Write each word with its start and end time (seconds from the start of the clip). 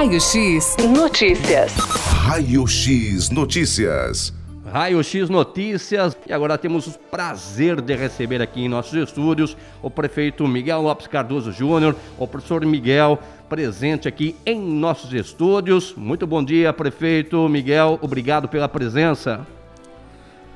Raio 0.00 0.18
X 0.18 0.76
Notícias. 0.94 1.74
Raio 1.74 2.66
X 2.66 3.28
Notícias. 3.28 4.32
Raio 4.72 5.04
X 5.04 5.28
Notícias. 5.28 6.16
E 6.26 6.32
agora 6.32 6.56
temos 6.56 6.86
o 6.86 6.98
prazer 6.98 7.82
de 7.82 7.94
receber 7.94 8.40
aqui 8.40 8.62
em 8.62 8.68
nossos 8.68 8.94
estúdios 8.94 9.54
o 9.82 9.90
prefeito 9.90 10.48
Miguel 10.48 10.80
Lopes 10.80 11.06
Cardoso 11.06 11.52
Júnior, 11.52 11.94
o 12.16 12.26
professor 12.26 12.64
Miguel, 12.64 13.18
presente 13.46 14.08
aqui 14.08 14.34
em 14.46 14.58
nossos 14.58 15.12
estúdios. 15.12 15.94
Muito 15.94 16.26
bom 16.26 16.42
dia, 16.42 16.72
prefeito 16.72 17.46
Miguel. 17.46 17.98
Obrigado 18.00 18.48
pela 18.48 18.70
presença. 18.70 19.46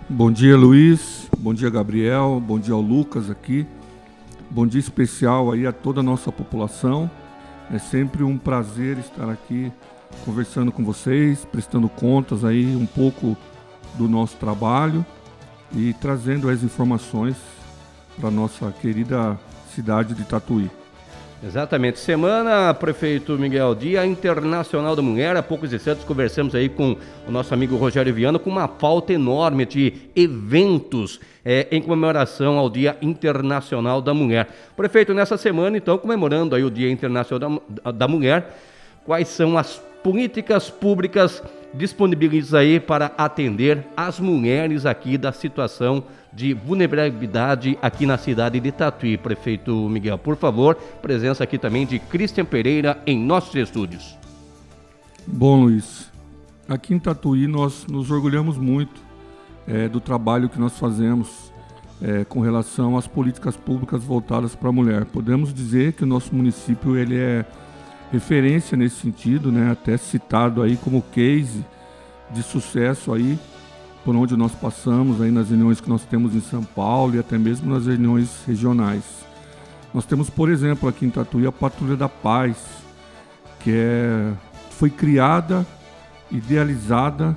Bom 0.08 0.32
dia, 0.32 0.56
Luiz. 0.56 1.28
Bom 1.36 1.52
dia, 1.52 1.68
Gabriel. 1.68 2.42
Bom 2.42 2.58
dia 2.58 2.72
ao 2.72 2.80
Lucas 2.80 3.28
aqui. 3.28 3.66
Bom 4.48 4.66
dia 4.66 4.80
especial 4.80 5.52
aí 5.52 5.66
a 5.66 5.72
toda 5.72 6.00
a 6.00 6.02
nossa 6.02 6.32
população. 6.32 7.10
É 7.72 7.78
sempre 7.78 8.22
um 8.22 8.36
prazer 8.38 8.98
estar 8.98 9.28
aqui 9.28 9.72
conversando 10.24 10.70
com 10.70 10.84
vocês, 10.84 11.44
prestando 11.44 11.88
contas 11.88 12.44
aí 12.44 12.76
um 12.76 12.86
pouco 12.86 13.36
do 13.94 14.08
nosso 14.08 14.36
trabalho 14.36 15.04
e 15.72 15.92
trazendo 15.94 16.48
as 16.48 16.62
informações 16.62 17.36
para 18.18 18.30
nossa 18.30 18.70
querida 18.72 19.38
cidade 19.74 20.14
de 20.14 20.24
Tatuí. 20.24 20.70
Exatamente. 21.46 21.98
Semana, 21.98 22.72
prefeito 22.72 23.32
Miguel, 23.32 23.74
Dia 23.74 24.06
Internacional 24.06 24.96
da 24.96 25.02
Mulher. 25.02 25.36
Há 25.36 25.42
poucos 25.42 25.74
instantes 25.74 26.02
conversamos 26.02 26.54
aí 26.54 26.70
com 26.70 26.96
o 27.28 27.30
nosso 27.30 27.52
amigo 27.52 27.76
Rogério 27.76 28.14
Viana 28.14 28.38
com 28.38 28.48
uma 28.48 28.66
falta 28.66 29.12
enorme 29.12 29.66
de 29.66 29.92
eventos 30.16 31.20
é, 31.44 31.68
em 31.70 31.82
comemoração 31.82 32.58
ao 32.58 32.70
Dia 32.70 32.96
Internacional 33.02 34.00
da 34.00 34.14
Mulher. 34.14 34.48
Prefeito, 34.74 35.12
nessa 35.12 35.36
semana, 35.36 35.76
então, 35.76 35.98
comemorando 35.98 36.56
aí 36.56 36.64
o 36.64 36.70
Dia 36.70 36.90
Internacional 36.90 37.60
da, 37.68 37.90
da 37.90 38.08
Mulher, 38.08 38.56
quais 39.04 39.28
são 39.28 39.58
as 39.58 39.82
políticas 40.02 40.70
públicas 40.70 41.42
disponibilizadas 41.74 42.54
aí 42.54 42.78
para 42.78 43.12
atender 43.18 43.84
as 43.96 44.20
mulheres 44.20 44.86
aqui 44.86 45.18
da 45.18 45.32
situação 45.32 46.04
de 46.32 46.54
vulnerabilidade 46.54 47.78
aqui 47.82 48.06
na 48.06 48.16
cidade 48.16 48.60
de 48.60 48.72
Tatuí. 48.72 49.16
Prefeito 49.16 49.88
Miguel, 49.88 50.18
por 50.18 50.36
favor, 50.36 50.76
presença 51.02 51.44
aqui 51.44 51.58
também 51.58 51.86
de 51.86 51.98
Cristian 51.98 52.44
Pereira 52.44 53.00
em 53.06 53.18
nossos 53.18 53.54
estúdios. 53.54 54.16
Bom, 55.26 55.64
Luiz, 55.64 56.10
aqui 56.68 56.94
em 56.94 56.98
Tatuí 56.98 57.46
nós 57.46 57.86
nos 57.86 58.10
orgulhamos 58.10 58.56
muito 58.56 59.02
é, 59.66 59.88
do 59.88 60.00
trabalho 60.00 60.48
que 60.48 60.58
nós 60.58 60.78
fazemos 60.78 61.52
é, 62.02 62.24
com 62.24 62.40
relação 62.40 62.96
às 62.96 63.06
políticas 63.06 63.56
públicas 63.56 64.02
voltadas 64.02 64.54
para 64.54 64.68
a 64.68 64.72
mulher. 64.72 65.04
Podemos 65.06 65.54
dizer 65.54 65.92
que 65.94 66.04
o 66.04 66.06
nosso 66.06 66.34
município 66.34 66.96
ele 66.96 67.16
é 67.16 67.44
referência 68.14 68.76
nesse 68.76 68.96
sentido, 68.96 69.50
né? 69.50 69.70
Até 69.70 69.96
citado 69.96 70.62
aí 70.62 70.76
como 70.76 71.02
case 71.02 71.64
de 72.30 72.42
sucesso 72.42 73.12
aí 73.12 73.38
por 74.04 74.14
onde 74.14 74.36
nós 74.36 74.52
passamos 74.52 75.20
aí 75.20 75.30
nas 75.30 75.48
reuniões 75.48 75.80
que 75.80 75.88
nós 75.88 76.04
temos 76.04 76.34
em 76.34 76.40
São 76.40 76.62
Paulo 76.62 77.16
e 77.16 77.18
até 77.18 77.38
mesmo 77.38 77.72
nas 77.72 77.86
reuniões 77.86 78.44
regionais. 78.46 79.02
Nós 79.92 80.04
temos, 80.04 80.28
por 80.28 80.50
exemplo, 80.50 80.88
aqui 80.88 81.06
em 81.06 81.10
Tatuí 81.10 81.46
a 81.46 81.52
Patrulha 81.52 81.96
da 81.96 82.08
Paz, 82.08 82.56
que 83.60 83.70
é, 83.72 84.32
foi 84.70 84.90
criada, 84.90 85.66
idealizada 86.30 87.36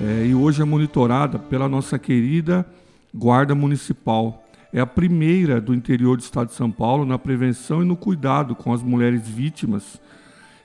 é, 0.00 0.26
e 0.26 0.34
hoje 0.34 0.62
é 0.62 0.64
monitorada 0.64 1.38
pela 1.38 1.68
nossa 1.68 1.98
querida 1.98 2.64
Guarda 3.12 3.54
Municipal 3.54 4.41
é 4.72 4.80
a 4.80 4.86
primeira 4.86 5.60
do 5.60 5.74
interior 5.74 6.16
do 6.16 6.20
estado 6.20 6.48
de 6.48 6.54
São 6.54 6.70
Paulo 6.70 7.04
na 7.04 7.18
prevenção 7.18 7.82
e 7.82 7.84
no 7.84 7.94
cuidado 7.96 8.54
com 8.54 8.72
as 8.72 8.82
mulheres 8.82 9.28
vítimas 9.28 10.00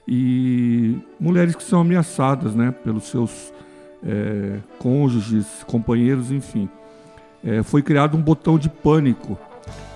e 0.06 0.96
mulheres 1.20 1.54
que 1.54 1.62
são 1.62 1.82
ameaçadas 1.82 2.54
né, 2.54 2.70
pelos 2.70 3.04
seus 3.04 3.52
é, 4.02 4.58
cônjuges, 4.78 5.46
companheiros, 5.66 6.32
enfim. 6.32 6.68
É, 7.44 7.62
foi 7.62 7.82
criado 7.82 8.16
um 8.16 8.22
botão 8.22 8.58
de 8.58 8.70
pânico 8.70 9.38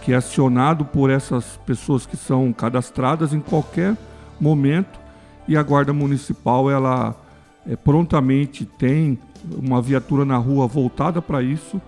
que 0.03 0.13
é 0.13 0.17
acionado 0.17 0.85
por 0.85 1.09
essas 1.09 1.57
pessoas 1.65 2.05
que 2.05 2.17
são 2.17 2.53
cadastradas 2.53 3.33
em 3.33 3.41
qualquer 3.41 3.97
momento 4.39 5.01
e 5.49 5.57
a 5.57 5.63
guarda 5.63 5.93
municipal 5.93 6.71
ela 6.71 7.17
é, 7.67 7.75
prontamente 7.77 8.67
tem 8.67 9.19
uma 9.57 9.81
viatura 9.81 10.25
na 10.25 10.37
rua 10.37 10.67
voltada 10.67 11.23
para 11.23 11.43
isso 11.43 11.81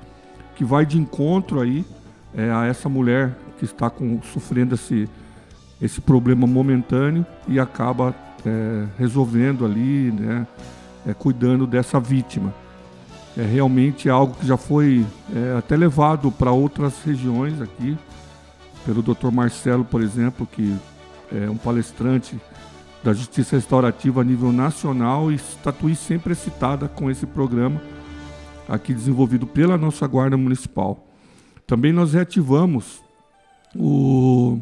que 0.57 0.65
vai 0.65 0.87
de 0.87 0.99
encontro 0.99 1.61
aí 1.61 1.85
é, 2.37 2.51
a 2.51 2.67
essa 2.67 2.89
mulher 2.89 3.37
que 3.59 3.65
está 3.65 3.89
com, 3.89 4.21
sofrendo 4.23 4.75
esse, 4.75 5.09
esse 5.81 6.01
problema 6.01 6.47
momentâneo 6.47 7.25
e 7.47 7.59
acaba 7.59 8.15
é, 8.45 8.87
resolvendo 8.99 9.65
ali, 9.65 10.11
né, 10.13 10.47
é, 11.07 11.15
cuidando 11.15 11.67
dessa 11.67 11.99
vítima. 12.01 12.53
É 13.37 13.43
realmente 13.43 14.09
algo 14.09 14.35
que 14.35 14.47
já 14.47 14.57
foi 14.57 15.05
é, 15.35 15.59
até 15.59 15.77
levado 15.77 16.31
para 16.31 16.53
outras 16.53 17.03
regiões 17.03 17.61
aqui, 17.61 17.97
pelo 18.85 19.03
Dr. 19.03 19.31
Marcelo, 19.33 19.85
por 19.85 20.03
exemplo, 20.03 20.47
que 20.47 20.77
é 21.33 21.49
um 21.49 21.57
palestrante 21.57 22.39
da 23.03 23.13
Justiça 23.13 23.57
Restaurativa 23.57 24.21
a 24.21 24.25
nível 24.25 24.53
nacional 24.53 25.33
e 25.33 25.39
Tatuí 25.63 25.97
sempre 25.97 26.35
citada 26.35 26.89
com 26.89 27.11
esse 27.11 27.27
programa 27.27 27.81
aqui 28.69 28.95
desenvolvido 28.95 29.47
pela 29.47 29.77
nossa 29.77 30.07
Guarda 30.07 30.37
Municipal. 30.37 31.07
Também 31.67 31.93
nós 31.93 32.13
reativamos 32.13 33.03
o 33.75 34.61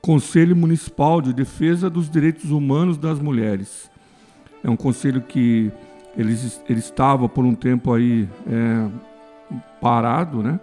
Conselho 0.00 0.56
Municipal 0.56 1.20
de 1.20 1.32
Defesa 1.32 1.90
dos 1.90 2.08
Direitos 2.08 2.50
Humanos 2.50 2.96
das 2.96 3.18
Mulheres. 3.18 3.90
É 4.62 4.70
um 4.70 4.76
conselho 4.76 5.20
que 5.20 5.70
ele, 6.16 6.36
ele 6.68 6.78
estava 6.78 7.28
por 7.28 7.44
um 7.44 7.54
tempo 7.54 7.92
aí 7.92 8.28
é, 8.46 8.88
parado, 9.80 10.42
né? 10.42 10.58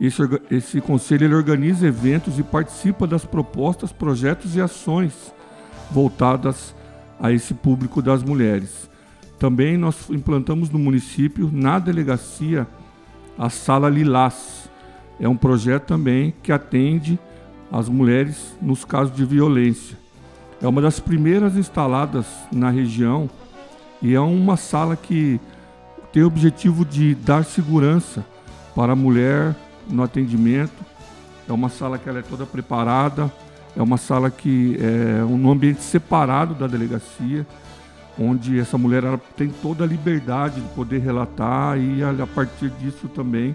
Esse, 0.00 0.22
esse 0.50 0.80
conselho 0.80 1.24
ele 1.24 1.34
organiza 1.34 1.86
eventos 1.86 2.38
e 2.38 2.42
participa 2.42 3.06
das 3.06 3.24
propostas, 3.24 3.90
projetos 3.90 4.54
e 4.54 4.60
ações 4.60 5.34
voltadas 5.90 6.74
a 7.18 7.32
esse 7.32 7.52
público 7.52 8.00
das 8.00 8.22
mulheres. 8.22 8.88
Também 9.38 9.76
nós 9.76 10.08
implantamos 10.08 10.70
no 10.70 10.78
município, 10.78 11.50
na 11.52 11.80
delegacia, 11.80 12.66
a 13.36 13.50
Sala 13.50 13.88
Lilás, 13.88 14.67
é 15.20 15.28
um 15.28 15.36
projeto 15.36 15.84
também 15.84 16.32
que 16.42 16.52
atende 16.52 17.18
as 17.70 17.88
mulheres 17.88 18.56
nos 18.60 18.84
casos 18.84 19.14
de 19.14 19.24
violência. 19.24 19.96
É 20.60 20.66
uma 20.66 20.80
das 20.80 20.98
primeiras 20.98 21.56
instaladas 21.56 22.26
na 22.52 22.70
região 22.70 23.28
e 24.00 24.14
é 24.14 24.20
uma 24.20 24.56
sala 24.56 24.96
que 24.96 25.40
tem 26.12 26.22
o 26.22 26.26
objetivo 26.26 26.84
de 26.84 27.14
dar 27.14 27.44
segurança 27.44 28.24
para 28.74 28.92
a 28.92 28.96
mulher 28.96 29.54
no 29.88 30.02
atendimento. 30.02 30.84
É 31.48 31.52
uma 31.52 31.68
sala 31.68 31.98
que 31.98 32.08
ela 32.08 32.20
é 32.20 32.22
toda 32.22 32.46
preparada, 32.46 33.32
é 33.76 33.82
uma 33.82 33.96
sala 33.96 34.30
que 34.30 34.78
é 34.80 35.24
um 35.24 35.50
ambiente 35.50 35.82
separado 35.82 36.54
da 36.54 36.66
delegacia, 36.66 37.46
onde 38.18 38.58
essa 38.58 38.76
mulher 38.76 39.02
tem 39.36 39.48
toda 39.48 39.84
a 39.84 39.86
liberdade 39.86 40.60
de 40.60 40.68
poder 40.70 41.00
relatar 41.00 41.78
e 41.78 42.02
a 42.02 42.26
partir 42.26 42.70
disso 42.70 43.08
também 43.08 43.54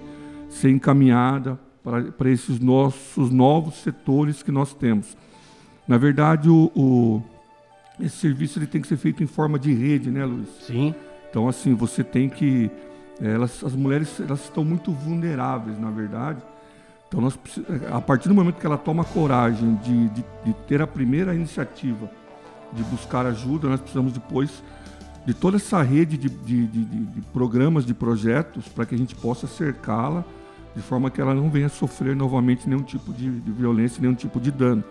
ser 0.53 0.69
encaminhada 0.69 1.59
para 1.83 2.29
esses 2.29 2.59
nossos 2.59 3.29
novos 3.29 3.75
setores 3.75 4.41
que 4.41 4.51
nós 4.51 4.73
temos. 4.73 5.17
Na 5.87 5.97
verdade, 5.97 6.49
o, 6.49 6.71
o, 6.75 7.23
esse 7.99 8.17
serviço 8.17 8.59
ele 8.59 8.67
tem 8.67 8.81
que 8.81 8.87
ser 8.87 8.97
feito 8.97 9.21
em 9.21 9.27
forma 9.27 9.59
de 9.59 9.73
rede, 9.73 10.09
né, 10.09 10.23
Luiz? 10.23 10.47
Sim. 10.65 10.95
Então, 11.29 11.47
assim, 11.47 11.73
você 11.73 12.03
tem 12.03 12.29
que. 12.29 12.71
Elas, 13.21 13.63
as 13.63 13.75
mulheres 13.75 14.19
elas 14.19 14.43
estão 14.43 14.63
muito 14.63 14.91
vulneráveis, 14.91 15.77
na 15.77 15.91
verdade. 15.91 16.41
Então, 17.07 17.19
nós, 17.21 17.37
a 17.91 18.01
partir 18.01 18.27
do 18.27 18.33
momento 18.33 18.55
que 18.55 18.65
ela 18.65 18.77
toma 18.77 19.03
coragem 19.03 19.75
de, 19.75 20.09
de, 20.09 20.25
de 20.45 20.53
ter 20.67 20.81
a 20.81 20.87
primeira 20.87 21.35
iniciativa 21.35 22.09
de 22.71 22.83
buscar 22.83 23.25
ajuda, 23.25 23.67
nós 23.67 23.79
precisamos 23.79 24.13
depois 24.13 24.63
de 25.25 25.33
toda 25.33 25.57
essa 25.57 25.81
rede 25.81 26.17
de, 26.17 26.29
de, 26.29 26.67
de, 26.67 26.85
de 26.85 27.21
programas, 27.33 27.85
de 27.85 27.93
projetos, 27.93 28.67
para 28.67 28.85
que 28.85 28.95
a 28.95 28.97
gente 28.97 29.15
possa 29.15 29.47
cercá-la 29.47 30.25
de 30.75 30.81
forma 30.81 31.09
que 31.11 31.21
ela 31.21 31.33
não 31.33 31.49
venha 31.49 31.69
sofrer 31.69 32.15
novamente 32.15 32.67
nenhum 32.67 32.83
tipo 32.83 33.13
de, 33.13 33.29
de 33.29 33.51
violência, 33.51 34.01
nenhum 34.01 34.15
tipo 34.15 34.39
de 34.39 34.51
dano. 34.51 34.83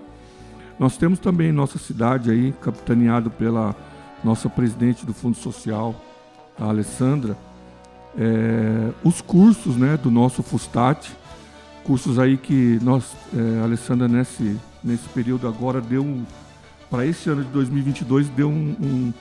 Nós 0.79 0.97
temos 0.97 1.19
também 1.19 1.53
nossa 1.53 1.79
cidade 1.79 2.31
aí, 2.31 2.53
capitaneado 2.61 3.31
pela 3.31 3.75
nossa 4.23 4.49
presidente 4.49 5.05
do 5.05 5.13
Fundo 5.13 5.37
Social, 5.37 5.95
a 6.59 6.67
Alessandra, 6.67 7.37
é, 8.17 8.93
os 9.05 9.21
cursos 9.21 9.77
né, 9.77 9.97
do 9.97 10.11
nosso 10.11 10.43
Fustat, 10.43 11.11
cursos 11.85 12.19
aí 12.19 12.37
que 12.37 12.79
nós, 12.83 13.17
é, 13.35 13.61
a 13.61 13.65
Alessandra, 13.65 14.07
nesse, 14.07 14.59
nesse 14.83 15.09
período 15.09 15.49
agora, 15.49 15.81
deu 15.81 16.03
um, 16.03 16.25
para 16.91 17.07
esse 17.07 17.29
ano 17.29 17.43
de 17.43 17.51
2022, 17.51 18.29
deu 18.29 18.49
um, 18.49 18.77
um, 18.81 19.13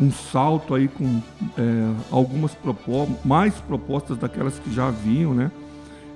um 0.00 0.12
salto 0.12 0.74
aí 0.74 0.88
com 0.88 1.20
é, 1.58 1.94
algumas 2.10 2.54
propostas, 2.54 3.16
mais 3.24 3.54
propostas 3.54 4.16
daquelas 4.18 4.58
que 4.58 4.72
já 4.72 4.88
haviam, 4.88 5.34
né? 5.34 5.50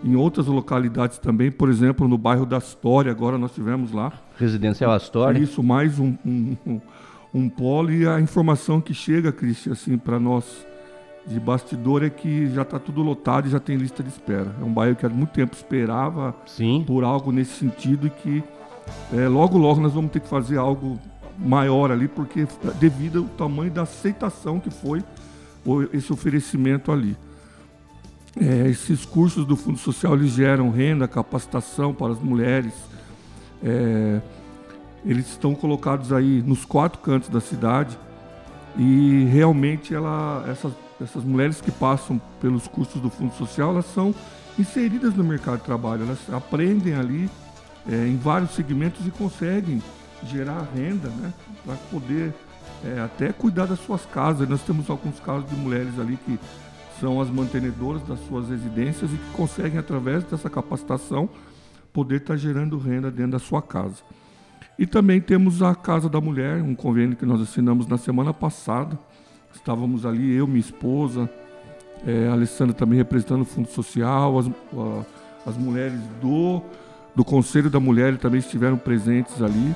Em 0.04 0.14
outras 0.14 0.46
localidades 0.46 1.18
também, 1.18 1.50
por 1.50 1.68
exemplo, 1.68 2.06
no 2.06 2.16
bairro 2.16 2.46
da 2.46 2.58
Astória, 2.58 3.10
agora 3.10 3.36
nós 3.36 3.52
tivemos 3.52 3.92
lá. 3.92 4.12
Residencial 4.38 4.92
Astória. 4.92 5.38
Isso, 5.38 5.62
mais 5.62 5.98
um, 5.98 6.14
um, 6.24 6.80
um 7.34 7.48
polo 7.48 7.90
e 7.90 8.06
a 8.06 8.20
informação 8.20 8.80
que 8.80 8.94
chega, 8.94 9.32
Cristian, 9.32 9.72
assim, 9.72 9.98
para 9.98 10.18
nós 10.18 10.66
de 11.26 11.38
bastidor 11.38 12.02
é 12.02 12.08
que 12.08 12.48
já 12.48 12.62
está 12.62 12.78
tudo 12.78 13.02
lotado 13.02 13.46
e 13.46 13.50
já 13.50 13.60
tem 13.60 13.76
lista 13.76 14.02
de 14.02 14.08
espera. 14.08 14.54
É 14.60 14.64
um 14.64 14.72
bairro 14.72 14.96
que 14.96 15.04
há 15.04 15.08
muito 15.08 15.30
tempo 15.30 15.54
esperava 15.54 16.34
Sim. 16.46 16.84
por 16.86 17.04
algo 17.04 17.30
nesse 17.30 17.52
sentido 17.52 18.06
e 18.06 18.10
que 18.10 18.42
é, 19.12 19.28
logo, 19.28 19.58
logo 19.58 19.80
nós 19.80 19.92
vamos 19.92 20.10
ter 20.10 20.20
que 20.20 20.28
fazer 20.28 20.56
algo 20.56 20.98
maior 21.38 21.92
ali, 21.92 22.08
porque 22.08 22.46
devido 22.80 23.18
ao 23.18 23.24
tamanho 23.24 23.70
da 23.70 23.82
aceitação 23.82 24.58
que 24.58 24.70
foi 24.70 25.04
esse 25.92 26.12
oferecimento 26.12 26.90
ali. 26.90 27.16
É, 28.36 28.68
esses 28.68 29.04
cursos 29.04 29.44
do 29.44 29.56
Fundo 29.56 29.78
Social 29.78 30.14
eles 30.14 30.32
geram 30.32 30.70
renda, 30.70 31.08
capacitação 31.08 31.94
para 31.94 32.12
as 32.12 32.18
mulheres. 32.18 32.72
É, 33.62 34.20
eles 35.04 35.28
estão 35.28 35.54
colocados 35.54 36.12
aí 36.12 36.42
nos 36.42 36.64
quatro 36.64 37.00
cantos 37.00 37.28
da 37.28 37.40
cidade 37.40 37.98
e 38.76 39.24
realmente 39.32 39.94
ela, 39.94 40.44
essas, 40.48 40.72
essas 41.00 41.24
mulheres 41.24 41.60
que 41.60 41.70
passam 41.70 42.20
pelos 42.40 42.68
cursos 42.68 43.00
do 43.00 43.08
Fundo 43.08 43.34
Social, 43.34 43.70
elas 43.70 43.86
são 43.86 44.14
inseridas 44.58 45.14
no 45.14 45.24
mercado 45.24 45.58
de 45.58 45.64
trabalho, 45.64 46.02
elas 46.02 46.18
aprendem 46.32 46.94
ali 46.94 47.30
é, 47.88 48.06
em 48.06 48.16
vários 48.16 48.50
segmentos 48.50 49.06
e 49.06 49.10
conseguem 49.10 49.82
gerar 50.24 50.68
renda, 50.74 51.08
né, 51.08 51.32
para 51.64 51.76
poder 51.90 52.34
é, 52.84 53.00
até 53.00 53.32
cuidar 53.32 53.66
das 53.66 53.80
suas 53.80 54.04
casas. 54.06 54.48
Nós 54.48 54.62
temos 54.62 54.90
alguns 54.90 55.18
casos 55.20 55.48
de 55.48 55.56
mulheres 55.56 55.98
ali 55.98 56.18
que 56.24 56.38
são 57.00 57.20
as 57.20 57.30
mantenedoras 57.30 58.02
das 58.02 58.18
suas 58.26 58.48
residências 58.48 59.12
e 59.12 59.16
que 59.16 59.30
conseguem, 59.32 59.78
através 59.78 60.24
dessa 60.24 60.50
capacitação, 60.50 61.28
poder 61.92 62.16
estar 62.16 62.36
gerando 62.36 62.78
renda 62.78 63.10
dentro 63.10 63.32
da 63.32 63.38
sua 63.38 63.62
casa. 63.62 64.02
E 64.78 64.86
também 64.86 65.20
temos 65.20 65.62
a 65.62 65.74
Casa 65.74 66.08
da 66.08 66.20
Mulher, 66.20 66.62
um 66.62 66.74
convênio 66.74 67.16
que 67.16 67.26
nós 67.26 67.40
assinamos 67.40 67.86
na 67.86 67.98
semana 67.98 68.32
passada. 68.32 68.98
Estávamos 69.52 70.06
ali, 70.06 70.34
eu, 70.34 70.46
minha 70.46 70.60
esposa, 70.60 71.28
é, 72.06 72.28
a 72.28 72.32
Alessandra 72.32 72.74
também 72.74 72.98
representando 72.98 73.42
o 73.42 73.44
Fundo 73.44 73.68
Social, 73.68 74.38
as, 74.38 74.46
a, 74.46 75.50
as 75.50 75.56
mulheres 75.56 75.98
do, 76.20 76.62
do 77.14 77.24
Conselho 77.24 77.68
da 77.68 77.80
Mulher 77.80 78.16
também 78.18 78.38
estiveram 78.38 78.76
presentes 78.76 79.42
ali. 79.42 79.74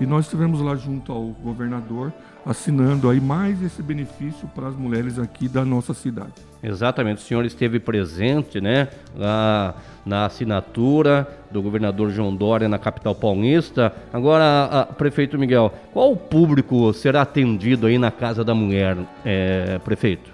E 0.00 0.06
nós 0.06 0.24
estivemos 0.24 0.60
lá 0.60 0.74
junto 0.74 1.12
ao 1.12 1.26
governador 1.28 2.12
assinando 2.44 3.08
aí 3.08 3.20
mais 3.20 3.62
esse 3.62 3.80
benefício 3.82 4.48
para 4.48 4.66
as 4.68 4.74
mulheres 4.74 5.18
aqui 5.18 5.48
da 5.48 5.64
nossa 5.64 5.94
cidade. 5.94 6.34
Exatamente, 6.62 7.18
o 7.18 7.26
senhor 7.26 7.44
esteve 7.44 7.80
presente, 7.80 8.60
né, 8.60 8.88
lá 9.16 9.74
na 10.04 10.26
assinatura 10.26 11.26
do 11.50 11.62
governador 11.62 12.10
João 12.10 12.34
Dória 12.34 12.68
na 12.68 12.78
capital 12.78 13.14
paulista. 13.14 13.94
Agora, 14.12 14.64
a, 14.64 14.84
prefeito 14.86 15.38
Miguel, 15.38 15.72
qual 15.92 16.12
o 16.12 16.16
público 16.16 16.92
será 16.92 17.22
atendido 17.22 17.86
aí 17.86 17.98
na 17.98 18.10
Casa 18.10 18.44
da 18.44 18.54
Mulher, 18.54 18.98
é, 19.24 19.78
prefeito? 19.80 20.30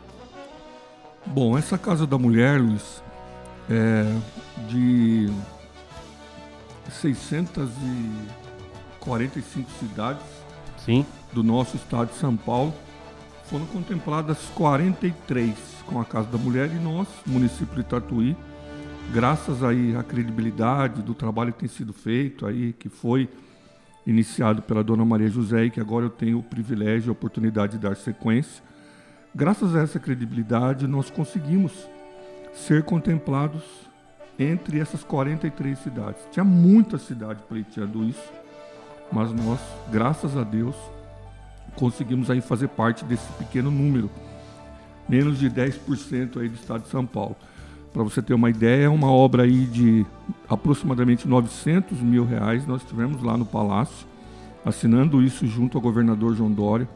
Bom, 1.27 1.57
essa 1.57 1.79
Casa 1.79 2.07
da 2.07 2.19
Mulher, 2.19 2.61
Luiz, 2.61 3.03
é 3.71 4.05
de 4.67 5.31
645 6.91 9.71
cidades 9.79 10.39
Sim. 10.89 11.05
Do 11.33 11.43
nosso 11.43 11.77
estado 11.77 12.09
de 12.09 12.17
São 12.17 12.37
Paulo. 12.37 12.75
Foram 13.45 13.67
contempladas 13.67 14.39
43 14.55 15.55
com 15.87 16.01
a 16.01 16.05
Casa 16.05 16.29
da 16.29 16.39
Mulher 16.39 16.71
e 16.71 16.79
nós, 16.79 17.09
município 17.27 17.77
de 17.77 17.85
Tatuí, 17.85 18.37
graças 19.13 19.65
aí 19.65 19.97
à 19.97 20.03
credibilidade 20.03 21.03
do 21.03 21.15
trabalho 21.15 21.53
que 21.53 21.61
tem 21.61 21.69
sido 21.69 21.93
feito 21.93 22.47
aí, 22.47 22.75
que 22.75 22.89
foi 22.89 23.29
iniciado 24.07 24.63
pela 24.63 24.85
dona 24.85 25.05
Maria 25.05 25.29
José 25.29 25.65
e 25.65 25.71
que 25.71 25.81
agora 25.81 26.07
eu 26.07 26.11
tenho 26.11 26.39
o 26.39 26.43
privilégio 26.43 27.09
e 27.09 27.11
a 27.11 27.13
oportunidade 27.13 27.73
de 27.73 27.79
dar 27.79 27.97
sequência. 27.97 28.63
Graças 29.35 29.75
a 29.75 29.81
essa 29.81 29.99
credibilidade, 29.99 30.87
nós 30.87 31.11
conseguimos 31.11 31.73
ser 32.55 32.83
contemplados 32.83 33.63
entre 34.39 34.79
essas 34.79 35.03
43 35.03 35.79
cidades. 35.79 36.21
Tinha 36.31 36.45
muita 36.45 36.99
cidade 36.99 37.43
pleiteando 37.49 38.05
isso, 38.05 38.33
mas 39.13 39.33
nós, 39.33 39.61
graças 39.91 40.37
a 40.37 40.43
Deus, 40.45 40.77
conseguimos 41.79 42.29
aí 42.29 42.41
fazer 42.41 42.69
parte 42.69 43.05
desse 43.05 43.31
pequeno 43.35 43.71
número, 43.71 44.11
menos 45.09 45.39
de 45.39 45.49
10% 45.49 46.41
aí 46.41 46.49
do 46.49 46.57
estado 46.57 46.83
de 46.83 46.89
São 46.89 47.07
Paulo. 47.07 47.37
Para 47.93 48.03
você 48.03 48.21
ter 48.21 48.35
uma 48.35 48.51
ideia, 48.51 48.87
é 48.87 48.89
uma 48.89 49.11
obra 49.11 49.45
aí 49.45 49.65
de 49.65 50.05
aproximadamente 50.49 51.27
900 51.27 52.01
mil 52.01 52.25
reais. 52.25 52.67
Nós 52.67 52.83
estivemos 52.83 53.23
lá 53.23 53.37
no 53.37 53.47
Palácio, 53.47 54.07
assinando 54.65 55.23
isso 55.23 55.47
junto 55.47 55.79
ao 55.79 55.83
governador 55.83 56.35
João 56.35 56.51
Dória. 56.51 56.89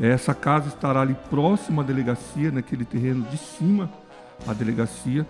Essa 0.00 0.32
casa 0.32 0.68
estará 0.68 1.00
ali 1.00 1.16
próxima 1.28 1.82
à 1.82 1.84
delegacia, 1.84 2.50
naquele 2.50 2.84
terreno 2.84 3.24
de 3.24 3.36
cima 3.36 3.90
à 4.46 4.52
delegacia. 4.52 5.26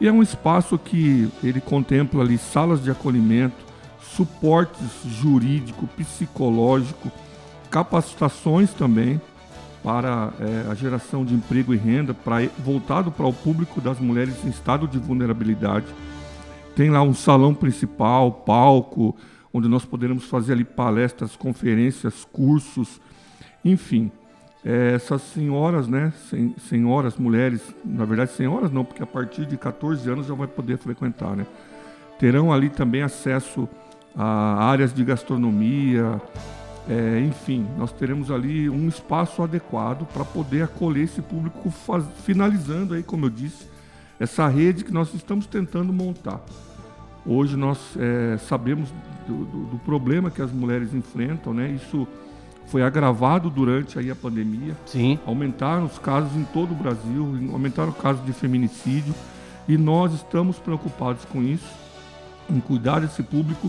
E 0.00 0.08
é 0.08 0.12
um 0.12 0.22
espaço 0.22 0.78
que 0.78 1.28
ele 1.42 1.60
contempla 1.60 2.22
ali 2.22 2.38
salas 2.38 2.82
de 2.82 2.90
acolhimento, 2.90 3.56
suportes 4.00 4.88
jurídico, 5.04 5.86
psicológico, 5.86 7.10
capacitações 7.70 8.72
também 8.72 9.20
para 9.82 10.32
é, 10.40 10.70
a 10.70 10.74
geração 10.74 11.24
de 11.24 11.32
emprego 11.32 11.72
e 11.72 11.76
renda, 11.76 12.12
pra, 12.12 12.38
voltado 12.58 13.12
para 13.12 13.26
o 13.26 13.32
público 13.32 13.80
das 13.80 14.00
mulheres 14.00 14.44
em 14.44 14.48
estado 14.48 14.88
de 14.88 14.98
vulnerabilidade. 14.98 15.86
Tem 16.74 16.90
lá 16.90 17.02
um 17.02 17.14
salão 17.14 17.54
principal, 17.54 18.32
palco, 18.32 19.16
onde 19.52 19.68
nós 19.68 19.84
poderemos 19.84 20.24
fazer 20.24 20.54
ali 20.54 20.64
palestras, 20.64 21.36
conferências, 21.36 22.26
cursos, 22.32 23.00
enfim. 23.64 24.10
É, 24.64 24.94
essas 24.94 25.22
senhoras, 25.22 25.86
né, 25.86 26.12
sen, 26.28 26.54
senhoras, 26.68 27.16
mulheres, 27.16 27.62
na 27.84 28.04
verdade 28.04 28.32
senhoras 28.32 28.72
não, 28.72 28.84
porque 28.84 29.02
a 29.02 29.06
partir 29.06 29.46
de 29.46 29.56
14 29.56 30.10
anos 30.10 30.26
já 30.26 30.34
vai 30.34 30.48
poder 30.48 30.78
frequentar, 30.78 31.36
né? 31.36 31.46
Terão 32.18 32.52
ali 32.52 32.68
também 32.68 33.02
acesso 33.02 33.68
a 34.16 34.64
áreas 34.64 34.92
de 34.92 35.04
gastronomia, 35.04 36.20
é, 36.88 37.20
enfim, 37.20 37.66
nós 37.76 37.90
teremos 37.90 38.30
ali 38.30 38.70
um 38.70 38.88
espaço 38.88 39.42
adequado 39.42 40.06
para 40.06 40.24
poder 40.24 40.62
acolher 40.62 41.04
esse 41.04 41.20
público, 41.20 41.68
faz, 41.70 42.04
finalizando 42.24 42.94
aí, 42.94 43.02
como 43.02 43.26
eu 43.26 43.30
disse, 43.30 43.66
essa 44.20 44.46
rede 44.46 44.84
que 44.84 44.92
nós 44.92 45.12
estamos 45.12 45.46
tentando 45.46 45.92
montar. 45.92 46.40
Hoje 47.26 47.56
nós 47.56 47.78
é, 47.96 48.38
sabemos 48.38 48.88
do, 49.26 49.44
do, 49.44 49.64
do, 49.64 49.78
problema 49.78 50.30
que 50.30 50.40
as 50.40 50.52
mulheres 50.52 50.94
enfrentam, 50.94 51.52
né? 51.52 51.70
Isso 51.70 52.06
foi 52.66 52.82
agravado 52.82 53.50
durante 53.50 53.98
aí 53.98 54.08
a 54.08 54.14
pandemia. 54.14 54.76
Sim. 54.86 55.18
Aumentaram 55.26 55.86
os 55.86 55.98
casos 55.98 56.36
em 56.36 56.44
todo 56.44 56.70
o 56.70 56.74
Brasil, 56.76 57.50
aumentaram 57.52 57.90
os 57.90 57.98
casos 57.98 58.24
de 58.24 58.32
feminicídio 58.32 59.12
e 59.66 59.76
nós 59.76 60.14
estamos 60.14 60.60
preocupados 60.60 61.24
com 61.24 61.42
isso, 61.42 61.68
em 62.48 62.60
cuidar 62.60 63.00
desse 63.00 63.24
público 63.24 63.68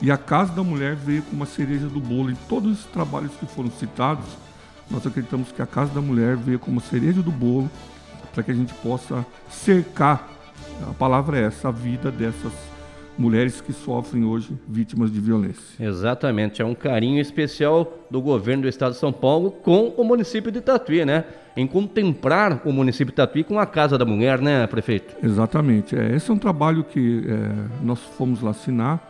e 0.00 0.10
a 0.10 0.16
Casa 0.16 0.52
da 0.52 0.62
Mulher 0.62 0.94
veio 0.94 1.22
com 1.22 1.34
uma 1.34 1.46
cereja 1.46 1.86
do 1.86 2.00
bolo. 2.00 2.30
Em 2.30 2.36
todos 2.48 2.80
os 2.80 2.84
trabalhos 2.86 3.32
que 3.32 3.46
foram 3.46 3.70
citados, 3.70 4.26
nós 4.90 5.06
acreditamos 5.06 5.52
que 5.52 5.60
a 5.60 5.66
Casa 5.66 5.92
da 5.92 6.00
Mulher 6.00 6.36
veio 6.36 6.58
como 6.58 6.80
cereja 6.80 7.22
do 7.22 7.30
bolo 7.30 7.70
para 8.32 8.42
que 8.42 8.50
a 8.50 8.54
gente 8.54 8.72
possa 8.74 9.26
cercar, 9.50 10.28
a 10.88 10.94
palavra 10.94 11.38
é 11.38 11.44
essa, 11.44 11.68
a 11.68 11.72
vida 11.72 12.10
dessas 12.10 12.52
mulheres 13.16 13.60
que 13.60 13.72
sofrem 13.72 14.24
hoje 14.24 14.56
vítimas 14.68 15.10
de 15.10 15.20
violência. 15.20 15.84
Exatamente, 15.84 16.62
é 16.62 16.64
um 16.64 16.74
carinho 16.74 17.20
especial 17.20 18.06
do 18.08 18.20
governo 18.20 18.62
do 18.62 18.68
estado 18.68 18.92
de 18.92 18.98
São 18.98 19.12
Paulo 19.12 19.50
com 19.50 19.88
o 19.96 20.04
município 20.04 20.52
de 20.52 20.60
Tatuí, 20.60 21.04
né? 21.04 21.24
Em 21.56 21.66
contemplar 21.66 22.62
o 22.64 22.72
município 22.72 23.10
de 23.10 23.16
Tatuí 23.16 23.42
com 23.42 23.58
a 23.58 23.66
Casa 23.66 23.98
da 23.98 24.04
Mulher, 24.04 24.40
né, 24.40 24.64
prefeito? 24.68 25.16
Exatamente, 25.20 25.96
é, 25.96 26.14
esse 26.14 26.30
é 26.30 26.34
um 26.34 26.38
trabalho 26.38 26.84
que 26.84 27.24
é, 27.26 27.84
nós 27.84 27.98
fomos 28.16 28.40
lá 28.40 28.52
assinar 28.52 29.07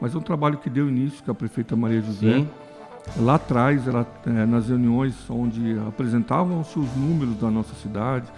mas 0.00 0.14
é 0.14 0.18
um 0.18 0.22
trabalho 0.22 0.58
que 0.58 0.70
deu 0.70 0.88
início 0.88 1.22
com 1.24 1.30
a 1.30 1.34
prefeita 1.34 1.74
Maria 1.74 2.00
José. 2.00 2.38
Sim. 2.38 2.48
Lá 3.16 3.36
atrás, 3.36 3.88
ela, 3.88 4.06
é, 4.26 4.46
nas 4.46 4.68
reuniões 4.68 5.14
onde 5.28 5.78
apresentavam-se 5.88 6.78
os 6.78 6.94
números 6.94 7.36
da 7.36 7.50
nossa 7.50 7.74
cidade, 7.74 8.30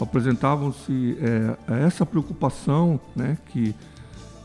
apresentavam-se 0.00 1.16
é, 1.20 1.84
essa 1.84 2.04
preocupação 2.04 3.00
né, 3.14 3.38
que, 3.46 3.74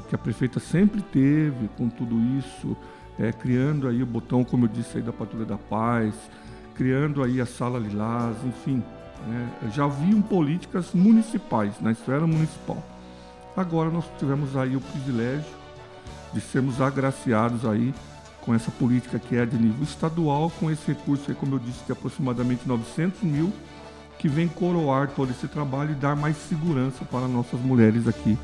que 0.07 0.15
a 0.15 0.17
prefeita 0.17 0.59
sempre 0.59 1.01
teve 1.01 1.69
com 1.75 1.89
tudo 1.89 2.15
isso, 2.37 2.77
é, 3.19 3.31
criando 3.31 3.87
aí 3.87 4.03
o 4.03 4.05
botão, 4.05 4.43
como 4.43 4.65
eu 4.65 4.69
disse, 4.69 4.97
aí 4.97 5.03
da 5.03 5.11
Patrulha 5.11 5.45
da 5.45 5.57
Paz, 5.57 6.13
criando 6.75 7.23
aí 7.23 7.41
a 7.41 7.45
Sala 7.45 7.79
Lilás, 7.79 8.37
enfim. 8.45 8.83
Né, 9.27 9.49
já 9.73 9.85
haviam 9.85 10.21
políticas 10.21 10.93
municipais, 10.93 11.81
na 11.81 11.91
esfera 11.91 12.27
municipal. 12.27 12.81
Agora 13.55 13.89
nós 13.89 14.05
tivemos 14.19 14.55
aí 14.55 14.75
o 14.75 14.81
privilégio 14.81 15.57
de 16.37 16.43
sermos 16.43 16.79
agraciados 16.79 17.65
aí 17.65 17.93
com 18.41 18.53
essa 18.53 18.71
política 18.71 19.19
que 19.19 19.35
é 19.35 19.45
de 19.45 19.57
nível 19.57 19.83
estadual, 19.83 20.51
com 20.59 20.71
esse 20.71 20.87
recurso 20.87 21.25
aí, 21.27 21.35
como 21.35 21.55
eu 21.55 21.59
disse, 21.59 21.83
de 21.85 21.91
aproximadamente 21.91 22.61
900 22.65 23.21
mil, 23.23 23.51
que 24.19 24.29
vem 24.29 24.47
coroar 24.47 25.09
todo 25.09 25.31
esse 25.31 25.47
trabalho 25.47 25.91
e 25.91 25.95
dar 25.95 26.15
mais 26.15 26.37
segurança 26.37 27.03
para 27.05 27.27
nossas 27.27 27.59
mulheres 27.59 28.07
aqui 28.07 28.37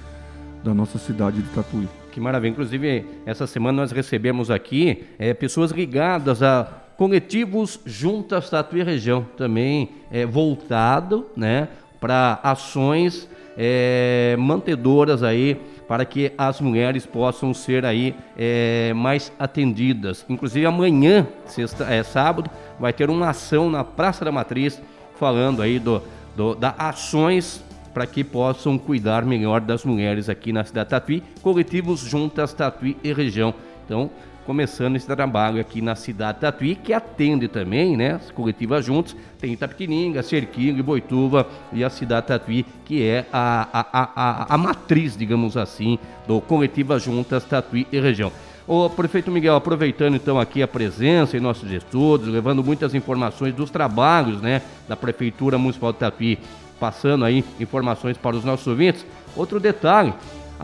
da 0.63 0.73
nossa 0.73 0.97
cidade 0.97 1.41
de 1.41 1.49
Tatuí. 1.49 1.87
Que 2.11 2.19
maravilha. 2.19 2.51
Inclusive, 2.51 3.05
essa 3.25 3.47
semana 3.47 3.81
nós 3.81 3.91
recebemos 3.91 4.51
aqui 4.51 5.05
é, 5.17 5.33
pessoas 5.33 5.71
ligadas 5.71 6.43
a 6.43 6.65
Coletivos 6.97 7.79
Juntas 7.85 8.49
Tatuí 8.49 8.83
Região, 8.83 9.25
também 9.37 9.89
é, 10.11 10.25
voltado 10.25 11.27
né, 11.35 11.69
para 11.99 12.39
ações 12.43 13.27
é, 13.57 14.35
mantedoras 14.37 15.23
aí 15.23 15.59
para 15.93 16.05
que 16.05 16.33
as 16.35 16.59
mulheres 16.59 17.05
possam 17.05 17.53
ser 17.53 17.85
aí 17.85 18.15
é, 18.35 18.91
mais 18.95 19.31
atendidas. 19.37 20.25
Inclusive 20.27 20.65
amanhã, 20.65 21.27
sexta, 21.45 21.83
é, 21.83 22.01
sábado, 22.01 22.49
vai 22.79 22.91
ter 22.91 23.11
uma 23.11 23.29
ação 23.29 23.69
na 23.69 23.83
Praça 23.83 24.25
da 24.25 24.31
Matriz 24.31 24.81
falando 25.19 25.61
aí 25.61 25.77
do, 25.77 26.01
do 26.35 26.55
da 26.55 26.73
ações 26.79 27.63
para 27.93 28.07
que 28.07 28.23
possam 28.23 28.75
cuidar 28.75 29.23
melhor 29.23 29.61
das 29.61 29.85
mulheres 29.85 30.29
aqui 30.29 30.51
na 30.51 30.63
cidade 30.63 30.87
de 30.87 30.89
Tatuí, 30.89 31.23
coletivos 31.43 31.99
juntas 31.99 32.53
Tatuí 32.53 32.97
e 33.03 33.13
região. 33.13 33.53
Então, 33.85 34.09
começando 34.45 34.95
esse 34.95 35.07
trabalho 35.07 35.59
aqui 35.59 35.81
na 35.81 35.95
cidade 35.95 36.35
de 36.35 36.41
Tatuí, 36.41 36.75
que 36.75 36.93
atende 36.93 37.47
também, 37.47 37.97
né, 37.97 38.13
as 38.13 38.31
coletivas 38.31 38.85
juntos, 38.85 39.15
tem 39.39 39.53
Itapetininga, 39.53 40.21
Cerquilho, 40.23 40.83
Boituva 40.83 41.47
e 41.71 41.83
a 41.83 41.89
cidade 41.89 42.21
de 42.21 42.27
Tatuí, 42.27 42.65
que 42.85 43.03
é 43.03 43.25
a, 43.31 43.67
a, 43.73 44.09
a, 44.15 44.53
a, 44.53 44.57
matriz, 44.57 45.17
digamos 45.17 45.57
assim, 45.57 45.97
do 46.27 46.39
Coletivas 46.41 47.03
Juntas 47.03 47.43
Tatuí 47.43 47.87
e 47.91 47.99
Região. 47.99 48.31
O 48.65 48.89
prefeito 48.89 49.29
Miguel, 49.29 49.55
aproveitando 49.55 50.15
então 50.15 50.39
aqui 50.39 50.63
a 50.63 50.67
presença 50.67 51.35
em 51.35 51.39
nossos 51.41 51.69
estudos, 51.69 52.27
levando 52.27 52.63
muitas 52.63 52.95
informações 52.95 53.53
dos 53.53 53.69
trabalhos, 53.69 54.41
né, 54.41 54.61
da 54.87 54.95
Prefeitura 54.95 55.57
Municipal 55.57 55.91
de 55.91 55.99
Tatuí, 55.99 56.39
passando 56.79 57.25
aí 57.25 57.43
informações 57.59 58.17
para 58.17 58.35
os 58.35 58.45
nossos 58.45 58.67
ouvintes. 58.67 59.05
Outro 59.35 59.59
detalhe, 59.59 60.13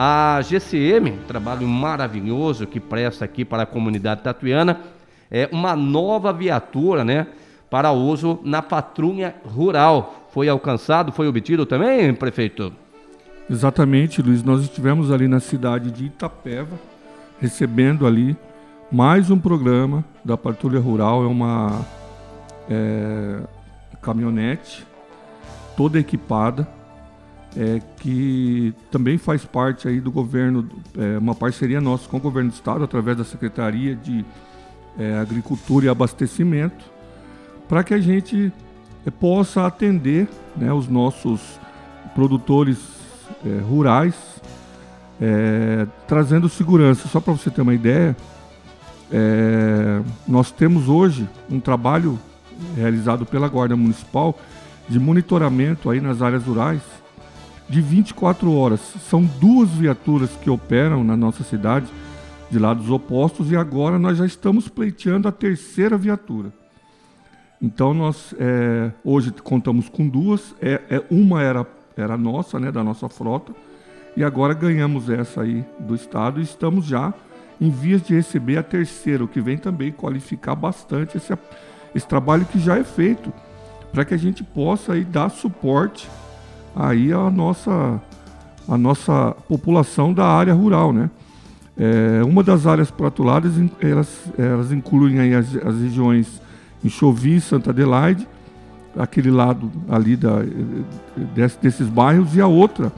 a 0.02 0.40
GCM, 0.42 1.12
trabalho 1.28 1.68
maravilhoso 1.68 2.66
que 2.66 2.80
presta 2.80 3.26
aqui 3.26 3.44
para 3.44 3.64
a 3.64 3.66
comunidade 3.66 4.22
tatuiana, 4.22 4.80
é 5.30 5.50
uma 5.52 5.76
nova 5.76 6.32
viatura, 6.32 7.04
né, 7.04 7.28
para 7.70 7.92
uso 7.92 8.40
na 8.46 8.62
patrulha 8.62 9.36
rural. 9.44 10.30
Foi 10.32 10.48
alcançado, 10.48 11.12
foi 11.12 11.28
obtido 11.28 11.66
também, 11.66 12.14
prefeito? 12.14 12.72
Exatamente, 13.50 14.22
Luiz. 14.22 14.42
Nós 14.42 14.62
estivemos 14.62 15.12
ali 15.12 15.28
na 15.28 15.42
cidade 15.42 15.92
de 15.92 16.06
Itapeva, 16.06 16.80
recebendo 17.42 18.08
ali 18.08 18.38
mais 18.90 19.30
um 19.30 19.38
programa 19.38 20.06
da 20.24 20.38
patrulha 20.38 20.80
rural. 20.80 21.26
É 21.26 21.28
uma 21.28 21.86
é, 22.70 23.42
caminhonete 24.02 24.88
toda 25.76 26.00
equipada 26.00 26.66
é, 27.58 27.82
que 27.98 28.74
também 28.92 29.18
faz 29.18 29.44
parte 29.46 29.88
aí 29.88 30.00
do 30.00 30.12
governo, 30.12 30.70
é, 30.98 31.18
uma 31.18 31.34
parceria 31.34 31.82
nossa 31.82 32.08
com 32.08 32.18
o 32.18 32.20
governo 32.20 32.50
do 32.50 32.54
estado, 32.54 32.84
através 32.84 33.18
da 33.18 33.24
Secretaria 33.24 33.96
de 33.96 34.26
é, 34.98 35.18
Agricultura 35.18 35.86
e 35.86 35.90
Abastecimento, 35.90 36.86
para 37.68 37.84
que 37.84 37.94
a 37.94 38.00
gente 38.00 38.52
é, 39.06 39.12
possa 39.12 39.66
atender 39.66 40.28
né, 40.56 40.72
os 40.72 40.88
nossos 40.88 41.60
produtores 42.14 42.78
é, 43.46 43.60
rurais, 43.62 44.16
é, 45.20 45.88
trazendo 46.08 46.48
segurança. 46.50 47.08
Só 47.08 47.20
para 47.20 47.34
você 47.34 47.50
ter 47.50 47.62
uma 47.62 47.74
ideia, 47.74 48.16
nós 50.28 50.52
temos 50.52 50.88
hoje 50.88 51.28
um 51.50 51.60
trabalho 51.60 52.20
realizado 52.76 53.26
pela 53.26 53.48
Guarda 53.48 53.76
Municipal 53.76 54.38
de 54.88 55.00
monitoramento 55.00 55.90
aí 55.90 56.00
nas 56.00 56.22
áreas 56.22 56.44
rurais 56.44 56.99
de 57.70 57.82
24 57.82 58.52
horas. 58.52 58.80
São 59.10 59.24
duas 59.24 59.70
viaturas 59.70 60.32
que 60.42 60.50
operam 60.50 61.04
na 61.04 61.16
nossa 61.16 61.44
cidade 61.44 61.88
de 62.50 62.58
lados 62.58 62.90
opostos 62.90 63.52
e 63.52 63.56
agora 63.56 64.00
nós 64.00 64.18
já 64.18 64.26
estamos 64.26 64.68
pleiteando 64.68 65.28
a 65.28 65.32
terceira 65.32 65.96
viatura. 65.98 66.52
Então 67.62 67.94
nós 67.94 68.34
é, 68.40 68.92
hoje 69.04 69.32
contamos 69.44 69.88
com 69.88 70.08
duas, 70.08 70.56
é, 70.62 70.82
é, 70.90 71.04
uma 71.12 71.44
era, 71.44 71.68
era 71.96 72.18
nossa, 72.18 72.60
né, 72.60 72.72
da 72.72 72.84
nossa 72.84 73.08
frota, 73.08 73.54
e 74.18 74.24
agora 74.24 74.54
ganhamos 74.54 75.10
essa 75.10 75.42
aí 75.42 75.64
do 75.80 75.94
estado 75.94 76.40
e 76.40 76.44
estamos 76.44 76.86
já 76.86 77.14
em 77.62 77.70
vias 77.70 78.02
de 78.02 78.16
receber 78.16 78.58
a 78.58 78.64
terceira, 78.64 79.24
o 79.24 79.28
que 79.28 79.42
vem 79.42 79.58
também 79.58 79.92
qualificar 79.92 80.56
bastante 80.56 81.18
esse, 81.18 81.38
esse 81.94 82.08
trabalho 82.08 82.46
que 82.46 82.58
já 82.58 82.78
é 82.78 82.84
feito, 82.84 83.32
para 83.92 84.06
que 84.06 84.14
a 84.14 84.18
gente 84.18 84.44
possa 84.44 84.94
aí 84.94 85.04
dar 85.04 85.30
suporte 85.30 86.10
aí 86.76 87.12
a 87.12 87.30
nossa, 87.30 88.02
a 88.68 88.78
nossa 88.78 89.36
população 89.48 90.14
da 90.14 90.26
área 90.26 90.54
rural, 90.54 90.94
né? 90.94 91.10
É, 91.78 92.22
uma 92.26 92.44
das 92.44 92.68
áreas 92.68 92.92
pratuladas, 92.92 93.54
elas, 93.80 94.26
elas 94.38 94.72
incluem 94.72 95.20
aí 95.20 95.34
as, 95.34 95.56
as 95.56 95.80
regiões 95.80 96.42
Enxovi, 96.84 97.40
Santa 97.40 97.70
Adelaide, 97.70 98.28
aquele 98.98 99.32
lado 99.32 99.72
ali 99.88 100.18
da, 100.18 100.42
desse, 101.34 101.58
desses 101.60 101.88
bairros, 101.88 102.36
e 102.36 102.42
a 102.42 102.48
outra 102.48 102.92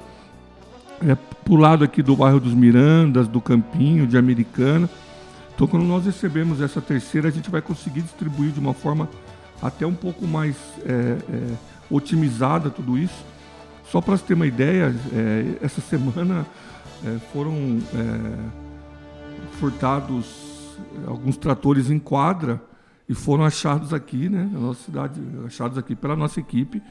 é 1.07 1.15
pro 1.43 1.55
lado 1.55 1.83
aqui 1.83 2.01
do 2.01 2.15
bairro 2.15 2.39
dos 2.39 2.53
Mirandas, 2.53 3.27
do 3.27 3.39
Campinho, 3.39 4.07
de 4.07 4.17
Americana. 4.17 4.89
Então, 5.53 5.67
quando 5.67 5.83
nós 5.83 6.05
recebemos 6.05 6.59
essa 6.59 6.81
terceira, 6.81 7.27
a 7.27 7.31
gente 7.31 7.51
vai 7.51 7.61
conseguir 7.61 8.01
distribuir 8.01 8.51
de 8.51 8.59
uma 8.59 8.73
forma 8.73 9.07
até 9.61 9.85
um 9.85 9.93
pouco 9.93 10.25
mais 10.25 10.55
é, 10.85 10.91
é, 10.91 11.53
otimizada 11.89 12.69
tudo 12.71 12.97
isso 12.97 13.30
só 13.91 13.99
para 13.99 14.15
você 14.15 14.23
ter 14.23 14.33
uma 14.35 14.47
ideia, 14.47 14.95
é, 15.11 15.57
essa 15.61 15.81
semana 15.81 16.45
é, 17.05 17.19
foram 17.33 17.53
é, 17.93 19.57
furtados 19.59 20.77
alguns 21.05 21.35
tratores 21.35 21.89
em 21.89 21.99
quadra 21.99 22.61
e 23.09 23.13
foram 23.13 23.43
achados 23.43 23.93
aqui, 23.93 24.29
né, 24.29 24.49
na 24.49 24.59
nossa 24.59 24.81
cidade, 24.83 25.21
achados 25.45 25.77
aqui 25.77 25.93
pela 25.93 26.15
nossa 26.15 26.39
equipe 26.39 26.81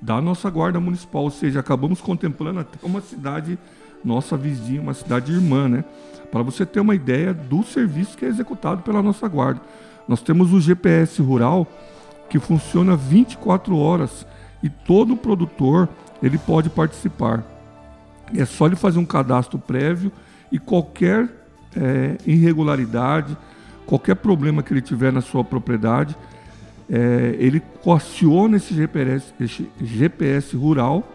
da 0.00 0.18
nossa 0.20 0.48
guarda 0.48 0.80
municipal, 0.80 1.24
ou 1.24 1.30
seja, 1.30 1.60
acabamos 1.60 2.00
contemplando 2.00 2.60
até 2.60 2.78
uma 2.82 3.02
cidade 3.02 3.58
nossa 4.02 4.34
vizinha, 4.34 4.80
uma 4.80 4.94
cidade 4.94 5.32
irmã, 5.32 5.68
né? 5.68 5.84
Para 6.30 6.42
você 6.42 6.64
ter 6.64 6.80
uma 6.80 6.94
ideia 6.94 7.34
do 7.34 7.62
serviço 7.64 8.16
que 8.16 8.24
é 8.24 8.28
executado 8.28 8.82
pela 8.82 9.02
nossa 9.02 9.26
guarda. 9.28 9.60
Nós 10.06 10.22
temos 10.22 10.52
o 10.52 10.60
GPS 10.60 11.20
rural 11.20 11.66
que 12.28 12.38
funciona 12.38 12.96
24 12.96 13.76
horas 13.76 14.26
e 14.62 14.68
todo 14.68 15.16
produtor 15.16 15.88
ele 16.22 16.38
pode 16.38 16.70
participar. 16.70 17.44
É 18.34 18.44
só 18.44 18.66
ele 18.66 18.76
fazer 18.76 18.98
um 18.98 19.04
cadastro 19.04 19.58
prévio 19.58 20.10
e 20.50 20.58
qualquer 20.58 21.28
é, 21.76 22.16
irregularidade, 22.26 23.36
qualquer 23.86 24.16
problema 24.16 24.62
que 24.62 24.72
ele 24.72 24.80
tiver 24.80 25.12
na 25.12 25.20
sua 25.20 25.44
propriedade, 25.44 26.16
é, 26.90 27.36
ele 27.38 27.60
coaciona 27.82 28.56
esse 28.56 28.74
GPS, 28.74 29.32
esse 29.40 29.68
GPS 29.80 30.56
rural, 30.56 31.06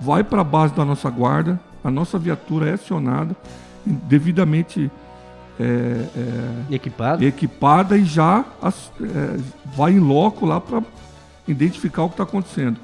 vai 0.00 0.22
para 0.24 0.40
a 0.40 0.44
base 0.44 0.74
da 0.74 0.84
nossa 0.84 1.10
guarda, 1.10 1.60
a 1.82 1.90
nossa 1.90 2.18
viatura 2.18 2.70
é 2.70 2.72
acionada, 2.74 3.36
devidamente 3.84 4.90
é, 5.58 5.62
é, 5.62 6.74
equipada. 6.74 7.24
equipada 7.24 7.96
e 7.96 8.04
já 8.04 8.44
as, 8.62 8.90
é, 9.00 9.38
vai 9.76 9.92
em 9.92 9.98
loco 9.98 10.46
lá 10.46 10.60
para 10.60 10.82
identificar 11.46 12.04
o 12.04 12.08
que 12.08 12.14
está 12.14 12.24
acontecendo. 12.24 12.78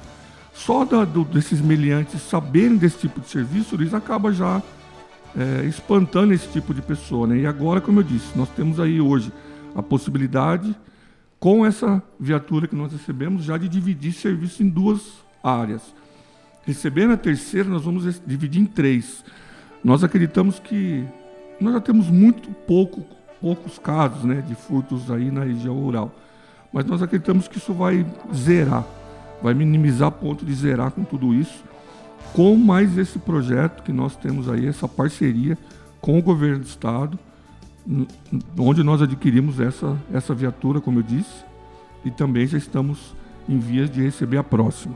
Só 0.56 0.86
da, 0.86 1.04
do, 1.04 1.22
desses 1.22 1.60
meliantes 1.60 2.22
saberem 2.22 2.76
desse 2.78 2.98
tipo 3.00 3.20
de 3.20 3.28
serviço, 3.28 3.74
eles 3.74 3.92
acabam 3.92 4.32
já 4.32 4.62
é, 5.36 5.66
espantando 5.66 6.32
esse 6.32 6.48
tipo 6.48 6.72
de 6.72 6.80
pessoa. 6.80 7.26
Né? 7.26 7.40
E 7.40 7.46
agora, 7.46 7.78
como 7.78 8.00
eu 8.00 8.02
disse, 8.02 8.36
nós 8.36 8.48
temos 8.48 8.80
aí 8.80 8.98
hoje 8.98 9.30
a 9.74 9.82
possibilidade, 9.82 10.74
com 11.38 11.64
essa 11.64 12.02
viatura 12.18 12.66
que 12.66 12.74
nós 12.74 12.90
recebemos, 12.90 13.44
já 13.44 13.58
de 13.58 13.68
dividir 13.68 14.14
serviço 14.14 14.62
em 14.62 14.68
duas 14.68 15.02
áreas. 15.44 15.82
Recebendo 16.64 17.12
a 17.12 17.16
terceira, 17.18 17.68
nós 17.68 17.84
vamos 17.84 18.20
dividir 18.26 18.62
em 18.62 18.64
três. 18.64 19.22
Nós 19.84 20.02
acreditamos 20.02 20.58
que 20.58 21.04
nós 21.60 21.74
já 21.74 21.80
temos 21.80 22.08
muito 22.08 22.50
pouco, 22.66 23.04
poucos 23.42 23.78
casos 23.78 24.24
né, 24.24 24.40
de 24.40 24.54
furtos 24.54 25.10
aí 25.10 25.30
na 25.30 25.44
região 25.44 25.74
rural. 25.74 26.10
Mas 26.72 26.86
nós 26.86 27.02
acreditamos 27.02 27.46
que 27.46 27.58
isso 27.58 27.74
vai 27.74 28.06
zerar 28.34 28.84
vai 29.42 29.54
minimizar 29.54 30.08
a 30.08 30.10
ponto 30.10 30.44
de 30.44 30.54
zerar 30.54 30.90
com 30.90 31.04
tudo 31.04 31.34
isso, 31.34 31.64
com 32.32 32.56
mais 32.56 32.96
esse 32.98 33.18
projeto 33.18 33.82
que 33.82 33.92
nós 33.92 34.16
temos 34.16 34.48
aí, 34.48 34.66
essa 34.66 34.88
parceria 34.88 35.56
com 36.00 36.18
o 36.18 36.22
governo 36.22 36.60
do 36.60 36.66
estado, 36.66 37.18
onde 38.58 38.82
nós 38.82 39.00
adquirimos 39.00 39.60
essa, 39.60 39.96
essa 40.12 40.34
viatura, 40.34 40.80
como 40.80 40.98
eu 40.98 41.02
disse, 41.02 41.44
e 42.04 42.10
também 42.10 42.46
já 42.46 42.58
estamos 42.58 43.14
em 43.48 43.58
vias 43.58 43.90
de 43.90 44.02
receber 44.02 44.38
a 44.38 44.44
próxima. 44.44 44.94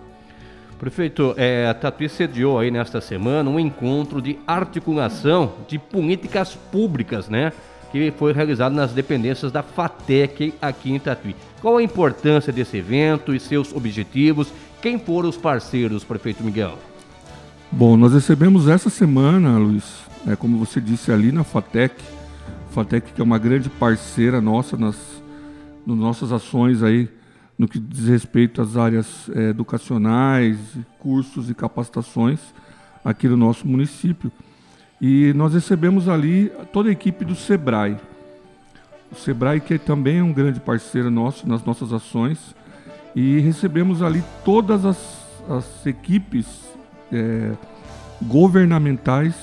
Prefeito, 0.79 1.35
é, 1.37 1.69
a 1.69 1.75
Tatuí 1.75 2.09
sediou 2.09 2.59
aí 2.59 2.71
nesta 2.71 3.01
semana 3.01 3.51
um 3.51 3.61
encontro 3.61 4.23
de 4.23 4.39
articulação 4.47 5.53
de 5.69 5.79
políticas 5.79 6.55
públicas, 6.55 7.29
né? 7.29 7.53
Que 7.93 8.13
foi 8.13 8.33
realizado 8.33 8.73
nas 8.73 8.93
dependências 8.93 9.51
da 9.51 9.63
FATEC 9.63 10.55
aqui 10.61 10.93
em 10.93 10.99
Tatuí. 10.99 11.35
Qual 11.61 11.77
a 11.77 11.83
importância 11.83 12.53
desse 12.53 12.77
evento 12.77 13.35
e 13.35 13.41
seus 13.41 13.75
objetivos? 13.75 14.53
Quem 14.81 14.99
foram 14.99 15.29
os 15.29 15.37
parceiros, 15.37 16.05
prefeito 16.05 16.43
Miguel? 16.43 16.79
Bom, 17.71 17.97
nós 17.97 18.13
recebemos 18.13 18.69
essa 18.69 18.91
semana, 18.91 19.59
Luiz, 19.59 19.85
é, 20.27 20.35
como 20.35 20.59
você 20.59 20.81
disse 20.81 21.13
ali 21.13 21.31
na 21.31 21.45
FATEC, 21.45 21.95
FATEC 22.71 23.13
que 23.13 23.21
é 23.21 23.25
uma 23.25 23.39
grande 23.39 23.69
parceira 23.69 24.41
nossa 24.41 24.77
nas, 24.77 24.97
nas 25.87 25.97
nossas 25.97 26.33
ações 26.33 26.83
aí 26.83 27.09
no 27.59 27.69
que 27.69 27.79
diz 27.79 28.09
respeito 28.09 28.63
às 28.63 28.77
áreas 28.77 29.29
é, 29.35 29.51
educacionais, 29.51 30.57
cursos 30.99 31.51
e 31.51 31.55
capacitações 31.55 32.41
aqui 33.05 33.29
no 33.29 33.37
nosso 33.37 33.69
município. 33.69 34.33
E 35.01 35.33
nós 35.33 35.55
recebemos 35.55 36.09
ali 36.09 36.53
toda 36.73 36.89
a 36.91 36.93
equipe 36.93 37.25
do 37.25 37.35
SEBRAE. 37.35 37.97
O 39.11 39.15
SEBRAE 39.15 39.61
que 39.61 39.79
também 39.79 40.19
é 40.19 40.23
um 40.23 40.33
grande 40.33 40.61
parceiro 40.61 41.11
nosso 41.11 41.49
nas 41.49 41.65
nossas 41.65 41.93
ações. 41.93 42.55
E 43.15 43.41
recebemos 43.41 44.03
ali 44.03 44.23
todas 44.45 44.85
as, 44.85 45.25
as 45.49 45.87
equipes 45.87 46.47
é, 47.11 47.53
governamentais 48.23 49.35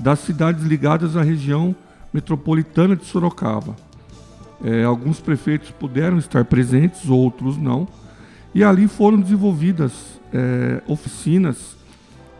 das 0.00 0.20
cidades 0.20 0.64
ligadas 0.64 1.16
à 1.16 1.22
região 1.22 1.76
metropolitana 2.12 2.96
de 2.96 3.04
Sorocaba. 3.04 3.76
É, 4.64 4.84
alguns 4.84 5.20
prefeitos 5.20 5.70
puderam 5.70 6.18
estar 6.18 6.44
presentes, 6.44 7.08
outros 7.08 7.56
não. 7.56 7.86
E 8.54 8.64
ali 8.64 8.88
foram 8.88 9.20
desenvolvidas 9.20 10.18
é, 10.32 10.82
oficinas 10.86 11.76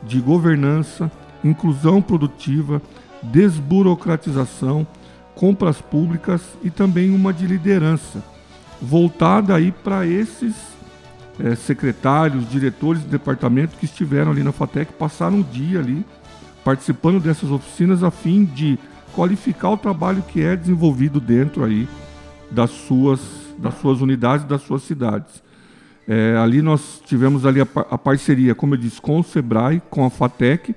de 0.02 0.20
governança, 0.20 1.10
inclusão 1.48 2.00
produtiva, 2.00 2.80
desburocratização, 3.22 4.86
compras 5.34 5.80
públicas 5.80 6.42
e 6.62 6.70
também 6.70 7.14
uma 7.14 7.32
de 7.32 7.46
liderança, 7.46 8.22
voltada 8.80 9.54
aí 9.54 9.72
para 9.72 10.06
esses 10.06 10.54
é, 11.38 11.54
secretários, 11.54 12.48
diretores 12.50 13.02
de 13.02 13.08
departamento 13.08 13.76
que 13.76 13.84
estiveram 13.84 14.32
ali 14.32 14.42
na 14.42 14.52
FATEC, 14.52 14.92
passaram 14.92 15.38
um 15.38 15.42
dia 15.42 15.78
ali 15.78 16.04
participando 16.64 17.20
dessas 17.20 17.50
oficinas 17.50 18.02
a 18.02 18.10
fim 18.10 18.44
de 18.44 18.78
qualificar 19.14 19.70
o 19.70 19.76
trabalho 19.76 20.22
que 20.22 20.42
é 20.42 20.54
desenvolvido 20.54 21.20
dentro 21.20 21.64
aí 21.64 21.88
das 22.50 22.70
suas, 22.70 23.20
das 23.58 23.74
suas 23.80 24.00
unidades, 24.00 24.44
das 24.44 24.62
suas 24.62 24.82
cidades. 24.82 25.42
É, 26.06 26.36
ali 26.36 26.62
nós 26.62 27.02
tivemos 27.04 27.44
ali 27.44 27.60
a, 27.60 27.66
a, 27.90 27.98
parceria, 27.98 28.54
como 28.54 28.74
eu 28.74 28.78
disse, 28.78 29.00
com 29.00 29.20
o 29.20 29.22
SEBRAE, 29.22 29.82
com 29.90 30.04
a 30.04 30.10
FATEC 30.10 30.74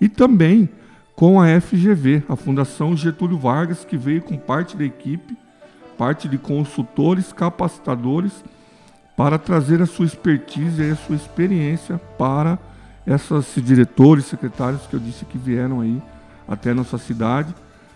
e 0.00 0.08
também 0.08 0.68
com 1.14 1.40
a 1.40 1.60
FGV, 1.60 2.24
a 2.28 2.36
Fundação 2.36 2.96
Getúlio 2.96 3.38
Vargas, 3.38 3.84
que 3.84 3.96
veio 3.96 4.22
com 4.22 4.36
parte 4.36 4.76
da 4.76 4.84
equipe, 4.84 5.36
parte 5.96 6.28
de 6.28 6.36
consultores, 6.36 7.32
capacitadores, 7.32 8.44
para 9.16 9.38
trazer 9.38 9.80
a 9.80 9.86
sua 9.86 10.06
expertise 10.06 10.82
e 10.82 10.90
a 10.90 10.96
sua 10.96 11.14
experiência 11.14 11.98
para 12.18 12.58
esses 13.06 13.64
diretores, 13.64 14.24
secretários 14.24 14.86
que 14.86 14.94
eu 14.94 15.00
disse 15.00 15.24
que 15.24 15.38
vieram 15.38 15.80
aí 15.80 16.02
até 16.48 16.70
a 16.70 16.74
nossa 16.74 16.98
cidade. 16.98 17.54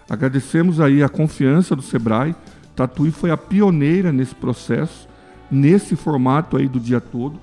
Agradecemos 0.09 0.81
aí 0.81 1.02
a 1.02 1.09
confiança 1.09 1.75
do 1.75 1.83
SEBRAE, 1.83 2.37
Tatuí 2.76 3.11
foi 3.11 3.33
a 3.33 3.37
pioneira 3.37 4.12
nesse 4.12 4.37
processo, 4.37 5.09
nesse 5.50 5.97
formato 5.97 6.57
aí 6.57 6.69
do 6.69 6.78
dia 6.78 7.00
todo. 7.00 7.40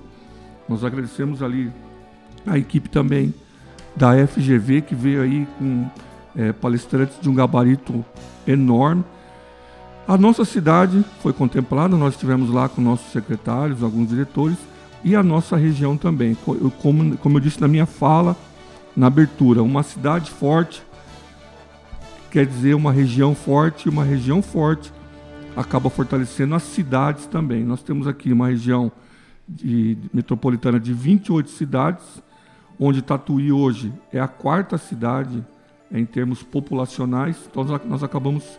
Nós 0.66 0.82
agradecemos 0.82 1.42
ali 1.42 1.70
a 2.46 2.56
equipe 2.56 2.88
também 2.88 3.34
da 3.96 4.12
FGV, 4.26 4.82
que 4.82 4.94
veio 4.94 5.22
aí 5.22 5.48
com 5.58 5.88
é, 6.36 6.52
palestrantes 6.52 7.18
de 7.20 7.28
um 7.28 7.34
gabarito 7.34 8.04
enorme. 8.46 9.04
A 10.06 10.16
nossa 10.16 10.44
cidade 10.44 11.04
foi 11.20 11.32
contemplada, 11.32 11.96
nós 11.96 12.14
estivemos 12.14 12.50
lá 12.50 12.68
com 12.68 12.80
nossos 12.80 13.10
secretários, 13.10 13.82
alguns 13.82 14.08
diretores, 14.08 14.58
e 15.02 15.16
a 15.16 15.22
nossa 15.22 15.56
região 15.56 15.96
também. 15.96 16.36
Como, 16.80 17.16
como 17.18 17.36
eu 17.36 17.40
disse 17.40 17.60
na 17.60 17.68
minha 17.68 17.86
fala, 17.86 18.36
na 18.96 19.06
abertura, 19.08 19.62
uma 19.62 19.82
cidade 19.82 20.30
forte 20.30 20.82
quer 22.30 22.44
dizer 22.44 22.74
uma 22.74 22.92
região 22.92 23.34
forte, 23.34 23.88
uma 23.88 24.04
região 24.04 24.42
forte 24.42 24.92
acaba 25.56 25.88
fortalecendo 25.88 26.54
as 26.54 26.62
cidades 26.64 27.24
também. 27.26 27.64
Nós 27.64 27.82
temos 27.82 28.06
aqui 28.06 28.30
uma 28.30 28.48
região 28.48 28.92
de, 29.48 29.96
metropolitana 30.12 30.78
de 30.78 30.92
28 30.92 31.48
cidades, 31.48 32.04
onde 32.78 33.02
Tatuí 33.02 33.52
hoje 33.52 33.92
é 34.12 34.20
a 34.20 34.28
quarta 34.28 34.78
cidade 34.78 35.44
em 35.90 36.04
termos 36.04 36.42
populacionais. 36.42 37.36
Então 37.50 37.64
nós 37.84 38.02
acabamos 38.02 38.58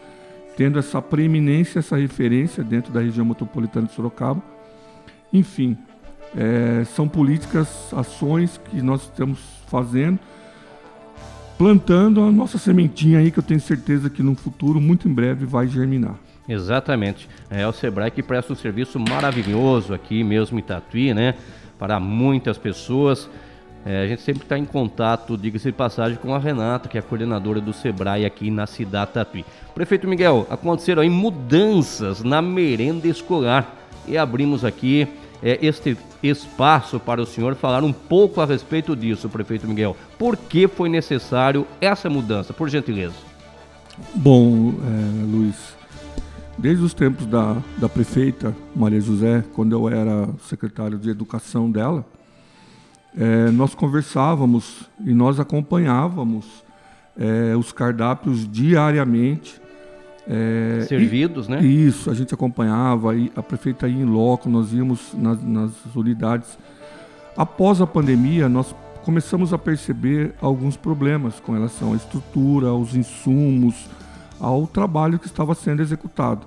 tendo 0.55 0.79
essa 0.79 1.01
preeminência, 1.01 1.79
essa 1.79 1.97
referência 1.97 2.63
dentro 2.63 2.91
da 2.91 3.01
região 3.01 3.25
metropolitana 3.25 3.87
de 3.87 3.93
Sorocaba. 3.93 4.41
Enfim, 5.31 5.77
é, 6.35 6.83
são 6.85 7.07
políticas, 7.07 7.93
ações 7.93 8.59
que 8.69 8.81
nós 8.81 9.03
estamos 9.03 9.39
fazendo, 9.67 10.19
plantando 11.57 12.21
a 12.21 12.31
nossa 12.31 12.57
sementinha 12.57 13.19
aí 13.19 13.29
que 13.29 13.39
eu 13.39 13.43
tenho 13.43 13.59
certeza 13.59 14.09
que 14.09 14.23
no 14.23 14.35
futuro, 14.35 14.81
muito 14.81 15.07
em 15.07 15.13
breve, 15.13 15.45
vai 15.45 15.67
germinar. 15.67 16.15
Exatamente. 16.47 17.27
É 17.49 17.67
o 17.67 17.73
Sebrae 17.73 18.09
que 18.09 18.23
presta 18.23 18.53
um 18.53 18.55
serviço 18.55 18.99
maravilhoso 18.99 19.93
aqui 19.93 20.23
mesmo 20.23 20.57
em 20.57 20.61
Tatuí, 20.61 21.13
né? 21.13 21.35
Para 21.77 21.99
muitas 21.99 22.57
pessoas. 22.57 23.29
É, 23.85 24.03
a 24.03 24.07
gente 24.07 24.21
sempre 24.21 24.43
está 24.43 24.57
em 24.57 24.65
contato, 24.65 25.37
diga-se 25.37 25.65
de 25.65 25.71
passagem, 25.71 26.17
com 26.17 26.33
a 26.33 26.39
Renata, 26.39 26.89
que 26.89 26.97
é 26.97 26.99
a 26.99 27.03
coordenadora 27.03 27.61
do 27.61 27.71
Sebrae 27.71 28.25
aqui 28.25 28.51
na 28.51 28.67
cidade 28.67 29.11
Tatuí. 29.11 29.45
Prefeito 29.73 30.07
Miguel, 30.07 30.45
aconteceram 30.49 31.01
aí 31.01 31.09
mudanças 31.09 32.23
na 32.23 32.41
merenda 32.41 33.07
escolar 33.07 33.75
e 34.07 34.17
abrimos 34.17 34.65
aqui 34.65 35.07
é, 35.41 35.57
este 35.61 35.97
espaço 36.21 36.99
para 36.99 37.21
o 37.21 37.25
senhor 37.25 37.55
falar 37.55 37.83
um 37.83 37.93
pouco 37.93 38.41
a 38.41 38.45
respeito 38.45 38.95
disso, 38.95 39.29
prefeito 39.29 39.67
Miguel. 39.67 39.95
Por 40.17 40.35
que 40.35 40.67
foi 40.67 40.89
necessário 40.89 41.65
essa 41.79 42.09
mudança, 42.09 42.53
por 42.53 42.69
gentileza? 42.69 43.15
Bom, 44.15 44.73
é, 44.83 45.25
Luiz, 45.25 45.77
Desde 46.57 46.83
os 46.83 46.91
tempos 46.91 47.27
da, 47.27 47.61
da 47.77 47.87
prefeita 47.87 48.55
Maria 48.75 48.99
José, 48.99 49.43
quando 49.53 49.73
eu 49.73 49.87
era 49.87 50.27
secretário 50.47 50.97
de 50.97 51.07
educação 51.07 51.69
dela, 51.69 52.03
é, 53.17 53.49
nós 53.49 53.73
conversávamos 53.73 54.87
e 55.03 55.11
nós 55.11 55.39
acompanhávamos 55.39 56.63
é, 57.17 57.55
os 57.55 57.71
cardápios 57.71 58.47
diariamente. 58.49 59.59
É, 60.27 60.85
Servidos, 60.87 61.47
e, 61.47 61.51
né? 61.51 61.63
Isso, 61.63 62.11
a 62.11 62.13
gente 62.13 62.33
acompanhava, 62.33 63.15
e 63.15 63.31
a 63.35 63.41
prefeita 63.41 63.87
ia 63.87 64.01
em 64.01 64.05
loco, 64.05 64.47
nós 64.47 64.71
íamos 64.71 65.13
nas, 65.13 65.41
nas 65.41 65.71
unidades. 65.95 66.57
Após 67.35 67.81
a 67.81 67.87
pandemia, 67.87 68.47
nós 68.47 68.75
começamos 69.03 69.51
a 69.51 69.57
perceber 69.57 70.35
alguns 70.39 70.77
problemas 70.77 71.39
com 71.39 71.53
relação 71.53 71.93
à 71.93 71.95
estrutura, 71.95 72.67
aos 72.67 72.93
insumos, 72.93 73.89
ao 74.39 74.67
trabalho 74.67 75.17
que 75.17 75.25
estava 75.25 75.55
sendo 75.55 75.81
executado. 75.81 76.45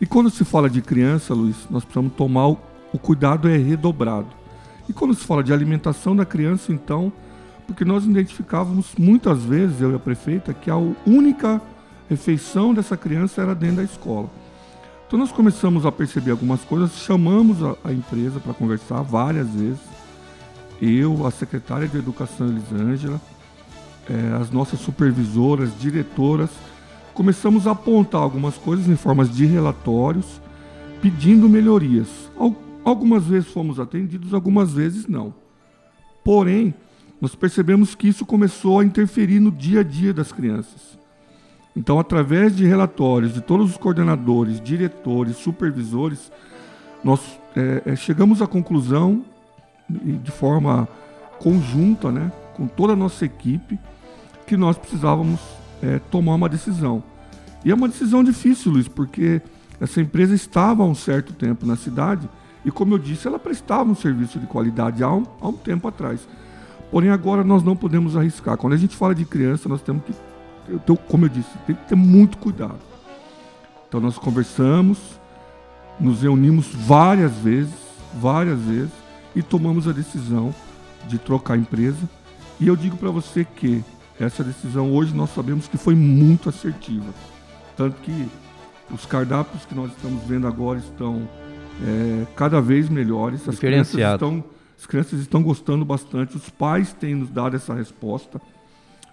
E 0.00 0.06
quando 0.06 0.28
se 0.28 0.44
fala 0.44 0.68
de 0.68 0.82
criança, 0.82 1.32
Luiz, 1.32 1.56
nós 1.70 1.84
precisamos 1.84 2.12
tomar 2.14 2.48
o, 2.48 2.58
o 2.92 2.98
cuidado 2.98 3.48
é 3.48 3.56
redobrado. 3.56 4.43
E 4.88 4.92
quando 4.92 5.14
se 5.14 5.24
fala 5.24 5.42
de 5.42 5.52
alimentação 5.52 6.14
da 6.14 6.24
criança, 6.24 6.72
então, 6.72 7.12
porque 7.66 7.84
nós 7.84 8.04
identificávamos 8.04 8.94
muitas 8.98 9.42
vezes, 9.42 9.80
eu 9.80 9.92
e 9.92 9.94
a 9.94 9.98
prefeita, 9.98 10.52
que 10.52 10.70
a 10.70 10.76
única 11.06 11.60
refeição 12.08 12.74
dessa 12.74 12.96
criança 12.96 13.40
era 13.40 13.54
dentro 13.54 13.76
da 13.76 13.82
escola. 13.84 14.30
Então 15.06 15.18
nós 15.18 15.32
começamos 15.32 15.86
a 15.86 15.92
perceber 15.92 16.32
algumas 16.32 16.62
coisas, 16.62 16.96
chamamos 16.98 17.62
a, 17.62 17.76
a 17.84 17.92
empresa 17.92 18.40
para 18.40 18.52
conversar 18.52 19.02
várias 19.02 19.48
vezes. 19.48 19.80
Eu, 20.80 21.26
a 21.26 21.30
secretária 21.30 21.86
de 21.86 21.96
Educação 21.96 22.48
Elisângela, 22.48 23.20
é, 24.08 24.36
as 24.36 24.50
nossas 24.50 24.80
supervisoras, 24.80 25.70
diretoras, 25.78 26.50
começamos 27.14 27.66
a 27.66 27.70
apontar 27.70 28.20
algumas 28.20 28.56
coisas 28.56 28.88
em 28.88 28.96
formas 28.96 29.34
de 29.34 29.46
relatórios, 29.46 30.40
pedindo 31.00 31.48
melhorias. 31.48 32.08
Algumas 32.84 33.24
vezes 33.24 33.48
fomos 33.48 33.80
atendidos, 33.80 34.34
algumas 34.34 34.72
vezes 34.72 35.06
não. 35.06 35.34
Porém, 36.22 36.74
nós 37.20 37.34
percebemos 37.34 37.94
que 37.94 38.08
isso 38.08 38.26
começou 38.26 38.80
a 38.80 38.84
interferir 38.84 39.40
no 39.40 39.50
dia 39.50 39.80
a 39.80 39.82
dia 39.82 40.12
das 40.12 40.30
crianças. 40.30 40.98
Então, 41.76 41.98
através 41.98 42.54
de 42.54 42.66
relatórios 42.66 43.32
de 43.32 43.40
todos 43.40 43.70
os 43.70 43.76
coordenadores, 43.76 44.60
diretores, 44.60 45.36
supervisores, 45.36 46.30
nós 47.02 47.20
é, 47.56 47.82
é 47.86 47.96
chegamos 47.96 48.42
à 48.42 48.46
conclusão, 48.46 49.24
de 49.88 50.30
forma 50.30 50.88
conjunta, 51.38 52.12
né, 52.12 52.30
com 52.54 52.66
toda 52.66 52.92
a 52.92 52.96
nossa 52.96 53.24
equipe, 53.24 53.78
que 54.46 54.56
nós 54.56 54.76
precisávamos 54.76 55.40
é, 55.82 55.98
tomar 56.10 56.34
uma 56.34 56.48
decisão. 56.48 57.02
E 57.64 57.70
é 57.70 57.74
uma 57.74 57.88
decisão 57.88 58.22
difícil, 58.22 58.72
Luiz, 58.72 58.88
porque 58.88 59.42
essa 59.80 60.00
empresa 60.00 60.34
estava 60.34 60.82
há 60.82 60.86
um 60.86 60.94
certo 60.94 61.32
tempo 61.32 61.66
na 61.66 61.76
cidade 61.76 62.28
e, 62.64 62.70
como 62.70 62.94
eu 62.94 62.98
disse, 62.98 63.26
ela 63.28 63.38
prestava 63.38 63.90
um 63.90 63.94
serviço 63.94 64.38
de 64.38 64.46
qualidade 64.46 65.02
há 65.02 65.12
um, 65.12 65.24
há 65.40 65.48
um 65.48 65.52
tempo 65.52 65.86
atrás. 65.86 66.26
Porém, 66.90 67.10
agora 67.10 67.44
nós 67.44 67.62
não 67.62 67.76
podemos 67.76 68.16
arriscar. 68.16 68.56
Quando 68.56 68.72
a 68.72 68.76
gente 68.76 68.96
fala 68.96 69.14
de 69.14 69.24
criança, 69.24 69.68
nós 69.68 69.82
temos 69.82 70.02
que, 70.04 70.14
eu, 70.86 70.96
como 70.96 71.24
eu 71.24 71.28
disse, 71.28 71.50
tem 71.66 71.74
que 71.74 71.88
ter 71.88 71.94
muito 71.94 72.38
cuidado. 72.38 72.78
Então, 73.88 74.00
nós 74.00 74.16
conversamos, 74.16 74.98
nos 76.00 76.22
reunimos 76.22 76.68
várias 76.74 77.32
vezes, 77.32 77.74
várias 78.14 78.60
vezes, 78.60 78.92
e 79.34 79.42
tomamos 79.42 79.86
a 79.86 79.92
decisão 79.92 80.54
de 81.06 81.18
trocar 81.18 81.54
a 81.54 81.58
empresa. 81.58 82.08
E 82.60 82.66
eu 82.66 82.76
digo 82.76 82.96
para 82.96 83.10
você 83.10 83.44
que 83.44 83.84
essa 84.18 84.44
decisão 84.44 84.92
hoje 84.92 85.12
nós 85.14 85.30
sabemos 85.34 85.66
que 85.66 85.76
foi 85.76 85.94
muito 85.94 86.48
assertiva. 86.48 87.12
Tanto 87.76 88.00
que 88.00 88.28
Os 88.90 89.06
cardápios 89.06 89.64
que 89.64 89.74
nós 89.74 89.90
estamos 89.90 90.22
vendo 90.24 90.46
agora 90.46 90.78
estão 90.78 91.28
é, 91.82 92.26
cada 92.36 92.60
vez 92.60 92.88
melhores. 92.88 93.48
As 93.48 93.58
crianças, 93.58 93.94
estão, 93.98 94.44
as 94.78 94.86
crianças 94.86 95.20
estão 95.20 95.42
gostando 95.42 95.84
bastante, 95.84 96.36
os 96.36 96.48
pais 96.50 96.92
têm 96.92 97.14
nos 97.14 97.30
dado 97.30 97.56
essa 97.56 97.74
resposta, 97.74 98.40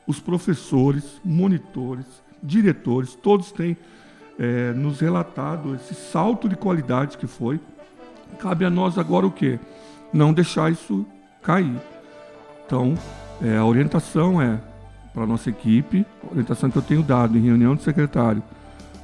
os 0.05 0.19
professores, 0.19 1.21
monitores, 1.23 2.05
diretores, 2.43 3.15
todos 3.15 3.51
têm 3.51 3.77
é, 4.37 4.73
nos 4.73 4.99
relatado 4.99 5.75
esse 5.75 5.93
salto 5.93 6.49
de 6.49 6.55
qualidade 6.55 7.17
que 7.17 7.27
foi. 7.27 7.59
Cabe 8.39 8.65
a 8.65 8.69
nós 8.69 8.97
agora 8.97 9.25
o 9.25 9.31
quê? 9.31 9.59
Não 10.11 10.33
deixar 10.33 10.71
isso 10.71 11.05
cair. 11.41 11.75
Então, 12.65 12.95
é, 13.41 13.57
a 13.57 13.65
orientação 13.65 14.41
é 14.41 14.59
para 15.13 15.23
a 15.23 15.27
nossa 15.27 15.49
equipe, 15.49 16.05
a 16.23 16.31
orientação 16.31 16.71
que 16.71 16.77
eu 16.77 16.81
tenho 16.81 17.03
dado 17.03 17.37
em 17.37 17.41
reunião 17.41 17.75
de 17.75 17.83
secretário 17.83 18.41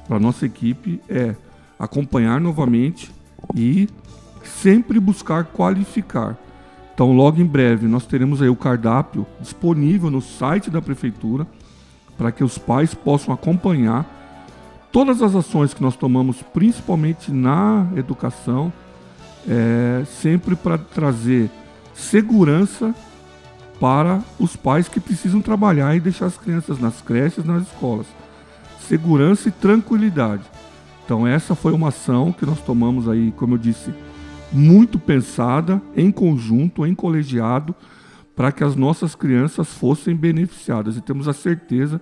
para 0.06 0.16
a 0.16 0.20
nossa 0.20 0.46
equipe 0.46 1.00
é 1.08 1.36
acompanhar 1.78 2.40
novamente 2.40 3.12
e 3.54 3.88
sempre 4.42 4.98
buscar 5.00 5.44
qualificar. 5.44 6.36
Então, 6.94 7.12
logo 7.12 7.40
em 7.40 7.46
breve, 7.46 7.86
nós 7.86 8.06
teremos 8.06 8.42
aí 8.42 8.48
o 8.48 8.56
cardápio 8.56 9.26
disponível 9.40 10.10
no 10.10 10.20
site 10.20 10.70
da 10.70 10.82
prefeitura 10.82 11.46
para 12.16 12.32
que 12.32 12.42
os 12.42 12.58
pais 12.58 12.92
possam 12.92 13.32
acompanhar 13.32 14.04
todas 14.90 15.22
as 15.22 15.34
ações 15.34 15.72
que 15.72 15.82
nós 15.82 15.94
tomamos, 15.94 16.42
principalmente 16.42 17.30
na 17.30 17.86
educação, 17.94 18.72
é, 19.48 20.04
sempre 20.06 20.56
para 20.56 20.76
trazer 20.76 21.48
segurança 21.94 22.94
para 23.80 24.20
os 24.38 24.56
pais 24.56 24.88
que 24.88 24.98
precisam 24.98 25.40
trabalhar 25.40 25.94
e 25.94 26.00
deixar 26.00 26.26
as 26.26 26.36
crianças 26.36 26.80
nas 26.80 27.00
creches, 27.00 27.44
nas 27.44 27.62
escolas. 27.62 28.06
Segurança 28.88 29.48
e 29.48 29.52
tranquilidade. 29.52 30.42
Então 31.08 31.26
essa 31.26 31.54
foi 31.54 31.72
uma 31.72 31.88
ação 31.88 32.30
que 32.30 32.44
nós 32.44 32.60
tomamos 32.60 33.08
aí, 33.08 33.32
como 33.32 33.54
eu 33.54 33.58
disse, 33.58 33.94
muito 34.52 34.98
pensada, 34.98 35.80
em 35.96 36.12
conjunto, 36.12 36.84
em 36.84 36.94
colegiado, 36.94 37.74
para 38.36 38.52
que 38.52 38.62
as 38.62 38.76
nossas 38.76 39.14
crianças 39.14 39.68
fossem 39.68 40.14
beneficiadas. 40.14 40.98
E 40.98 41.00
temos 41.00 41.26
a 41.26 41.32
certeza 41.32 41.98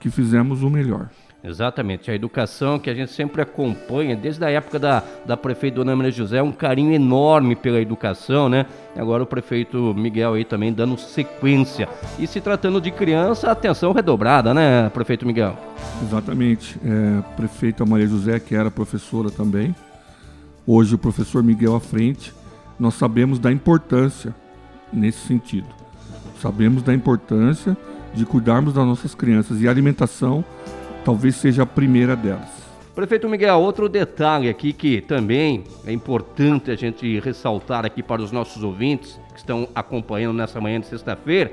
que 0.00 0.10
fizemos 0.10 0.64
o 0.64 0.70
melhor. 0.70 1.08
Exatamente, 1.42 2.10
a 2.10 2.14
educação 2.14 2.80
que 2.80 2.90
a 2.90 2.94
gente 2.94 3.12
sempre 3.12 3.40
acompanha, 3.40 4.16
desde 4.16 4.44
a 4.44 4.50
época 4.50 4.76
da, 4.76 5.04
da 5.24 5.36
prefeita 5.36 5.76
Dona 5.76 5.94
Maria 5.94 6.10
José, 6.10 6.42
um 6.42 6.50
carinho 6.50 6.92
enorme 6.92 7.54
pela 7.54 7.80
educação, 7.80 8.48
né? 8.48 8.66
Agora 8.96 9.22
o 9.22 9.26
prefeito 9.26 9.94
Miguel 9.96 10.34
aí 10.34 10.44
também 10.44 10.72
dando 10.72 10.98
sequência. 10.98 11.88
E 12.18 12.26
se 12.26 12.40
tratando 12.40 12.80
de 12.80 12.90
criança, 12.90 13.52
atenção 13.52 13.92
redobrada, 13.92 14.52
né, 14.52 14.90
prefeito 14.90 15.24
Miguel? 15.24 15.56
Exatamente. 16.02 16.76
É, 16.84 17.22
prefeita 17.36 17.86
Maria 17.86 18.08
José, 18.08 18.40
que 18.40 18.56
era 18.56 18.68
professora 18.68 19.30
também, 19.30 19.72
hoje 20.66 20.96
o 20.96 20.98
professor 20.98 21.44
Miguel 21.44 21.76
à 21.76 21.80
frente, 21.80 22.34
nós 22.80 22.94
sabemos 22.94 23.38
da 23.38 23.52
importância 23.52 24.34
nesse 24.92 25.20
sentido. 25.20 25.68
Sabemos 26.40 26.82
da 26.82 26.92
importância 26.92 27.76
de 28.12 28.26
cuidarmos 28.26 28.74
das 28.74 28.84
nossas 28.84 29.14
crianças 29.14 29.60
e 29.60 29.68
a 29.68 29.70
alimentação 29.70 30.44
talvez 31.04 31.36
seja 31.36 31.62
a 31.62 31.66
primeira 31.66 32.14
delas. 32.14 32.68
Prefeito 32.94 33.28
Miguel, 33.28 33.60
outro 33.60 33.88
detalhe 33.88 34.48
aqui 34.48 34.72
que 34.72 35.00
também 35.00 35.62
é 35.86 35.92
importante 35.92 36.70
a 36.70 36.76
gente 36.76 37.20
ressaltar 37.20 37.86
aqui 37.86 38.02
para 38.02 38.20
os 38.20 38.32
nossos 38.32 38.64
ouvintes 38.64 39.20
que 39.32 39.38
estão 39.38 39.68
acompanhando 39.72 40.36
nessa 40.36 40.60
manhã 40.60 40.80
de 40.80 40.86
sexta-feira. 40.86 41.52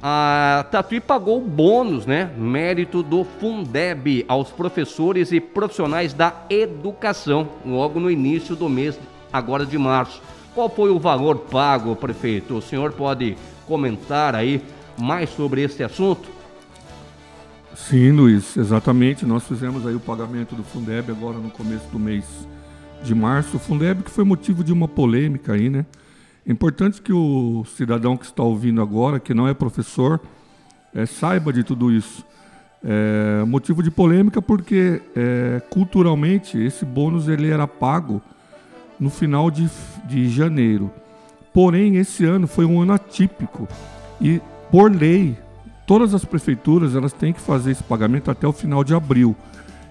A 0.00 0.66
Tatuí 0.70 1.00
pagou 1.00 1.40
bônus, 1.40 2.06
né? 2.06 2.30
Mérito 2.36 3.02
do 3.02 3.24
Fundeb 3.24 4.24
aos 4.28 4.50
professores 4.50 5.32
e 5.32 5.40
profissionais 5.40 6.12
da 6.12 6.44
educação, 6.50 7.48
logo 7.64 7.98
no 7.98 8.10
início 8.10 8.54
do 8.54 8.68
mês, 8.68 8.96
agora 9.32 9.66
de 9.66 9.78
março. 9.78 10.22
Qual 10.54 10.68
foi 10.68 10.90
o 10.90 11.00
valor 11.00 11.38
pago, 11.50 11.96
prefeito? 11.96 12.58
O 12.58 12.62
senhor 12.62 12.92
pode 12.92 13.36
comentar 13.66 14.36
aí 14.36 14.62
mais 14.96 15.30
sobre 15.30 15.62
esse 15.62 15.82
assunto? 15.82 16.33
Sim, 17.76 18.12
Luiz, 18.12 18.56
exatamente. 18.56 19.26
Nós 19.26 19.46
fizemos 19.46 19.86
aí 19.86 19.94
o 19.94 20.00
pagamento 20.00 20.54
do 20.54 20.62
Fundeb 20.62 21.10
agora 21.10 21.38
no 21.38 21.50
começo 21.50 21.86
do 21.90 21.98
mês 21.98 22.24
de 23.02 23.14
março. 23.14 23.56
O 23.56 23.60
Fundeb 23.60 24.02
que 24.02 24.10
foi 24.10 24.24
motivo 24.24 24.62
de 24.62 24.72
uma 24.72 24.86
polêmica 24.86 25.52
aí, 25.52 25.68
né? 25.68 25.84
É 26.46 26.52
importante 26.52 27.02
que 27.02 27.12
o 27.12 27.64
cidadão 27.76 28.16
que 28.16 28.26
está 28.26 28.42
ouvindo 28.42 28.80
agora, 28.80 29.18
que 29.18 29.34
não 29.34 29.48
é 29.48 29.54
professor, 29.54 30.20
é, 30.94 31.04
saiba 31.06 31.52
de 31.52 31.64
tudo 31.64 31.90
isso. 31.90 32.24
É 32.82 33.44
motivo 33.44 33.82
de 33.82 33.90
polêmica 33.90 34.42
porque 34.42 35.00
é, 35.16 35.60
culturalmente 35.70 36.58
esse 36.58 36.84
bônus 36.84 37.28
ele 37.28 37.50
era 37.50 37.66
pago 37.66 38.20
no 39.00 39.10
final 39.10 39.50
de, 39.50 39.68
de 40.06 40.28
janeiro. 40.28 40.90
Porém, 41.52 41.96
esse 41.96 42.24
ano 42.24 42.46
foi 42.46 42.64
um 42.64 42.80
ano 42.80 42.92
atípico 42.92 43.66
e, 44.20 44.40
por 44.70 44.94
lei, 44.94 45.36
todas 45.86 46.14
as 46.14 46.24
prefeituras 46.24 46.94
elas 46.94 47.12
têm 47.12 47.32
que 47.32 47.40
fazer 47.40 47.72
esse 47.72 47.82
pagamento 47.82 48.30
até 48.30 48.46
o 48.46 48.52
final 48.52 48.82
de 48.82 48.94
abril. 48.94 49.36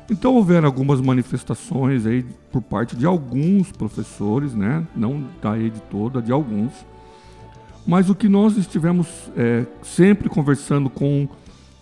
Então 0.10 0.36
houveram 0.36 0.68
algumas 0.68 1.00
manifestações 1.00 2.06
aí 2.06 2.26
por 2.52 2.62
parte 2.62 2.96
de 2.96 3.06
alguns 3.06 3.72
professores, 3.72 4.54
né? 4.54 4.86
não 4.96 5.24
da 5.42 5.56
rede 5.56 5.82
toda, 5.90 6.22
de 6.22 6.32
alguns. 6.32 6.72
Mas 7.86 8.10
o 8.10 8.16
que 8.16 8.30
nós 8.30 8.58
estivemos 8.58 9.08
é, 9.36 9.66
sempre 9.82 10.30
conversando 10.30 10.90
com 10.90 11.28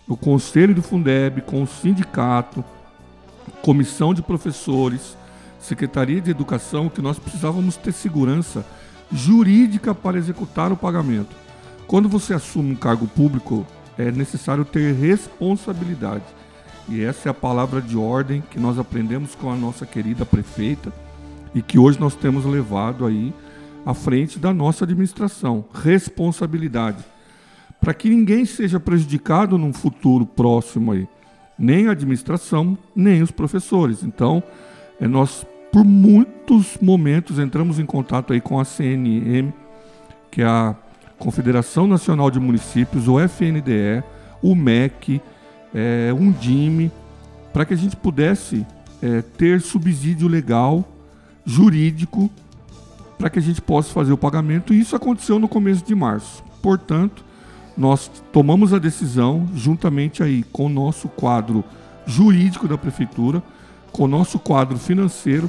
o 0.07 0.17
conselho 0.17 0.73
do 0.73 0.81
Fundeb, 0.81 1.41
com 1.41 1.63
o 1.63 1.67
sindicato, 1.67 2.63
comissão 3.61 4.13
de 4.13 4.21
professores, 4.21 5.17
secretaria 5.59 6.19
de 6.19 6.31
educação, 6.31 6.89
que 6.89 7.01
nós 7.01 7.19
precisávamos 7.19 7.77
ter 7.77 7.91
segurança 7.91 8.65
jurídica 9.11 9.93
para 9.93 10.17
executar 10.17 10.71
o 10.71 10.77
pagamento. 10.77 11.35
Quando 11.85 12.09
você 12.09 12.33
assume 12.33 12.71
um 12.71 12.75
cargo 12.75 13.07
público 13.07 13.65
é 13.97 14.11
necessário 14.11 14.65
ter 14.65 14.93
responsabilidade. 14.93 16.23
E 16.89 17.03
essa 17.03 17.29
é 17.29 17.31
a 17.31 17.33
palavra 17.33 17.81
de 17.81 17.95
ordem 17.95 18.43
que 18.49 18.59
nós 18.59 18.77
aprendemos 18.77 19.35
com 19.35 19.51
a 19.51 19.55
nossa 19.55 19.85
querida 19.85 20.25
prefeita 20.25 20.91
e 21.53 21.61
que 21.61 21.77
hoje 21.77 21.99
nós 21.99 22.15
temos 22.15 22.45
levado 22.45 23.05
aí 23.05 23.33
à 23.85 23.93
frente 23.93 24.39
da 24.39 24.53
nossa 24.53 24.83
administração. 24.83 25.65
Responsabilidade. 25.73 27.03
Para 27.79 27.93
que 27.93 28.09
ninguém 28.09 28.45
seja 28.45 28.79
prejudicado 28.79 29.57
num 29.57 29.73
futuro 29.73 30.25
próximo 30.25 30.91
aí. 30.91 31.07
Nem 31.57 31.87
a 31.87 31.91
administração, 31.91 32.77
nem 32.95 33.21
os 33.21 33.31
professores. 33.31 34.03
Então, 34.03 34.41
é, 34.99 35.07
nós, 35.07 35.45
por 35.71 35.83
muitos 35.83 36.77
momentos, 36.81 37.39
entramos 37.39 37.79
em 37.79 37.85
contato 37.85 38.33
aí 38.33 38.41
com 38.41 38.59
a 38.59 38.65
CNM, 38.65 39.53
que 40.29 40.41
é 40.41 40.45
a 40.45 40.75
Confederação 41.21 41.85
Nacional 41.85 42.31
de 42.31 42.39
Municípios, 42.39 43.07
o 43.07 43.19
FNDE, 43.19 44.03
o 44.41 44.55
MEC, 44.55 45.21
é, 45.71 46.11
um 46.11 46.31
DIME, 46.31 46.91
para 47.53 47.63
que 47.63 47.75
a 47.75 47.77
gente 47.77 47.95
pudesse 47.95 48.65
é, 49.03 49.21
ter 49.21 49.61
subsídio 49.61 50.27
legal, 50.27 50.83
jurídico, 51.45 52.27
para 53.19 53.29
que 53.29 53.37
a 53.37 53.41
gente 53.41 53.61
possa 53.61 53.93
fazer 53.93 54.11
o 54.11 54.17
pagamento. 54.17 54.73
E 54.73 54.79
isso 54.79 54.95
aconteceu 54.95 55.37
no 55.37 55.47
começo 55.47 55.85
de 55.85 55.93
março. 55.93 56.43
Portanto, 56.59 57.23
nós 57.77 58.09
tomamos 58.33 58.73
a 58.73 58.79
decisão, 58.79 59.47
juntamente 59.53 60.23
aí 60.23 60.41
com 60.51 60.65
o 60.65 60.69
nosso 60.69 61.07
quadro 61.07 61.63
jurídico 62.03 62.67
da 62.67 62.79
prefeitura, 62.79 63.43
com 63.91 64.05
o 64.05 64.07
nosso 64.07 64.39
quadro 64.39 64.75
financeiro, 64.75 65.47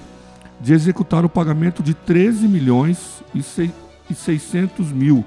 de 0.61 0.75
executar 0.75 1.25
o 1.25 1.31
pagamento 1.31 1.83
de 1.83 1.95
13 1.95 2.47
milhões 2.47 3.25
e 3.35 4.15
600 4.15 4.93
mil 4.93 5.25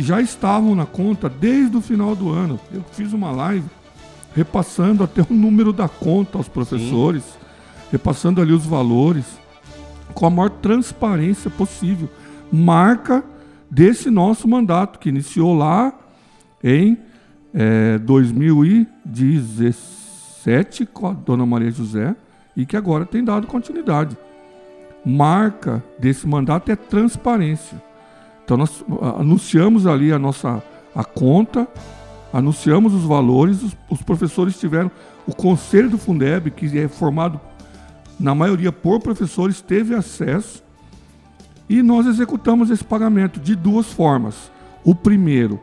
que 0.00 0.06
já 0.06 0.18
estavam 0.18 0.74
na 0.74 0.86
conta 0.86 1.28
desde 1.28 1.76
o 1.76 1.80
final 1.82 2.16
do 2.16 2.30
ano. 2.30 2.58
Eu 2.72 2.82
fiz 2.92 3.12
uma 3.12 3.30
live 3.30 3.68
repassando 4.34 5.04
até 5.04 5.20
o 5.20 5.34
número 5.34 5.74
da 5.74 5.90
conta 5.90 6.38
aos 6.38 6.48
professores, 6.48 7.22
Sim. 7.22 7.38
repassando 7.92 8.40
ali 8.40 8.54
os 8.54 8.64
valores, 8.64 9.26
com 10.14 10.24
a 10.24 10.30
maior 10.30 10.48
transparência 10.48 11.50
possível. 11.50 12.08
Marca 12.50 13.22
desse 13.70 14.08
nosso 14.08 14.48
mandato, 14.48 14.98
que 14.98 15.10
iniciou 15.10 15.54
lá 15.54 15.92
em 16.64 16.96
é, 17.52 17.98
2017 17.98 20.86
com 20.86 21.08
a 21.08 21.12
dona 21.12 21.44
Maria 21.44 21.70
José 21.70 22.16
e 22.56 22.64
que 22.64 22.74
agora 22.74 23.04
tem 23.04 23.22
dado 23.22 23.46
continuidade. 23.46 24.16
Marca 25.04 25.84
desse 25.98 26.26
mandato 26.26 26.72
é 26.72 26.76
transparência. 26.76 27.89
Então 28.50 28.58
nós 28.58 28.84
anunciamos 29.16 29.86
ali 29.86 30.12
a 30.12 30.18
nossa 30.18 30.60
a 30.92 31.04
conta, 31.04 31.68
anunciamos 32.32 32.92
os 32.92 33.04
valores, 33.04 33.62
os, 33.62 33.76
os 33.88 34.02
professores 34.02 34.58
tiveram 34.58 34.90
o 35.24 35.32
conselho 35.32 35.88
do 35.88 35.96
Fundeb, 35.96 36.50
que 36.50 36.76
é 36.76 36.88
formado 36.88 37.40
na 38.18 38.34
maioria 38.34 38.72
por 38.72 38.98
professores, 38.98 39.60
teve 39.60 39.94
acesso 39.94 40.64
e 41.68 41.80
nós 41.80 42.06
executamos 42.06 42.70
esse 42.70 42.82
pagamento 42.82 43.38
de 43.38 43.54
duas 43.54 43.86
formas. 43.86 44.50
O 44.82 44.96
primeiro 44.96 45.60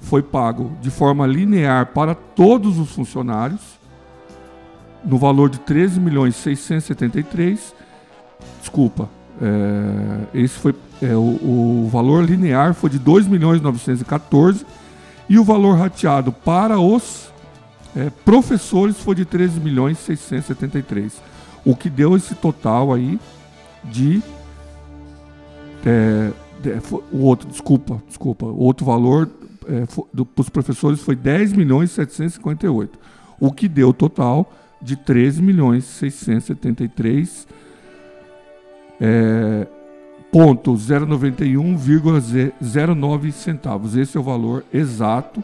foi 0.00 0.22
pago 0.22 0.72
de 0.80 0.88
forma 0.88 1.26
linear 1.26 1.92
para 1.92 2.14
todos 2.14 2.78
os 2.78 2.90
funcionários 2.90 3.78
no 5.04 5.18
valor 5.18 5.50
de 5.50 5.60
13 5.60 6.00
milhões 6.00 6.36
673. 6.36 7.74
Desculpa, 8.60 9.10
é, 9.40 10.38
esse 10.38 10.58
foi 10.58 10.74
é, 11.00 11.14
o, 11.16 11.84
o, 11.84 11.88
valor 11.90 12.22
linear 12.22 12.74
foi 12.74 12.90
de 12.90 12.98
2 12.98 13.26
milhões 13.26 13.62
914 13.62 14.66
e 15.28 15.38
o 15.38 15.44
valor 15.44 15.78
rateado 15.78 16.30
para 16.30 16.78
os 16.78 17.32
é, 17.96 18.10
professores 18.24 18.98
foi 18.98 19.14
de 19.14 19.24
13 19.24 19.60
milhões 19.60 19.98
673, 19.98 21.22
o 21.64 21.74
que 21.74 21.88
deu 21.88 22.16
esse 22.16 22.34
total 22.34 22.92
aí 22.92 23.18
de, 23.82 24.22
é, 25.86 26.30
de 26.62 26.78
o 27.10 27.22
outro, 27.24 27.48
desculpa, 27.48 28.02
desculpa, 28.06 28.44
o 28.44 28.62
outro 28.62 28.84
valor 28.84 29.30
é, 29.66 29.86
para 29.86 30.42
os 30.42 30.50
professores 30.50 31.00
foi 31.00 31.16
10 31.16 31.54
milhões 31.54 31.92
758, 31.92 32.98
o 33.40 33.50
que 33.50 33.68
deu 33.68 33.88
o 33.88 33.94
total 33.94 34.52
de 34.82 34.96
13 34.96 35.40
milhões 35.40 35.84
673 35.84 37.46
é, 39.00 39.66
ponto 40.30 40.74
091,09 40.74 43.32
centavos. 43.32 43.96
Esse 43.96 44.16
é 44.16 44.20
o 44.20 44.22
valor 44.22 44.64
exato 44.72 45.42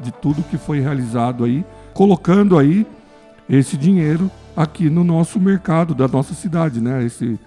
de 0.00 0.10
tudo 0.12 0.42
que 0.42 0.58
foi 0.58 0.80
realizado 0.80 1.44
aí, 1.44 1.64
colocando 1.92 2.58
aí 2.58 2.84
esse 3.48 3.76
dinheiro 3.76 4.28
aqui 4.56 4.90
no 4.90 5.04
nosso 5.04 5.38
mercado 5.38 5.94
da 5.94 6.08
nossa 6.08 6.34
cidade, 6.34 6.80
né? 6.80 7.04
Esse 7.04 7.38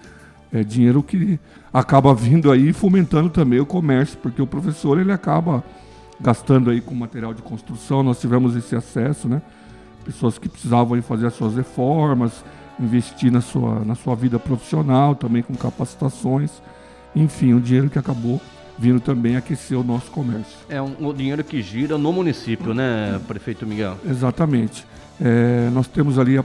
é 0.52 0.62
dinheiro 0.62 1.02
que 1.02 1.40
acaba 1.72 2.14
vindo 2.14 2.50
aí 2.50 2.72
fomentando 2.72 3.28
também 3.28 3.60
o 3.60 3.66
comércio, 3.66 4.16
porque 4.18 4.40
o 4.40 4.46
professor 4.46 4.98
ele 4.98 5.12
acaba 5.12 5.62
gastando 6.20 6.70
aí 6.70 6.80
com 6.80 6.94
material 6.94 7.34
de 7.34 7.42
construção. 7.42 8.02
Nós 8.02 8.20
tivemos 8.20 8.56
esse 8.56 8.74
acesso, 8.74 9.28
né? 9.28 9.42
Pessoas 10.04 10.38
que 10.38 10.48
precisavam 10.48 10.94
aí 10.94 11.02
fazer 11.02 11.26
as 11.26 11.34
suas 11.34 11.54
reformas, 11.54 12.42
investir 12.80 13.30
na 13.30 13.40
sua, 13.40 13.84
na 13.84 13.94
sua 13.94 14.14
vida 14.14 14.38
profissional, 14.38 15.14
também 15.14 15.42
com 15.42 15.54
capacitações. 15.54 16.50
Enfim, 17.14 17.54
o 17.54 17.60
dinheiro 17.60 17.90
que 17.90 17.98
acabou 17.98 18.40
vindo 18.78 19.00
também 19.00 19.36
aquecer 19.36 19.76
o 19.78 19.82
nosso 19.82 20.10
comércio. 20.10 20.56
É 20.68 20.80
um, 20.80 21.08
o 21.08 21.12
dinheiro 21.12 21.42
que 21.42 21.60
gira 21.60 21.98
no 21.98 22.12
município, 22.12 22.72
né, 22.72 23.20
prefeito 23.26 23.66
Miguel? 23.66 23.98
Exatamente. 24.08 24.86
É, 25.20 25.68
nós 25.70 25.88
temos 25.88 26.16
ali 26.18 26.38
a, 26.38 26.44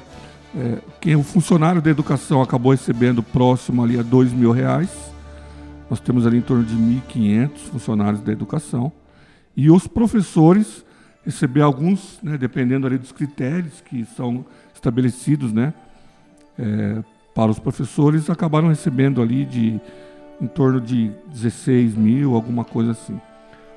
é, 0.58 0.80
quem 1.00 1.16
o 1.16 1.24
funcionário 1.24 1.82
da 1.82 1.92
educação 1.92 2.42
acabou 2.42 2.72
recebendo 2.72 3.22
próximo 3.22 3.84
ali 3.84 4.00
a 4.00 4.02
dois 4.02 4.34
mil 4.34 4.52
reais. 4.52 4.90
Nós 5.90 6.00
temos 6.00 6.26
ali 6.26 6.38
em 6.38 6.42
torno 6.42 6.64
de 6.64 6.76
1.500 6.76 7.58
funcionários 7.72 8.22
da 8.22 8.32
educação 8.32 8.92
e 9.56 9.70
os 9.70 9.86
professores 9.86 10.84
receber 11.24 11.62
alguns, 11.62 12.18
né, 12.24 12.36
dependendo 12.36 12.88
ali 12.88 12.98
dos 12.98 13.12
critérios 13.12 13.80
que 13.82 14.06
são 14.18 14.44
estabelecidos, 14.74 15.54
né, 15.54 15.74
é, 16.58 17.04
para 17.34 17.52
os 17.52 17.60
professores, 17.60 18.30
acabaram 18.30 18.68
recebendo 18.68 19.22
ali 19.22 19.46
de 19.46 19.80
em 20.42 20.48
torno 20.48 20.82
de 20.82 21.12
16 21.28 21.96
mil, 21.96 22.36
alguma 22.36 22.66
coisa 22.66 22.92
assim. 22.92 23.20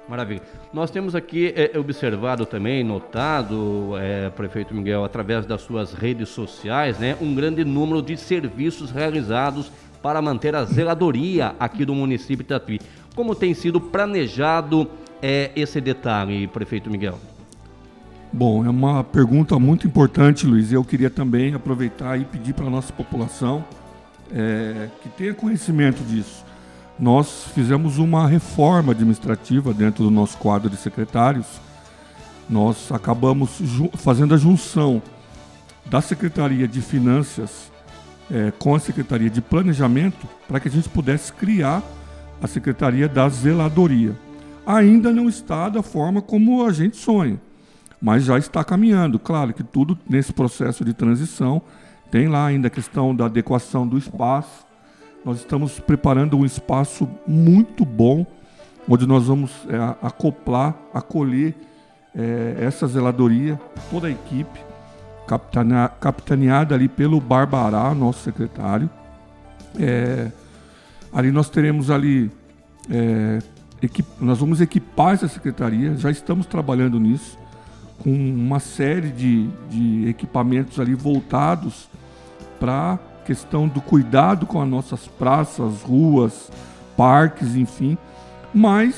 Maravilha. 0.08 0.42
Nós 0.72 0.90
temos 0.90 1.14
aqui 1.14 1.52
é, 1.56 1.78
observado 1.78 2.46
também, 2.46 2.84
notado, 2.84 3.92
é, 3.98 4.30
prefeito 4.30 4.74
Miguel, 4.74 5.04
através 5.04 5.44
das 5.44 5.62
suas 5.62 5.92
redes 5.92 6.28
sociais, 6.28 6.98
né, 6.98 7.16
um 7.20 7.34
grande 7.34 7.64
número 7.64 8.00
de 8.00 8.16
serviços 8.16 8.90
realizados 8.90 9.70
para 10.00 10.22
manter 10.22 10.54
a 10.54 10.64
zeladoria 10.64 11.56
aqui 11.58 11.84
do 11.84 11.94
município 11.94 12.44
de 12.44 12.48
Tatuí. 12.48 12.80
Como 13.16 13.34
tem 13.34 13.52
sido 13.52 13.80
planejado 13.80 14.88
é, 15.20 15.50
esse 15.56 15.80
detalhe, 15.80 16.46
prefeito 16.46 16.88
Miguel? 16.88 17.18
Bom, 18.36 18.66
é 18.66 18.68
uma 18.68 19.02
pergunta 19.02 19.58
muito 19.58 19.86
importante, 19.86 20.46
Luiz. 20.46 20.70
Eu 20.70 20.84
queria 20.84 21.08
também 21.08 21.54
aproveitar 21.54 22.20
e 22.20 22.24
pedir 22.26 22.52
para 22.52 22.66
a 22.66 22.70
nossa 22.70 22.92
população 22.92 23.64
é, 24.30 24.90
que 25.02 25.08
tenha 25.08 25.32
conhecimento 25.32 26.04
disso. 26.04 26.44
Nós 27.00 27.46
fizemos 27.54 27.96
uma 27.96 28.28
reforma 28.28 28.92
administrativa 28.92 29.72
dentro 29.72 30.04
do 30.04 30.10
nosso 30.10 30.36
quadro 30.36 30.68
de 30.68 30.76
secretários. 30.76 31.46
Nós 32.46 32.92
acabamos 32.92 33.58
fazendo 33.94 34.34
a 34.34 34.36
junção 34.36 35.02
da 35.86 36.02
Secretaria 36.02 36.68
de 36.68 36.82
Finanças 36.82 37.72
é, 38.30 38.50
com 38.50 38.74
a 38.74 38.78
Secretaria 38.78 39.30
de 39.30 39.40
Planejamento 39.40 40.28
para 40.46 40.60
que 40.60 40.68
a 40.68 40.70
gente 40.70 40.90
pudesse 40.90 41.32
criar 41.32 41.82
a 42.42 42.46
Secretaria 42.46 43.08
da 43.08 43.30
Zeladoria. 43.30 44.14
Ainda 44.66 45.10
não 45.10 45.26
está 45.26 45.70
da 45.70 45.82
forma 45.82 46.20
como 46.20 46.66
a 46.66 46.70
gente 46.70 46.98
sonha 46.98 47.40
mas 48.00 48.24
já 48.24 48.38
está 48.38 48.62
caminhando. 48.62 49.18
Claro 49.18 49.52
que 49.52 49.62
tudo 49.62 49.98
nesse 50.08 50.32
processo 50.32 50.84
de 50.84 50.92
transição 50.92 51.62
tem 52.10 52.28
lá 52.28 52.46
ainda 52.46 52.68
a 52.68 52.70
questão 52.70 53.14
da 53.14 53.26
adequação 53.26 53.86
do 53.86 53.98
espaço. 53.98 54.66
Nós 55.24 55.38
estamos 55.38 55.80
preparando 55.80 56.36
um 56.36 56.44
espaço 56.44 57.08
muito 57.26 57.84
bom, 57.84 58.24
onde 58.88 59.06
nós 59.06 59.26
vamos 59.26 59.50
é, 59.68 59.76
acoplar, 60.06 60.74
acolher 60.94 61.54
é, 62.14 62.56
essa 62.60 62.86
zeladoria, 62.86 63.60
toda 63.90 64.06
a 64.06 64.10
equipe, 64.10 64.60
capitaneada 66.00 66.74
ali 66.74 66.88
pelo 66.88 67.20
Barbará, 67.20 67.92
nosso 67.92 68.20
secretário. 68.20 68.88
É, 69.78 70.30
ali 71.12 71.32
nós 71.32 71.50
teremos 71.50 71.90
ali, 71.90 72.30
é, 72.88 73.40
nós 74.20 74.38
vamos 74.38 74.60
equipar 74.60 75.14
essa 75.14 75.26
secretaria, 75.26 75.96
já 75.96 76.10
estamos 76.10 76.46
trabalhando 76.46 77.00
nisso 77.00 77.36
com 77.98 78.10
uma 78.10 78.60
série 78.60 79.10
de, 79.10 79.48
de 79.68 80.08
equipamentos 80.08 80.78
ali 80.78 80.94
voltados 80.94 81.88
para 82.58 82.98
questão 83.24 83.66
do 83.66 83.80
cuidado 83.80 84.46
com 84.46 84.62
as 84.62 84.68
nossas 84.68 85.06
praças, 85.06 85.82
ruas, 85.82 86.50
parques, 86.96 87.56
enfim. 87.56 87.98
Mas, 88.54 88.94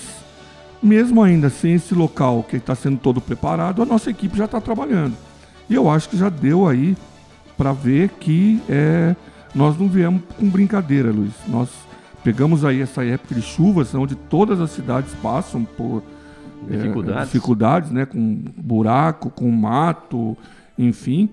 mesmo 0.83 1.23
ainda 1.23 1.49
sem 1.49 1.75
esse 1.75 1.95
local 1.95 2.43
que 2.43 2.57
está 2.57 2.75
sendo 2.75 2.99
todo 2.99 3.21
preparado, 3.21 3.83
a 3.83 3.87
nossa 3.87 4.11
equipe 4.11 4.37
já 4.37 4.45
está 4.45 4.61
trabalhando. 4.61 5.17
E 5.69 5.75
eu 5.75 5.91
acho 5.91 6.09
que 6.09 6.17
já 6.17 6.29
deu 6.29 6.69
aí 6.69 6.97
para 7.57 7.73
ver 7.73 8.11
que 8.21 8.63
é, 8.69 9.17
nós 9.55 9.79
não 9.79 9.89
viemos 9.89 10.23
com 10.39 10.49
brincadeira, 10.49 11.11
Luiz. 11.11 11.33
Nós 11.47 11.69
pegamos 12.23 12.65
aí 12.65 12.81
essa 12.81 13.05
época 13.05 13.35
de 13.35 13.43
chuvas, 13.43 13.95
onde 13.95 14.15
todas 14.15 14.61
as 14.61 14.71
cidades 14.71 15.13
passam 15.23 15.65
por 15.65 16.03
dificuldades, 16.67 17.21
é, 17.21 17.25
dificuldades 17.25 17.91
né, 17.91 18.07
com 18.07 18.43
buraco, 18.57 19.31
com 19.31 19.51
mato, 19.51 20.37
enfim. 20.79 21.29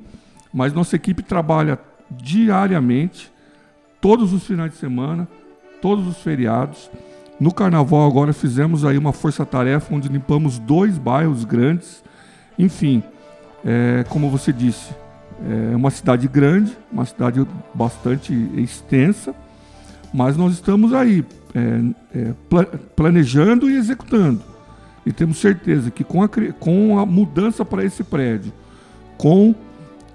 Mas 0.53 0.73
nossa 0.73 0.95
equipe 0.95 1.23
trabalha 1.23 1.79
diariamente, 2.11 3.31
todos 3.99 4.33
os 4.33 4.45
finais 4.45 4.71
de 4.71 4.77
semana, 4.77 5.27
todos 5.81 6.07
os 6.07 6.17
feriados. 6.17 6.89
No 7.39 7.53
carnaval 7.53 8.07
agora 8.07 8.31
fizemos 8.31 8.85
aí 8.85 8.97
uma 8.97 9.11
força-tarefa 9.11 9.93
onde 9.93 10.07
limpamos 10.07 10.57
dois 10.57 10.97
bairros 10.97 11.43
grandes. 11.43 12.03
Enfim, 12.57 13.03
é, 13.65 14.05
como 14.07 14.29
você 14.29 14.53
disse, 14.53 14.93
é 15.43 15.75
uma 15.75 15.91
cidade 15.91 16.27
grande, 16.27 16.77
uma 16.91 17.05
cidade 17.05 17.45
bastante 17.73 18.33
extensa, 18.55 19.35
mas 20.13 20.37
nós 20.37 20.53
estamos 20.53 20.93
aí 20.93 21.25
é, 21.53 22.19
é, 22.19 22.33
planejando 22.95 23.69
e 23.69 23.75
executando. 23.75 24.41
E 25.05 25.13
temos 25.13 25.37
certeza 25.37 25.91
que 25.91 26.03
com 26.03 26.23
a, 26.23 26.29
com 26.59 26.97
a 26.97 27.05
mudança 27.05 27.63
para 27.63 27.83
esse 27.83 28.03
prédio, 28.03 28.51
com 29.17 29.53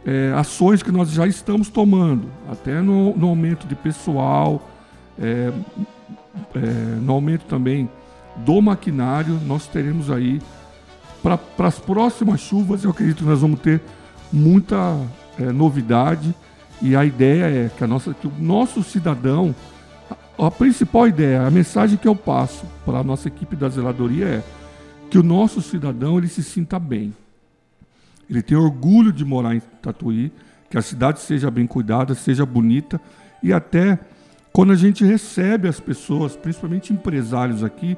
é, 0.05 0.33
ações 0.35 0.83
que 0.83 0.91
nós 0.91 1.11
já 1.11 1.27
estamos 1.27 1.69
tomando, 1.69 2.29
até 2.51 2.81
no, 2.81 3.17
no 3.17 3.29
aumento 3.29 3.67
de 3.67 3.75
pessoal, 3.75 4.69
é, 5.19 5.53
é, 6.55 6.61
no 7.01 7.13
aumento 7.13 7.45
também 7.45 7.89
do 8.39 8.61
maquinário, 8.61 9.39
nós 9.47 9.67
teremos 9.67 10.11
aí, 10.11 10.41
para 11.23 11.69
as 11.69 11.79
próximas 11.79 12.41
chuvas, 12.41 12.83
eu 12.83 12.91
acredito 12.91 13.19
que 13.19 13.25
nós 13.25 13.41
vamos 13.41 13.61
ter 13.61 13.81
muita 14.33 14.97
é, 15.39 15.53
novidade. 15.53 16.35
E 16.83 16.97
a 16.97 17.05
ideia 17.05 17.45
é 17.45 17.71
que, 17.77 17.85
a 17.85 17.87
nossa, 17.87 18.15
que 18.15 18.27
o 18.27 18.33
nosso 18.39 18.83
cidadão, 18.83 19.55
a, 20.39 20.47
a 20.47 20.51
principal 20.51 21.07
ideia, 21.07 21.43
a 21.43 21.51
mensagem 21.51 21.99
que 21.99 22.09
eu 22.09 22.17
passo 22.17 22.65
para 22.87 22.99
a 22.99 23.05
nossa 23.05 23.29
equipe 23.29 23.55
da 23.55 23.69
zeladoria 23.69 24.25
é 24.25 24.43
que 25.11 25.19
o 25.19 25.23
nosso 25.23 25.61
cidadão 25.61 26.19
ele 26.19 26.29
se 26.29 26.43
sinta 26.43 26.79
bem. 26.79 27.15
Ele 28.29 28.43
tem 28.43 28.57
orgulho 28.57 29.13
de 29.13 29.25
morar 29.25 29.57
em 29.57 29.61
Tatuí, 29.83 30.33
que 30.71 30.79
a 30.79 30.83
cidade 30.83 31.19
seja 31.21 31.51
bem 31.51 31.67
cuidada, 31.67 32.15
seja 32.15 32.47
bonita 32.47 33.01
e 33.43 33.53
até 33.53 33.99
quando 34.53 34.73
a 34.73 34.77
gente 34.77 35.05
recebe 35.05 35.69
as 35.69 35.81
pessoas, 35.81 36.37
principalmente 36.37 36.93
empresários 36.93 37.63
aqui, 37.63 37.97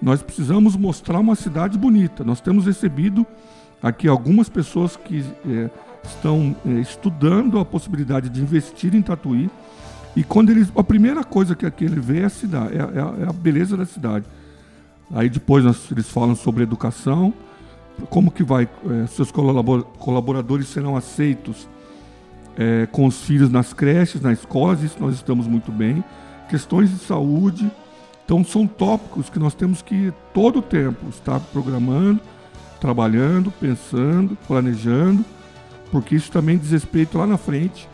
nós 0.00 0.22
precisamos 0.22 0.76
mostrar 0.76 1.18
uma 1.18 1.34
cidade 1.34 1.78
bonita. 1.78 2.22
Nós 2.24 2.40
temos 2.40 2.66
recebido 2.66 3.26
aqui 3.82 4.06
algumas 4.06 4.48
pessoas 4.48 4.96
que 4.96 5.24
é, 5.46 5.70
estão 6.06 6.54
é, 6.66 6.70
estudando 6.80 7.58
a 7.58 7.64
possibilidade 7.64 8.28
de 8.28 8.40
investir 8.40 8.94
em 8.94 9.02
Tatuí. 9.02 9.50
E 10.14 10.22
quando 10.22 10.50
eles, 10.50 10.70
a 10.76 10.84
primeira 10.84 11.24
coisa 11.24 11.54
que 11.54 11.66
aqui 11.66 11.84
ele 11.84 12.00
vê 12.00 12.20
é 12.20 12.24
a 12.26 12.30
cidade, 12.30 12.74
é, 12.74 13.24
é 13.24 13.28
a 13.28 13.32
beleza 13.32 13.76
da 13.76 13.86
cidade. 13.86 14.26
Aí 15.12 15.28
depois 15.28 15.64
nós, 15.64 15.90
eles 15.90 16.08
falam 16.08 16.34
sobre 16.34 16.62
educação, 16.62 17.32
como 18.10 18.30
que 18.30 18.42
vai, 18.42 18.68
é, 18.90 19.06
seus 19.06 19.30
colaboradores 19.30 20.68
serão 20.68 20.96
aceitos 20.96 21.68
é, 22.56 22.86
com 22.90 23.06
os 23.06 23.22
filhos 23.22 23.50
nas 23.50 23.72
creches, 23.72 24.20
nas 24.20 24.40
escolas, 24.40 24.82
isso 24.82 24.96
nós 25.00 25.14
estamos 25.14 25.46
muito 25.46 25.70
bem. 25.70 26.02
Questões 26.48 26.90
de 26.90 26.98
saúde. 26.98 27.70
Então, 28.24 28.42
são 28.44 28.66
tópicos 28.66 29.28
que 29.28 29.38
nós 29.38 29.54
temos 29.54 29.82
que, 29.82 30.12
todo 30.32 30.60
o 30.60 30.62
tempo, 30.62 31.08
estar 31.10 31.38
programando, 31.40 32.20
trabalhando, 32.80 33.50
pensando, 33.60 34.36
planejando, 34.46 35.24
porque 35.90 36.14
isso 36.14 36.32
também 36.32 36.56
diz 36.56 36.70
respeito 36.70 37.18
lá 37.18 37.26
na 37.26 37.36
frente 37.36 37.88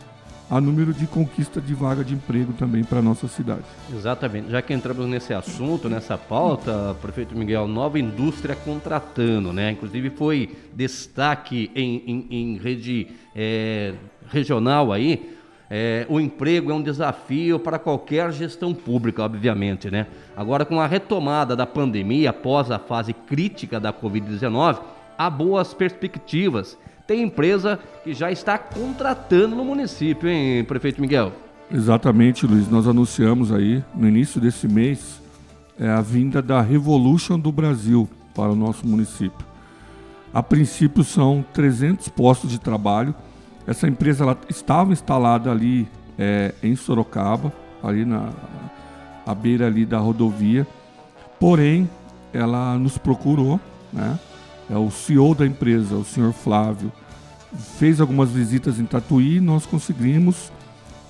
a 0.51 0.59
número 0.59 0.93
de 0.93 1.07
conquista 1.07 1.61
de 1.61 1.73
vaga 1.73 2.03
de 2.03 2.13
emprego 2.13 2.51
também 2.51 2.83
para 2.83 2.99
a 2.99 3.01
nossa 3.01 3.25
cidade. 3.25 3.63
Exatamente. 3.89 4.51
Já 4.51 4.61
que 4.61 4.73
entramos 4.73 5.07
nesse 5.07 5.33
assunto, 5.33 5.87
nessa 5.87 6.17
pauta, 6.17 6.93
prefeito 7.01 7.33
Miguel, 7.33 7.69
nova 7.69 7.97
indústria 7.97 8.53
contratando, 8.53 9.53
né? 9.53 9.71
Inclusive 9.71 10.09
foi 10.09 10.53
destaque 10.73 11.71
em, 11.73 12.03
em, 12.05 12.27
em 12.29 12.57
rede 12.57 13.07
é, 13.33 13.93
regional 14.29 14.91
aí. 14.91 15.37
É, 15.69 16.05
o 16.09 16.19
emprego 16.19 16.69
é 16.69 16.73
um 16.73 16.81
desafio 16.81 17.57
para 17.57 17.79
qualquer 17.79 18.29
gestão 18.33 18.73
pública, 18.73 19.23
obviamente, 19.23 19.89
né? 19.89 20.05
Agora, 20.35 20.65
com 20.65 20.81
a 20.81 20.85
retomada 20.85 21.55
da 21.55 21.65
pandemia 21.65 22.31
após 22.31 22.69
a 22.69 22.77
fase 22.77 23.13
crítica 23.13 23.79
da 23.79 23.93
Covid-19, 23.93 24.81
há 25.17 25.29
boas 25.29 25.73
perspectivas 25.73 26.77
tem 27.07 27.23
empresa 27.23 27.79
que 28.03 28.13
já 28.13 28.31
está 28.31 28.57
contratando 28.57 29.55
no 29.55 29.65
município, 29.65 30.29
hein, 30.29 30.63
prefeito 30.63 31.01
Miguel? 31.01 31.33
Exatamente, 31.71 32.45
Luiz. 32.45 32.69
Nós 32.69 32.87
anunciamos 32.87 33.51
aí 33.51 33.83
no 33.95 34.07
início 34.07 34.41
desse 34.41 34.67
mês 34.67 35.21
é, 35.79 35.89
a 35.89 36.01
vinda 36.01 36.41
da 36.41 36.61
Revolution 36.61 37.39
do 37.39 37.51
Brasil 37.51 38.09
para 38.35 38.51
o 38.51 38.55
nosso 38.55 38.85
município. 38.85 39.45
A 40.33 40.41
princípio 40.41 41.03
são 41.03 41.43
300 41.53 42.07
postos 42.09 42.49
de 42.49 42.59
trabalho. 42.59 43.13
Essa 43.67 43.87
empresa 43.87 44.23
ela 44.23 44.37
estava 44.49 44.91
instalada 44.91 45.51
ali 45.51 45.87
é, 46.17 46.53
em 46.63 46.75
Sorocaba, 46.75 47.51
ali 47.83 48.05
na 48.05 48.29
à 49.25 49.35
beira 49.35 49.67
ali 49.67 49.85
da 49.85 49.97
rodovia. 49.97 50.65
Porém, 51.39 51.89
ela 52.33 52.77
nos 52.77 52.97
procurou, 52.97 53.59
né? 53.91 54.19
É 54.71 54.77
o 54.77 54.89
CEO 54.89 55.35
da 55.35 55.45
empresa, 55.45 55.95
o 55.95 56.05
senhor 56.05 56.31
Flávio, 56.31 56.89
fez 57.77 57.99
algumas 57.99 58.29
visitas 58.29 58.79
em 58.79 58.85
Tatuí 58.85 59.35
e 59.35 59.41
nós 59.41 59.65
conseguimos 59.65 60.49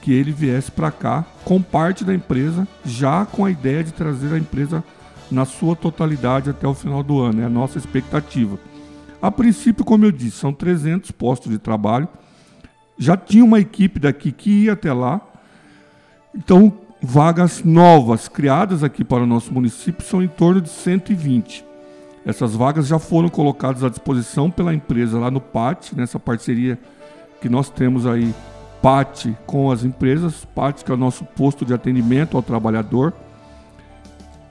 que 0.02 0.12
ele 0.12 0.32
viesse 0.32 0.72
para 0.72 0.90
cá 0.90 1.24
com 1.46 1.62
parte 1.62 2.04
da 2.04 2.12
empresa, 2.12 2.68
já 2.84 3.24
com 3.24 3.46
a 3.46 3.52
ideia 3.52 3.84
de 3.84 3.92
trazer 3.92 4.34
a 4.34 4.40
empresa 4.40 4.84
na 5.30 5.46
sua 5.46 5.76
totalidade 5.76 6.50
até 6.50 6.68
o 6.68 6.74
final 6.74 7.04
do 7.04 7.22
ano. 7.22 7.44
É 7.44 7.46
a 7.46 7.50
nossa 7.50 7.78
expectativa. 7.78 8.58
A 9.22 9.30
princípio, 9.30 9.86
como 9.86 10.06
eu 10.06 10.12
disse, 10.12 10.38
são 10.38 10.52
300 10.52 11.12
postos 11.12 11.52
de 11.52 11.60
trabalho. 11.60 12.08
Já 12.98 13.16
tinha 13.16 13.46
uma 13.46 13.60
equipe 13.60 14.00
daqui 14.00 14.32
que 14.32 14.64
ia 14.64 14.74
até 14.74 14.92
lá. 14.92 15.22
Então, 16.34 16.74
vagas 17.00 17.64
novas 17.64 18.28
criadas 18.28 18.84
aqui 18.84 19.04
para 19.04 19.22
o 19.22 19.28
nosso 19.28 19.54
município 19.54 20.04
são 20.04 20.24
em 20.24 20.28
torno 20.28 20.60
de 20.62 20.70
120. 20.70 21.70
Essas 22.26 22.54
vagas 22.54 22.88
já 22.88 23.00
foram 23.00 23.30
colocadas 23.30 23.84
à 23.84 23.90
disposição 23.90 24.52
pela 24.52 24.74
empresa 24.74 25.18
lá 25.18 25.32
no 25.32 25.42
PAT, 25.42 25.94
nessa 25.96 26.20
parceria 26.20 26.78
que 27.42 27.50
nós 27.50 27.70
temos 27.70 28.06
aí, 28.06 28.34
PAT 28.82 29.28
com 29.46 29.72
as 29.72 29.84
empresas, 29.84 30.46
PAT 30.46 30.84
que 30.84 30.92
é 30.92 30.94
o 30.94 30.98
nosso 30.98 31.26
posto 31.26 31.66
de 31.66 31.74
atendimento 31.74 32.38
ao 32.38 32.44
trabalhador. 32.44 33.14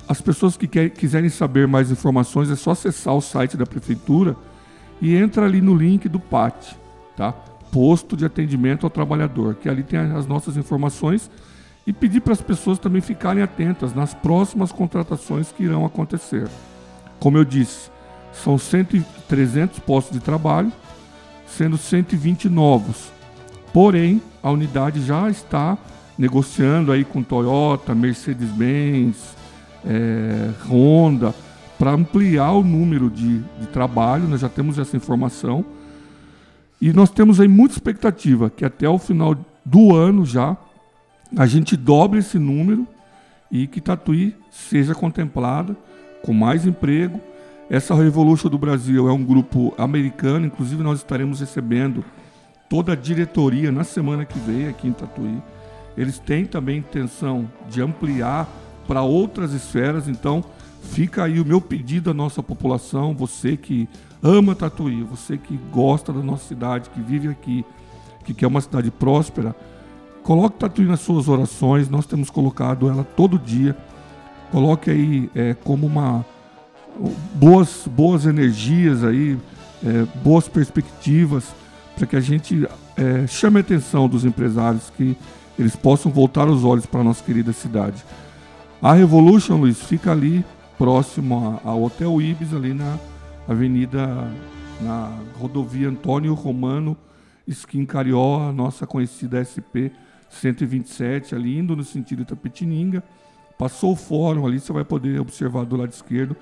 As 0.08 0.20
pessoas 0.20 0.56
que 0.56 0.66
quer, 0.66 0.90
quiserem 0.90 1.30
saber 1.30 1.68
mais 1.68 1.92
informações 1.92 2.50
é 2.50 2.56
só 2.56 2.72
acessar 2.72 3.14
o 3.14 3.20
site 3.20 3.56
da 3.56 3.64
prefeitura 3.64 4.34
e 5.00 5.14
entra 5.14 5.46
ali 5.46 5.60
no 5.60 5.74
link 5.74 6.08
do 6.08 6.18
PAT, 6.18 6.74
tá? 7.16 7.32
Posto 7.70 8.16
de 8.16 8.24
atendimento 8.24 8.84
ao 8.84 8.90
trabalhador, 8.90 9.54
que 9.54 9.68
ali 9.68 9.84
tem 9.84 10.00
as 10.00 10.26
nossas 10.26 10.56
informações 10.56 11.30
e 11.86 11.92
pedir 11.92 12.20
para 12.20 12.32
as 12.32 12.40
pessoas 12.40 12.80
também 12.80 13.00
ficarem 13.00 13.42
atentas 13.42 13.94
nas 13.94 14.12
próximas 14.12 14.72
contratações 14.72 15.52
que 15.52 15.62
irão 15.62 15.86
acontecer. 15.86 16.48
Como 17.20 17.36
eu 17.36 17.44
disse, 17.44 17.90
são 18.32 18.56
100, 18.56 19.04
300 19.28 19.78
postos 19.80 20.14
de 20.14 20.20
trabalho, 20.20 20.72
sendo 21.46 21.76
120 21.76 22.48
novos. 22.48 23.12
Porém, 23.72 24.22
a 24.42 24.50
unidade 24.50 25.04
já 25.04 25.28
está 25.28 25.76
negociando 26.18 26.90
aí 26.90 27.04
com 27.04 27.22
Toyota, 27.22 27.94
Mercedes-Benz, 27.94 29.36
é, 29.84 30.50
Honda, 30.68 31.34
para 31.78 31.92
ampliar 31.92 32.52
o 32.52 32.62
número 32.62 33.10
de, 33.10 33.38
de 33.38 33.66
trabalho. 33.66 34.26
Nós 34.28 34.40
já 34.40 34.48
temos 34.48 34.78
essa 34.78 34.96
informação. 34.96 35.64
E 36.80 36.92
nós 36.92 37.10
temos 37.10 37.40
aí 37.40 37.48
muita 37.48 37.74
expectativa 37.74 38.48
que 38.48 38.64
até 38.64 38.88
o 38.88 38.98
final 38.98 39.36
do 39.64 39.94
ano 39.94 40.24
já 40.24 40.56
a 41.36 41.46
gente 41.46 41.76
dobre 41.76 42.20
esse 42.20 42.38
número 42.38 42.86
e 43.50 43.66
que 43.66 43.80
Tatuí 43.80 44.34
seja 44.50 44.94
contemplada 44.94 45.76
com 46.22 46.32
mais 46.32 46.66
emprego. 46.66 47.20
Essa 47.68 47.94
Revolution 47.94 48.48
do 48.48 48.58
Brasil 48.58 49.08
é 49.08 49.12
um 49.12 49.24
grupo 49.24 49.72
americano, 49.78 50.46
inclusive 50.46 50.82
nós 50.82 50.98
estaremos 50.98 51.40
recebendo 51.40 52.04
toda 52.68 52.92
a 52.92 52.96
diretoria 52.96 53.70
na 53.70 53.84
semana 53.84 54.24
que 54.24 54.38
vem 54.38 54.68
aqui 54.68 54.88
em 54.88 54.92
Tatuí. 54.92 55.42
Eles 55.96 56.18
têm 56.18 56.46
também 56.46 56.78
intenção 56.78 57.50
de 57.68 57.82
ampliar 57.82 58.48
para 58.86 59.02
outras 59.02 59.52
esferas, 59.52 60.08
então 60.08 60.42
fica 60.82 61.24
aí 61.24 61.40
o 61.40 61.44
meu 61.44 61.60
pedido 61.60 62.10
à 62.10 62.14
nossa 62.14 62.42
população, 62.42 63.14
você 63.14 63.56
que 63.56 63.88
ama 64.22 64.54
Tatuí, 64.54 65.02
você 65.02 65.36
que 65.36 65.56
gosta 65.72 66.12
da 66.12 66.20
nossa 66.20 66.46
cidade, 66.46 66.90
que 66.90 67.00
vive 67.00 67.28
aqui, 67.28 67.64
que 68.24 68.34
quer 68.34 68.46
uma 68.46 68.60
cidade 68.60 68.90
próspera, 68.90 69.54
coloque 70.22 70.58
Tatuí 70.58 70.86
nas 70.86 71.00
suas 71.00 71.28
orações, 71.28 71.88
nós 71.88 72.06
temos 72.06 72.30
colocado 72.30 72.88
ela 72.88 73.04
todo 73.04 73.38
dia 73.38 73.76
coloque 74.50 74.90
aí 74.90 75.30
é, 75.34 75.54
como 75.54 75.86
uma 75.86 76.24
boas, 77.34 77.86
boas 77.86 78.26
energias 78.26 79.04
aí, 79.04 79.38
é, 79.84 80.04
boas 80.22 80.48
perspectivas 80.48 81.54
para 81.96 82.06
que 82.06 82.16
a 82.16 82.20
gente 82.20 82.66
é, 82.96 83.26
chame 83.26 83.58
a 83.58 83.60
atenção 83.60 84.08
dos 84.08 84.24
empresários 84.24 84.90
que 84.96 85.16
eles 85.58 85.76
possam 85.76 86.10
voltar 86.10 86.48
os 86.48 86.64
olhos 86.64 86.86
para 86.86 87.00
a 87.00 87.04
nossa 87.04 87.22
querida 87.22 87.52
cidade. 87.52 88.04
A 88.80 88.94
Revolution, 88.94 89.56
Luiz, 89.56 89.82
fica 89.82 90.10
ali 90.10 90.44
próximo 90.78 91.60
ao 91.62 91.82
Hotel 91.82 92.20
Ibis, 92.20 92.54
ali 92.54 92.72
na 92.72 92.98
avenida, 93.46 94.26
na 94.80 95.12
rodovia 95.38 95.88
Antônio 95.88 96.32
Romano, 96.32 96.96
Skin 97.46 97.84
Carió, 97.84 98.48
a 98.48 98.52
nossa 98.52 98.86
conhecida 98.86 99.44
SP 99.44 99.92
127, 100.30 101.34
ali 101.34 101.58
indo 101.58 101.76
no 101.76 101.84
sentido 101.84 102.22
Itapetininga. 102.22 103.02
Passou 103.60 103.92
o 103.92 103.96
fórum 103.96 104.46
ali, 104.46 104.58
você 104.58 104.72
vai 104.72 104.84
poder 104.84 105.20
observar 105.20 105.66
do 105.66 105.76
lado 105.76 105.90
esquerdo. 105.90 106.34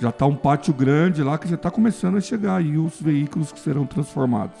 Já 0.00 0.08
está 0.08 0.24
um 0.24 0.34
pátio 0.34 0.72
grande 0.72 1.22
lá 1.22 1.36
que 1.36 1.46
já 1.46 1.56
está 1.56 1.70
começando 1.70 2.16
a 2.16 2.20
chegar 2.22 2.56
aí 2.56 2.78
os 2.78 2.98
veículos 2.98 3.52
que 3.52 3.60
serão 3.60 3.84
transformados. 3.84 4.56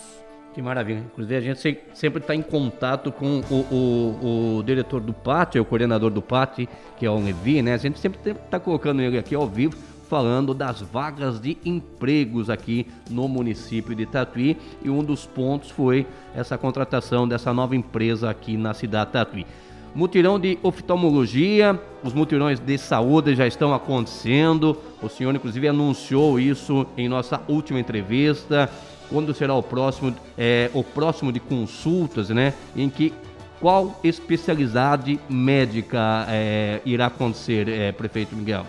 Que 0.52 0.60
maravilha. 0.60 0.98
Inclusive, 0.98 1.34
a 1.34 1.40
gente 1.40 1.78
sempre 1.94 2.20
está 2.20 2.34
em 2.34 2.42
contato 2.42 3.10
com 3.10 3.40
o, 3.50 3.54
o, 3.54 4.58
o, 4.58 4.62
diretor 4.62 5.00
do 5.00 5.14
pátio, 5.14 5.62
o 5.62 5.64
coordenador 5.64 6.10
do 6.10 6.20
pátio, 6.20 6.68
que 6.98 7.06
é 7.06 7.10
o 7.10 7.18
Levi, 7.18 7.62
né? 7.62 7.72
A 7.72 7.78
gente 7.78 7.98
sempre 7.98 8.20
está 8.30 8.60
colocando 8.60 9.00
ele 9.00 9.16
aqui 9.16 9.34
ao 9.34 9.48
vivo, 9.48 9.74
falando 10.06 10.52
das 10.52 10.82
vagas 10.82 11.40
de 11.40 11.56
empregos 11.64 12.50
aqui 12.50 12.86
no 13.08 13.26
município 13.26 13.94
de 13.94 14.04
Tatuí. 14.04 14.58
E 14.84 14.90
um 14.90 15.02
dos 15.02 15.24
pontos 15.24 15.70
foi 15.70 16.06
essa 16.34 16.58
contratação 16.58 17.26
dessa 17.26 17.54
nova 17.54 17.74
empresa 17.74 18.28
aqui 18.28 18.54
na 18.58 18.74
cidade 18.74 19.06
de 19.06 19.12
Tatuí. 19.14 19.46
Mutirão 19.94 20.40
de 20.40 20.58
oftalmologia, 20.62 21.78
os 22.02 22.14
mutirões 22.14 22.58
de 22.58 22.78
saúde 22.78 23.34
já 23.34 23.46
estão 23.46 23.74
acontecendo. 23.74 24.76
O 25.02 25.08
senhor, 25.08 25.34
inclusive, 25.34 25.68
anunciou 25.68 26.40
isso 26.40 26.86
em 26.96 27.10
nossa 27.10 27.42
última 27.46 27.78
entrevista. 27.78 28.70
Quando 29.10 29.34
será 29.34 29.54
o 29.54 29.62
próximo, 29.62 30.14
é, 30.38 30.70
o 30.72 30.82
próximo 30.82 31.30
de 31.30 31.38
consultas, 31.38 32.30
né? 32.30 32.54
Em 32.74 32.88
que 32.88 33.12
qual 33.60 34.00
especialidade 34.02 35.20
médica 35.28 36.24
é, 36.28 36.80
irá 36.86 37.06
acontecer, 37.06 37.68
é, 37.68 37.92
prefeito 37.92 38.34
Miguel? 38.34 38.64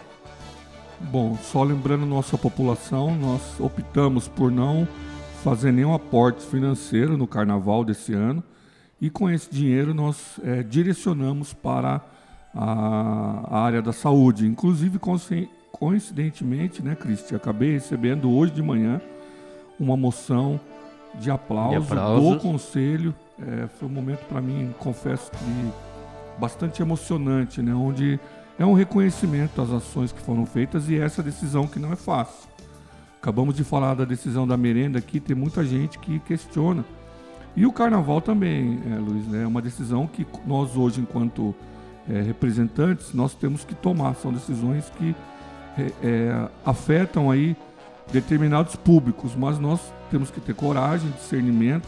Bom, 1.00 1.38
só 1.42 1.64
lembrando 1.64 2.06
nossa 2.06 2.38
população, 2.38 3.16
nós 3.16 3.42
optamos 3.62 4.28
por 4.28 4.52
não 4.52 4.86
fazer 5.42 5.72
nenhum 5.72 5.94
aporte 5.94 6.46
financeiro 6.46 7.18
no 7.18 7.28
carnaval 7.28 7.86
desse 7.86 8.14
ano 8.14 8.44
e 9.04 9.10
com 9.10 9.30
esse 9.30 9.52
dinheiro 9.52 9.94
nós 9.94 10.40
é, 10.46 10.64
direcionamos 10.64 11.54
para 11.54 12.02
a, 12.56 13.48
a, 13.52 13.60
área 13.60 13.82
da 13.82 13.92
saúde. 13.92 14.48
Inclusive, 14.48 14.98
coincidentemente, 15.74 16.82
né, 16.82 16.96
Cristi, 16.96 17.36
acabei 17.36 17.74
recebendo 17.74 18.32
hoje 18.32 18.54
de 18.54 18.64
manhã 18.64 19.02
uma 19.78 19.98
moção 19.98 20.58
de 21.16 21.30
aplauso, 21.30 21.94
do 22.34 22.40
conselho. 22.40 23.14
É, 23.38 23.68
foi 23.68 23.90
um 23.90 23.92
momento 23.92 24.26
para 24.30 24.40
mim, 24.40 24.74
confesso 24.80 25.30
que 25.32 26.40
bastante 26.40 26.82
emocionante, 26.82 27.62
né, 27.62 27.74
onde 27.74 28.18
é 28.58 28.66
um 28.66 28.74
reconhecimento 28.74 29.62
às 29.62 29.70
ações 29.70 30.14
que 30.14 30.22
foram 30.22 30.46
feitas 30.46 30.88
e 30.88 30.98
essa 30.98 31.22
decisão 31.22 31.68
que 31.68 31.78
não 31.78 31.92
é 31.92 31.98
fácil. 31.98 32.50
Acabamos 33.22 33.54
de 33.54 33.66
falar 33.66 33.96
da 33.96 34.06
decisão 34.06 34.48
da 34.48 34.56
merenda 34.56 34.98
aqui, 34.98 35.20
tem 35.20 35.36
muita 35.36 35.66
gente 35.66 36.00
que 36.00 36.22
questiona 36.22 36.86
E 37.56 37.66
o 37.66 37.72
carnaval 37.72 38.20
também, 38.20 38.80
é, 38.92 38.96
Luiz, 38.96 39.28
né, 39.28 39.44
é 39.44 39.48
uma 39.48 39.62
decisão 39.62 40.08
que 40.08 40.26
nós 40.46 40.76
hoje, 40.76 41.02
enquanto 41.02 41.54
é, 42.10 42.22
representantes, 42.22 43.14
nós 43.14 43.34
temos 43.36 43.64
que 43.64 43.76
tomar. 43.76 44.16
São 44.16 44.34
decisões 44.34 44.92
que 44.98 45.16
é, 45.78 45.92
é, 46.04 46.50
afetam 46.66 47.30
aí 47.30 47.56
determinados 48.12 48.76
públicos, 48.76 49.36
mas 49.36 49.60
nós 49.60 49.80
temos 50.10 50.32
que 50.32 50.42
ter 50.42 50.56
coragem, 50.56 51.10
discernimento. 51.12 51.88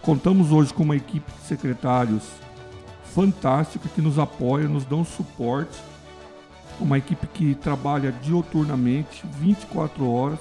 Contamos 0.00 0.52
hoje 0.52 0.72
com 0.72 0.82
uma 0.82 0.96
equipe 0.96 1.30
de 1.32 1.46
secretários 1.46 2.22
fantástica 3.14 3.88
que 3.88 4.00
nos 4.00 4.18
apoia, 4.18 4.68
nos 4.68 4.84
dão 4.84 5.04
suporte. 5.04 5.78
Uma 6.78 6.96
equipe 6.96 7.26
que 7.26 7.54
trabalha 7.56 8.12
dioturnamente, 8.22 9.24
24 9.38 10.08
horas, 10.08 10.38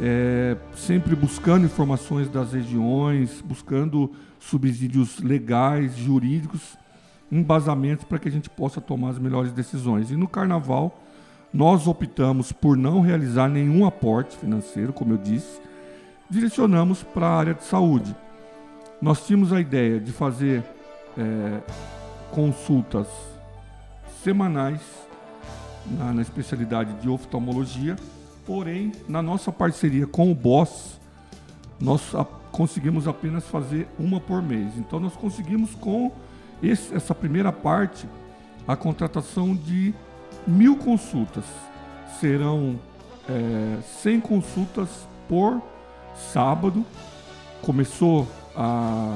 é, 0.00 0.56
sempre 0.74 1.16
buscando 1.16 1.66
informações 1.66 2.28
das 2.28 2.52
regiões, 2.52 3.42
buscando 3.44 4.12
subsídios 4.38 5.18
legais, 5.20 5.96
jurídicos, 5.96 6.76
embasamentos 7.30 8.04
para 8.04 8.18
que 8.18 8.28
a 8.28 8.32
gente 8.32 8.48
possa 8.48 8.80
tomar 8.80 9.10
as 9.10 9.18
melhores 9.18 9.52
decisões. 9.52 10.10
E 10.10 10.16
no 10.16 10.28
carnaval, 10.28 11.02
nós 11.52 11.86
optamos 11.86 12.52
por 12.52 12.76
não 12.76 13.00
realizar 13.00 13.48
nenhum 13.48 13.86
aporte 13.86 14.36
financeiro, 14.36 14.92
como 14.92 15.14
eu 15.14 15.18
disse, 15.18 15.60
direcionamos 16.30 17.02
para 17.02 17.26
a 17.26 17.36
área 17.36 17.54
de 17.54 17.64
saúde. 17.64 18.14
Nós 19.00 19.26
tínhamos 19.26 19.52
a 19.52 19.60
ideia 19.60 19.98
de 19.98 20.12
fazer 20.12 20.62
é, 21.16 21.60
consultas 22.30 23.06
semanais 24.22 24.80
na, 25.86 26.12
na, 26.12 26.22
especialidade 26.22 26.92
de 27.00 27.08
oftalmologia, 27.08 27.96
porém, 28.48 28.92
na 29.06 29.20
nossa 29.20 29.52
parceria 29.52 30.06
com 30.06 30.32
o 30.32 30.34
BOSS, 30.34 30.98
nós 31.78 32.14
conseguimos 32.50 33.06
apenas 33.06 33.44
fazer 33.44 33.86
uma 33.98 34.18
por 34.18 34.42
mês. 34.42 34.72
Então, 34.78 34.98
nós 34.98 35.12
conseguimos 35.12 35.74
com 35.74 36.10
esse, 36.62 36.94
essa 36.94 37.14
primeira 37.14 37.52
parte 37.52 38.08
a 38.66 38.74
contratação 38.74 39.54
de 39.54 39.94
mil 40.46 40.78
consultas. 40.78 41.44
Serão 42.18 42.80
é, 43.28 43.82
100 44.02 44.20
consultas 44.22 44.88
por 45.28 45.60
sábado. 46.32 46.86
Começou 47.60 48.26
a 48.56 49.14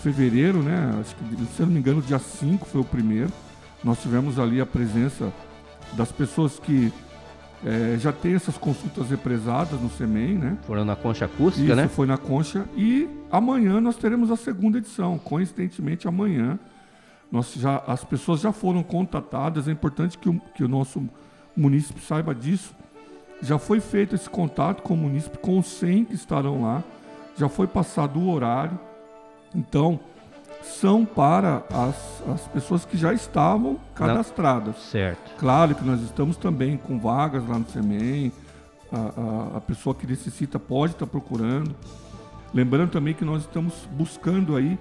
fevereiro, 0.00 0.62
né? 0.62 0.96
Acho 1.00 1.16
que, 1.16 1.24
se 1.56 1.60
eu 1.60 1.66
não 1.66 1.72
me 1.72 1.80
engano, 1.80 2.00
dia 2.00 2.20
5 2.20 2.68
foi 2.68 2.80
o 2.80 2.84
primeiro. 2.84 3.32
Nós 3.82 4.00
tivemos 4.00 4.38
ali 4.38 4.60
a 4.60 4.66
presença 4.66 5.32
das 5.94 6.12
pessoas 6.12 6.60
que 6.60 6.92
é, 7.64 7.98
já 7.98 8.12
têm 8.12 8.34
essas 8.34 8.56
consultas 8.56 9.10
represadas 9.10 9.80
no 9.80 9.90
SEMEN, 9.90 10.38
né? 10.38 10.58
Foram 10.62 10.84
na 10.84 10.96
concha 10.96 11.26
acústica, 11.26 11.66
Isso, 11.66 11.76
né? 11.76 11.88
foi 11.88 12.06
na 12.06 12.16
concha. 12.16 12.66
E 12.74 13.08
amanhã 13.30 13.80
nós 13.80 13.96
teremos 13.96 14.30
a 14.30 14.36
segunda 14.36 14.78
edição. 14.78 15.18
Coincidentemente, 15.18 16.08
amanhã 16.08 16.58
nós 17.30 17.52
já, 17.54 17.82
as 17.86 18.02
pessoas 18.02 18.40
já 18.40 18.50
foram 18.50 18.82
contatadas. 18.82 19.68
É 19.68 19.72
importante 19.72 20.16
que 20.16 20.28
o, 20.28 20.40
que 20.54 20.64
o 20.64 20.68
nosso 20.68 21.06
munícipe 21.54 22.00
saiba 22.00 22.34
disso. 22.34 22.74
Já 23.42 23.58
foi 23.58 23.80
feito 23.80 24.14
esse 24.14 24.28
contato 24.28 24.82
com 24.82 24.94
o 24.94 24.96
munícipe, 24.96 25.38
com 25.38 25.58
os 25.58 25.66
100 25.66 26.06
que 26.06 26.14
estarão 26.14 26.62
lá. 26.62 26.82
Já 27.36 27.48
foi 27.48 27.66
passado 27.66 28.18
o 28.18 28.30
horário. 28.30 28.78
Então, 29.54 30.00
são 30.62 31.04
para 31.04 31.62
as, 31.70 32.22
as 32.32 32.48
pessoas 32.48 32.84
que 32.84 32.96
já 32.96 33.12
estavam 33.12 33.78
cadastradas. 33.94 34.76
Certo. 34.90 35.36
Claro 35.38 35.74
que 35.74 35.84
nós 35.84 36.00
estamos 36.02 36.36
também 36.36 36.76
com 36.76 36.98
vagas 36.98 37.46
lá 37.48 37.58
no 37.58 37.68
SEMEN. 37.68 38.32
A, 38.92 38.96
a, 38.96 39.56
a 39.58 39.60
pessoa 39.60 39.94
que 39.94 40.06
necessita 40.06 40.58
pode 40.58 40.94
estar 40.94 41.06
procurando. 41.06 41.74
Lembrando 42.52 42.90
também 42.90 43.14
que 43.14 43.24
nós 43.24 43.42
estamos 43.42 43.88
buscando 43.92 44.56
aí 44.56 44.78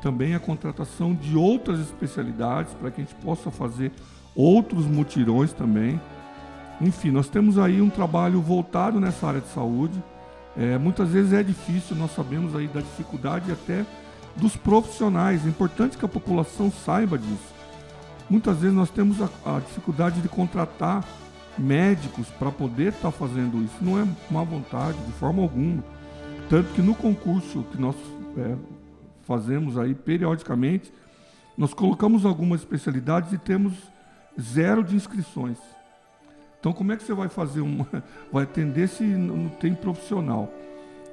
também 0.00 0.34
a 0.34 0.40
contratação 0.40 1.14
de 1.14 1.36
outras 1.36 1.78
especialidades 1.80 2.72
para 2.74 2.90
que 2.90 3.00
a 3.00 3.04
gente 3.04 3.14
possa 3.16 3.50
fazer 3.50 3.92
outros 4.34 4.86
mutirões 4.86 5.52
também. 5.52 6.00
Enfim, 6.80 7.10
nós 7.10 7.28
temos 7.28 7.58
aí 7.58 7.82
um 7.82 7.90
trabalho 7.90 8.40
voltado 8.40 8.98
nessa 8.98 9.26
área 9.26 9.40
de 9.40 9.48
saúde. 9.48 10.02
É, 10.56 10.78
muitas 10.78 11.10
vezes 11.10 11.32
é 11.32 11.42
difícil, 11.42 11.94
nós 11.96 12.12
sabemos 12.12 12.56
aí 12.56 12.66
da 12.66 12.80
dificuldade 12.80 13.52
até 13.52 13.84
dos 14.36 14.56
profissionais. 14.56 15.44
É 15.44 15.48
importante 15.48 15.98
que 15.98 16.04
a 16.04 16.08
população 16.08 16.70
saiba 16.70 17.18
disso. 17.18 17.54
Muitas 18.28 18.58
vezes 18.58 18.76
nós 18.76 18.90
temos 18.90 19.18
a, 19.20 19.28
a 19.44 19.60
dificuldade 19.60 20.20
de 20.20 20.28
contratar 20.28 21.04
médicos 21.58 22.28
para 22.38 22.50
poder 22.50 22.92
estar 22.92 23.10
tá 23.10 23.12
fazendo 23.12 23.62
isso. 23.62 23.76
Não 23.80 24.00
é 24.00 24.06
má 24.30 24.42
vontade, 24.42 24.98
de 24.98 25.12
forma 25.12 25.42
alguma. 25.42 25.82
Tanto 26.48 26.72
que 26.72 26.82
no 26.82 26.94
concurso 26.94 27.64
que 27.70 27.80
nós 27.80 27.96
é, 28.36 28.56
fazemos 29.22 29.78
aí 29.78 29.94
periodicamente, 29.94 30.92
nós 31.56 31.74
colocamos 31.74 32.24
algumas 32.24 32.60
especialidades 32.60 33.32
e 33.32 33.38
temos 33.38 33.74
zero 34.40 34.82
de 34.82 34.96
inscrições. 34.96 35.58
Então, 36.58 36.72
como 36.72 36.92
é 36.92 36.96
que 36.96 37.02
você 37.02 37.14
vai 37.14 37.28
fazer 37.28 37.60
uma, 37.60 37.86
vai 38.32 38.44
atender 38.44 38.88
se 38.88 39.02
não 39.02 39.48
tem 39.48 39.74
profissional? 39.74 40.52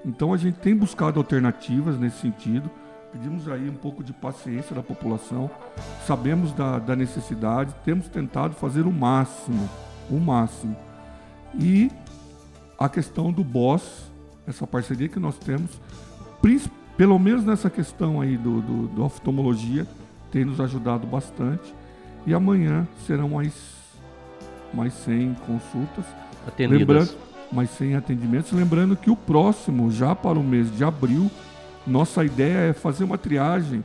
Então, 0.05 0.34
a 0.34 0.38
gente 0.38 0.59
tem 0.59 0.76
buscado 0.76 1.20
alternativas 1.20 1.99
nesse 1.99 2.20
sentido. 2.20 2.70
Pedimos 3.11 3.47
aí 3.47 3.69
um 3.69 3.75
pouco 3.75 4.03
de 4.03 4.13
paciência 4.13 4.75
da 4.75 4.83
população. 4.83 5.49
Sabemos 6.05 6.51
da, 6.51 6.77
da 6.77 6.95
necessidade, 6.95 7.73
temos 7.83 8.07
tentado 8.07 8.53
fazer 8.53 8.81
o 8.81 8.91
máximo, 8.91 9.69
o 10.09 10.19
máximo. 10.19 10.75
E 11.57 11.89
a 12.77 12.87
questão 12.87 13.31
do 13.31 13.43
boss, 13.43 14.11
essa 14.45 14.67
parceria 14.67 15.07
que 15.07 15.19
nós 15.19 15.37
temos, 15.37 15.71
pelo 16.97 17.17
menos 17.17 17.43
nessa 17.43 17.69
questão 17.69 18.21
aí 18.21 18.37
do, 18.37 18.61
do, 18.61 18.87
do 18.87 19.03
oftalmologia, 19.03 19.87
tem 20.31 20.43
nos 20.43 20.59
ajudado 20.59 21.07
bastante. 21.07 21.73
E 22.25 22.33
amanhã 22.33 22.87
serão 23.05 23.29
mais, 23.29 23.53
mais 24.73 24.93
100 24.93 25.35
consultas. 25.45 26.05
Atendidas. 26.45 26.79
Lembrando, 26.79 27.17
mais 27.51 27.69
100 27.71 27.95
atendimentos. 27.95 28.51
Lembrando 28.51 28.95
que 28.95 29.09
o 29.09 29.15
próximo, 29.15 29.89
já 29.89 30.13
para 30.13 30.37
o 30.37 30.43
mês 30.43 30.75
de 30.75 30.83
abril, 30.83 31.31
nossa 31.88 32.23
ideia 32.23 32.69
é 32.69 32.73
fazer 32.73 33.03
uma 33.03 33.17
triagem 33.17 33.83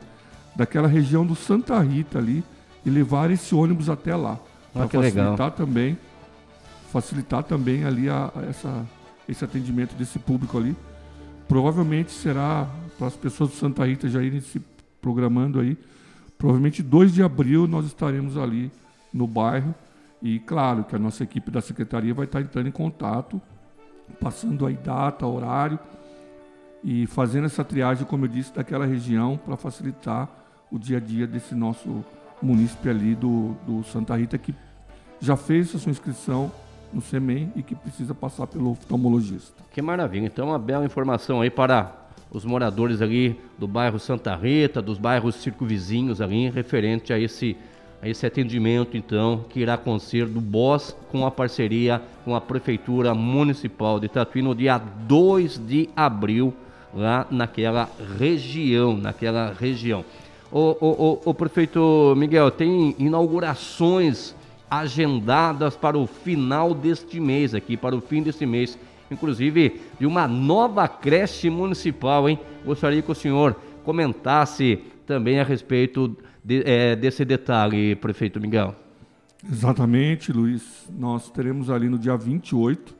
daquela 0.55 0.87
região 0.87 1.25
do 1.25 1.35
Santa 1.35 1.79
Rita 1.79 2.19
ali 2.19 2.43
e 2.85 2.89
levar 2.89 3.31
esse 3.31 3.55
ônibus 3.55 3.89
até 3.89 4.15
lá. 4.15 4.37
Ah, 4.75 4.87
para 4.87 4.89
facilitar 4.89 5.27
legal. 5.27 5.51
também 5.51 5.97
facilitar 6.93 7.43
também 7.43 7.83
ali 7.85 8.07
a, 8.07 8.31
a 8.35 8.43
essa, 8.43 8.85
esse 9.27 9.43
atendimento 9.43 9.95
desse 9.95 10.19
público 10.19 10.59
ali. 10.59 10.75
Provavelmente 11.47 12.11
será 12.11 12.69
para 12.99 13.07
as 13.07 13.15
pessoas 13.15 13.49
de 13.49 13.55
Santa 13.55 13.83
Rita 13.83 14.07
já 14.07 14.21
irem 14.21 14.39
se 14.39 14.61
programando 15.01 15.59
aí. 15.59 15.75
Provavelmente 16.37 16.83
2 16.83 17.11
de 17.13 17.23
abril 17.23 17.67
nós 17.67 17.87
estaremos 17.87 18.37
ali 18.37 18.71
no 19.11 19.25
bairro 19.25 19.73
e 20.21 20.39
claro 20.39 20.83
que 20.83 20.95
a 20.95 20.99
nossa 20.99 21.23
equipe 21.23 21.49
da 21.49 21.61
secretaria 21.61 22.13
vai 22.13 22.25
estar 22.25 22.41
entrando 22.41 22.67
em 22.67 22.71
contato, 22.71 23.41
passando 24.19 24.65
aí 24.65 24.75
data, 24.75 25.25
horário 25.25 25.79
e 26.83 27.07
fazendo 27.07 27.45
essa 27.45 27.63
triagem, 27.63 28.05
como 28.05 28.25
eu 28.25 28.29
disse, 28.29 28.53
daquela 28.53 28.85
região 28.85 29.37
para 29.37 29.55
facilitar 29.55 30.29
o 30.71 30.77
dia 30.77 30.97
a 30.97 30.99
dia 30.99 31.25
desse 31.25 31.55
nosso 31.55 32.03
munícipe 32.41 32.89
ali 32.89 33.15
do, 33.15 33.55
do 33.65 33.83
Santa 33.83 34.15
Rita 34.15 34.37
que 34.37 34.53
já 35.19 35.37
fez 35.37 35.73
a 35.73 35.79
sua 35.79 35.91
inscrição 35.91 36.51
no 36.91 37.01
SEMEN 37.01 37.51
e 37.55 37.63
que 37.63 37.73
precisa 37.73 38.13
passar 38.13 38.47
pelo 38.47 38.71
oftalmologista. 38.71 39.63
Que 39.71 39.81
maravilha. 39.81 40.25
Então, 40.25 40.49
uma 40.49 40.59
bela 40.59 40.85
informação 40.85 41.41
aí 41.41 41.49
para 41.49 41.91
os 42.29 42.43
moradores 42.43 43.01
ali 43.01 43.39
do 43.57 43.67
bairro 43.67 43.99
Santa 43.99 44.35
Rita, 44.35 44.81
dos 44.81 44.97
bairros 44.97 45.35
circunvizinhos 45.35 46.19
ali, 46.19 46.49
referente 46.49 47.13
a 47.13 47.19
esse, 47.19 47.55
a 48.01 48.09
esse 48.09 48.25
atendimento, 48.25 48.97
então, 48.97 49.45
que 49.49 49.59
irá 49.59 49.75
acontecer 49.75 50.25
do 50.25 50.41
BOS 50.41 50.95
com 51.11 51.25
a 51.25 51.31
parceria 51.31 52.01
com 52.25 52.35
a 52.35 52.41
Prefeitura 52.41 53.13
Municipal 53.13 53.99
de 53.99 54.09
Tatuí 54.09 54.41
no 54.41 54.55
dia 54.55 54.77
2 54.77 55.59
de 55.59 55.89
abril, 55.95 56.53
lá 56.95 57.27
naquela 57.29 57.89
região, 58.19 58.95
naquela 58.97 59.53
região. 59.53 60.03
O, 60.51 60.77
o, 60.79 61.21
o, 61.25 61.29
o 61.31 61.33
prefeito 61.33 62.13
Miguel, 62.15 62.51
tem 62.51 62.95
inaugurações 62.99 64.35
agendadas 64.69 65.75
para 65.75 65.97
o 65.97 66.05
final 66.05 66.73
deste 66.73 67.19
mês 67.19 67.53
aqui, 67.53 67.75
para 67.75 67.95
o 67.95 68.01
fim 68.01 68.21
deste 68.21 68.45
mês 68.45 68.77
inclusive 69.13 69.81
de 69.99 70.05
uma 70.05 70.27
nova 70.27 70.87
creche 70.87 71.49
municipal, 71.49 72.27
hein? 72.27 72.39
Gostaria 72.65 73.01
que 73.01 73.11
o 73.11 73.15
senhor 73.15 73.55
comentasse 73.83 74.79
também 75.05 75.39
a 75.39 75.43
respeito 75.43 76.15
de, 76.43 76.63
é, 76.65 76.95
desse 76.95 77.23
detalhe, 77.23 77.95
prefeito 77.95 78.39
Miguel. 78.39 78.75
Exatamente, 79.49 80.31
Luiz. 80.31 80.89
Nós 80.89 81.29
teremos 81.29 81.69
ali 81.69 81.89
no 81.89 81.99
dia 81.99 82.17
28 82.17 82.95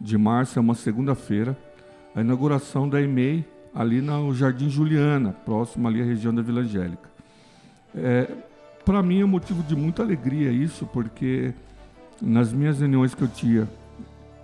de 0.00 0.18
março, 0.18 0.58
é 0.58 0.62
uma 0.62 0.74
segunda-feira, 0.74 1.56
a 2.14 2.20
inauguração 2.20 2.88
da 2.88 3.00
EMEI 3.00 3.44
ali 3.74 4.00
no 4.00 4.34
Jardim 4.34 4.68
Juliana, 4.68 5.32
próximo 5.32 5.88
ali 5.88 6.02
à 6.02 6.04
região 6.04 6.34
da 6.34 6.42
Vila 6.42 6.60
Angélica. 6.60 7.10
É, 7.94 8.28
Para 8.84 9.02
mim 9.02 9.20
é 9.20 9.24
um 9.24 9.28
motivo 9.28 9.62
de 9.62 9.74
muita 9.76 10.02
alegria 10.02 10.50
isso, 10.50 10.86
porque 10.86 11.54
nas 12.20 12.52
minhas 12.52 12.80
reuniões 12.80 13.14
que 13.14 13.22
eu 13.22 13.28
tinha 13.28 13.68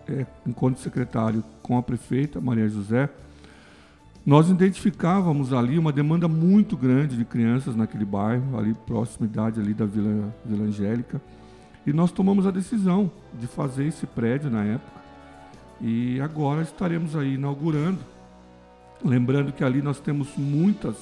é, 0.08 0.24
enquanto 0.46 0.78
secretário 0.78 1.44
com 1.62 1.76
a 1.76 1.82
prefeita 1.82 2.40
Maria 2.40 2.68
José, 2.68 3.08
nós 4.24 4.50
identificávamos 4.50 5.52
ali 5.52 5.78
uma 5.78 5.92
demanda 5.92 6.28
muito 6.28 6.76
grande 6.76 7.16
de 7.16 7.24
crianças 7.24 7.76
naquele 7.76 8.04
bairro, 8.04 8.58
ali 8.58 8.74
proximidade 8.74 9.60
ali 9.60 9.72
da 9.72 9.86
Vila, 9.86 10.34
Vila 10.44 10.64
Angélica, 10.64 11.20
e 11.86 11.92
nós 11.92 12.12
tomamos 12.12 12.46
a 12.46 12.50
decisão 12.50 13.10
de 13.38 13.46
fazer 13.46 13.86
esse 13.86 14.06
prédio 14.06 14.50
na 14.50 14.64
época. 14.64 14.97
E 15.80 16.20
agora 16.20 16.62
estaremos 16.62 17.14
aí 17.14 17.34
inaugurando. 17.34 18.00
Lembrando 19.04 19.52
que 19.52 19.62
ali 19.62 19.80
nós 19.80 20.00
temos 20.00 20.36
muitas, 20.36 20.96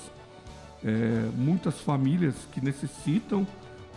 é, 0.84 1.28
muitas 1.34 1.80
famílias 1.80 2.34
que 2.52 2.62
necessitam 2.62 3.46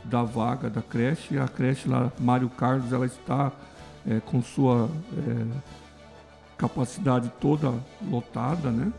da 0.06 0.24
vaga 0.24 0.70
da 0.70 0.82
creche. 0.82 1.38
A 1.38 1.48
creche 1.48 1.90
lá, 1.90 2.12
Mário 2.20 2.50
Carlos, 2.50 2.94
ela 2.94 3.06
está 3.06 3.52
é, 4.08 4.20
com 4.22 4.42
sua 4.42 4.90
é, 5.18 5.80
capacidade 6.58 7.32
toda 7.40 7.74
lotada, 8.10 8.72
né? 8.72 8.92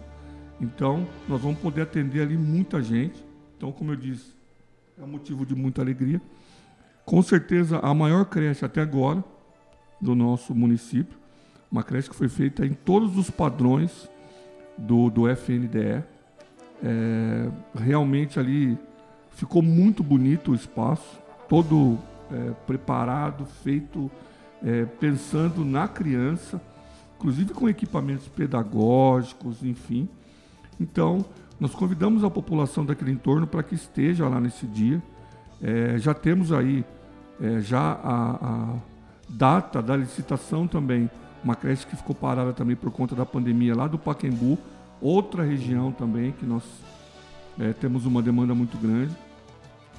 Então, 0.61 1.07
nós 1.27 1.41
vamos 1.41 1.59
poder 1.59 1.83
atender 1.83 2.21
ali 2.21 2.37
muita 2.37 2.83
gente. 2.83 3.25
Então, 3.57 3.73
como 3.73 3.93
eu 3.93 3.97
disse, 3.97 4.35
é 5.01 5.07
motivo 5.07 5.47
de 5.47 5.55
muita 5.55 5.81
alegria. 5.81 6.21
Com 7.07 7.23
certeza, 7.23 7.79
a 7.79 7.95
maior 7.95 8.27
creche 8.27 8.65
até 8.65 8.83
agora 8.83 9.25
do 10.01 10.15
nosso 10.15 10.55
município. 10.55 11.20
Uma 11.71 11.83
creche 11.83 12.09
que 12.11 12.17
foi 12.17 12.29
feita 12.29 12.67
em 12.67 12.73
todos 12.73 13.17
os 13.17 13.31
padrões 13.31 14.11
do, 14.77 15.11
do 15.11 15.29
FNDE. 15.29 16.03
É, 16.83 17.49
realmente 17.75 18.41
ali 18.41 18.79
ficou 19.31 19.63
muito 19.63 20.03
bonito 20.03 20.53
o 20.53 20.55
espaço, 20.55 21.19
todo 21.49 21.99
é, 22.33 22.53
preparado, 22.67 23.45
feito 23.45 24.11
é, 24.63 24.85
pensando 24.85 25.65
na 25.65 25.87
criança, 25.89 26.61
inclusive 27.17 27.53
com 27.53 27.69
equipamentos 27.69 28.29
pedagógicos, 28.29 29.63
enfim. 29.63 30.09
Então, 30.79 31.25
nós 31.59 31.75
convidamos 31.75 32.25
a 32.25 32.31
população 32.31 32.85
daquele 32.85 33.13
entorno 33.13 33.47
para 33.47 33.63
que 33.63 33.75
esteja 33.75 34.27
lá 34.27 34.41
nesse 34.41 34.67
dia. 34.67 35.03
É, 35.63 35.99
já 35.99 36.15
temos 36.15 36.53
aí 36.53 36.85
é, 37.41 37.61
já 37.61 37.81
a, 37.81 38.31
a, 38.31 38.77
data 39.29 39.81
da 39.81 39.97
licitação 39.97 40.67
também, 40.67 41.09
uma 41.43 41.55
creche 41.55 41.87
que 41.87 41.97
ficou 41.97 42.15
parada 42.15 42.53
também 42.53 42.77
por 42.77 42.91
conta 42.91 43.15
da 43.15 43.25
pandemia 43.25 43.75
lá 43.75 43.87
do 43.87 43.99
Paquembu, 43.99 44.59
outra 45.01 45.43
região 45.43 45.91
também 45.91 46.33
que 46.33 46.45
nós 46.45 46.63
é, 47.59 47.73
temos 47.73 48.07
uma 48.07 48.23
demanda 48.23 48.55
muito 48.55 48.77
grande. 48.79 49.15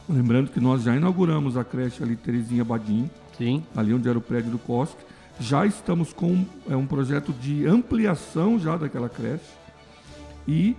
Lembrando 0.08 0.52
que 0.52 0.60
nós 0.60 0.84
já 0.84 0.96
inauguramos 0.96 1.58
a 1.58 1.64
creche 1.64 2.04
ali 2.04 2.16
Terezinha 2.16 2.64
Badim, 2.64 3.10
Sim. 3.38 3.64
ali 3.76 3.94
onde 3.94 4.08
era 4.08 4.18
o 4.18 4.22
prédio 4.22 4.52
do 4.52 4.60
COSC. 4.60 4.98
Já 5.40 5.66
estamos 5.66 6.14
com 6.14 6.46
é, 6.70 6.76
um 6.76 6.86
projeto 6.86 7.32
de 7.34 7.66
ampliação 7.66 8.60
já 8.60 8.78
daquela 8.78 9.10
creche 9.10 9.50
e 10.48 10.76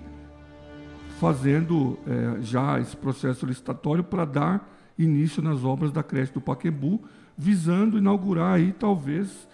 fazendo 1.19 1.99
é, 2.07 2.43
já 2.43 2.81
esse 2.81 2.97
processo 2.97 3.47
licitatório 3.47 4.05
para 4.05 4.25
dar 4.25 4.69
início 4.99 5.43
nas 5.43 5.65
obras 5.65 5.93
da 5.93 6.03
creche 6.03 6.33
do 6.33 6.41
Paquembu, 6.41 7.01
visando 7.37 7.97
inaugurar 7.97 8.55
aí 8.55 8.73
talvez 8.73 9.49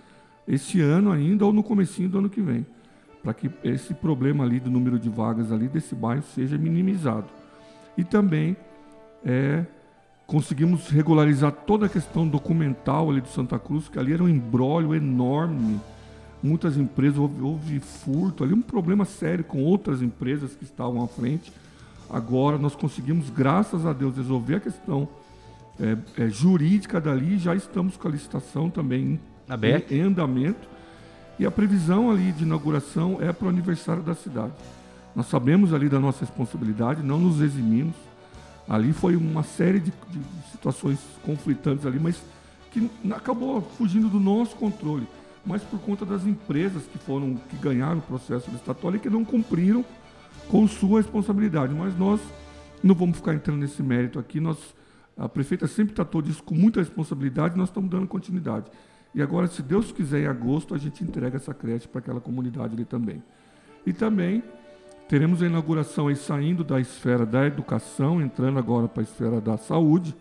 esse 0.48 0.80
ano 0.80 1.12
ainda 1.12 1.44
ou 1.44 1.52
no 1.52 1.62
comecinho 1.62 2.08
do 2.08 2.18
ano 2.18 2.30
que 2.30 2.40
vem, 2.40 2.66
para 3.22 3.34
que 3.34 3.50
esse 3.62 3.92
problema 3.92 4.44
ali 4.44 4.58
do 4.58 4.70
número 4.70 4.98
de 4.98 5.10
vagas 5.10 5.52
ali 5.52 5.68
desse 5.68 5.94
bairro 5.94 6.22
seja 6.22 6.56
minimizado. 6.56 7.26
E 7.96 8.02
também 8.02 8.56
é, 9.24 9.66
conseguimos 10.26 10.88
regularizar 10.88 11.52
toda 11.52 11.86
a 11.86 11.88
questão 11.88 12.26
documental 12.26 13.10
ali 13.10 13.20
do 13.20 13.28
Santa 13.28 13.58
Cruz, 13.58 13.88
que 13.88 13.98
ali 13.98 14.14
era 14.14 14.22
um 14.22 14.28
embrólio 14.28 14.94
enorme, 14.94 15.78
muitas 16.42 16.78
empresas, 16.78 17.18
houve, 17.18 17.42
houve 17.42 17.80
furto, 17.80 18.42
ali 18.42 18.54
um 18.54 18.62
problema 18.62 19.04
sério 19.04 19.44
com 19.44 19.62
outras 19.62 20.00
empresas 20.00 20.56
que 20.56 20.64
estavam 20.64 21.02
à 21.02 21.08
frente. 21.08 21.52
Agora 22.08 22.56
nós 22.56 22.74
conseguimos, 22.74 23.28
graças 23.28 23.84
a 23.84 23.92
Deus, 23.92 24.16
resolver 24.16 24.54
a 24.54 24.60
questão 24.60 25.08
é, 25.78 26.24
é, 26.24 26.28
jurídica 26.30 27.00
dali, 27.00 27.38
já 27.38 27.54
estamos 27.54 27.98
com 27.98 28.08
a 28.08 28.10
licitação 28.10 28.70
também 28.70 29.20
em, 29.90 29.96
em, 29.96 30.00
andamento. 30.00 30.68
E 31.38 31.46
a 31.46 31.50
previsão 31.50 32.10
ali 32.10 32.32
de 32.32 32.44
inauguração 32.44 33.18
é 33.20 33.32
para 33.32 33.46
o 33.46 33.48
aniversário 33.48 34.02
da 34.02 34.14
cidade. 34.14 34.52
Nós 35.14 35.26
sabemos 35.26 35.72
ali 35.72 35.88
da 35.88 36.00
nossa 36.00 36.20
responsabilidade, 36.20 37.02
não 37.02 37.18
nos 37.18 37.40
eximimos. 37.40 37.94
Ali 38.68 38.92
foi 38.92 39.16
uma 39.16 39.42
série 39.42 39.80
de, 39.80 39.90
de 39.90 40.20
situações 40.50 40.98
conflitantes 41.24 41.86
ali, 41.86 41.98
mas 41.98 42.20
que 42.70 42.90
acabou 43.14 43.62
fugindo 43.76 44.08
do 44.08 44.20
nosso 44.20 44.56
controle 44.56 45.06
mas 45.48 45.62
por 45.62 45.80
conta 45.80 46.04
das 46.04 46.26
empresas 46.26 46.82
que 46.84 46.98
foram 46.98 47.36
que 47.48 47.56
ganharam 47.56 47.98
o 47.98 48.02
processo 48.02 48.50
licitatório 48.50 48.98
e 48.98 49.00
que 49.00 49.08
não 49.08 49.24
cumpriram 49.24 49.82
com 50.48 50.68
sua 50.68 51.00
responsabilidade. 51.00 51.74
Mas 51.74 51.96
nós 51.98 52.20
não 52.82 52.94
vamos 52.94 53.16
ficar 53.16 53.34
entrando 53.34 53.58
nesse 53.58 53.82
mérito 53.82 54.18
aqui. 54.18 54.40
Nós, 54.40 54.58
a 55.16 55.26
prefeita 55.26 55.66
sempre 55.66 55.94
tratou 55.94 56.20
disso 56.20 56.42
com 56.42 56.54
muita 56.54 56.80
responsabilidade 56.80 57.54
e 57.54 57.58
nós 57.58 57.70
estamos 57.70 57.90
dando 57.90 58.06
continuidade. 58.06 58.66
E 59.14 59.22
agora, 59.22 59.46
se 59.46 59.62
Deus 59.62 59.90
quiser, 59.90 60.22
em 60.22 60.26
agosto, 60.26 60.74
a 60.74 60.78
gente 60.78 61.02
entrega 61.02 61.36
essa 61.36 61.54
creche 61.54 61.88
para 61.88 62.00
aquela 62.00 62.20
comunidade 62.20 62.74
ali 62.74 62.84
também. 62.84 63.22
E 63.86 63.92
também 63.92 64.42
teremos 65.08 65.42
a 65.42 65.46
inauguração 65.46 66.08
aí 66.08 66.16
saindo 66.16 66.62
da 66.62 66.78
esfera 66.78 67.24
da 67.24 67.46
educação, 67.46 68.20
entrando 68.20 68.58
agora 68.58 68.86
para 68.86 69.02
a 69.02 69.04
esfera 69.04 69.40
da 69.40 69.56
saúde. 69.56 70.14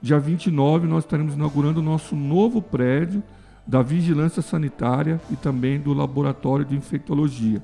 Dia 0.00 0.18
29 0.18 0.86
nós 0.86 1.04
estaremos 1.04 1.34
inaugurando 1.34 1.80
o 1.80 1.82
nosso 1.82 2.16
novo 2.16 2.62
prédio 2.62 3.22
da 3.66 3.82
vigilância 3.82 4.40
sanitária 4.40 5.20
e 5.30 5.36
também 5.36 5.78
do 5.78 5.92
laboratório 5.92 6.64
de 6.64 6.74
infectologia. 6.74 7.62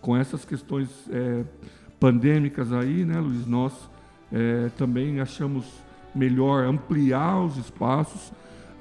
Com 0.00 0.16
essas 0.16 0.44
questões 0.44 0.88
é, 1.10 1.44
pandêmicas 1.98 2.72
aí, 2.72 3.04
né, 3.04 3.18
Luiz, 3.18 3.46
nós 3.46 3.72
é, 4.30 4.70
também 4.78 5.18
achamos 5.20 5.64
melhor 6.14 6.64
ampliar 6.64 7.40
os 7.40 7.56
espaços, 7.56 8.32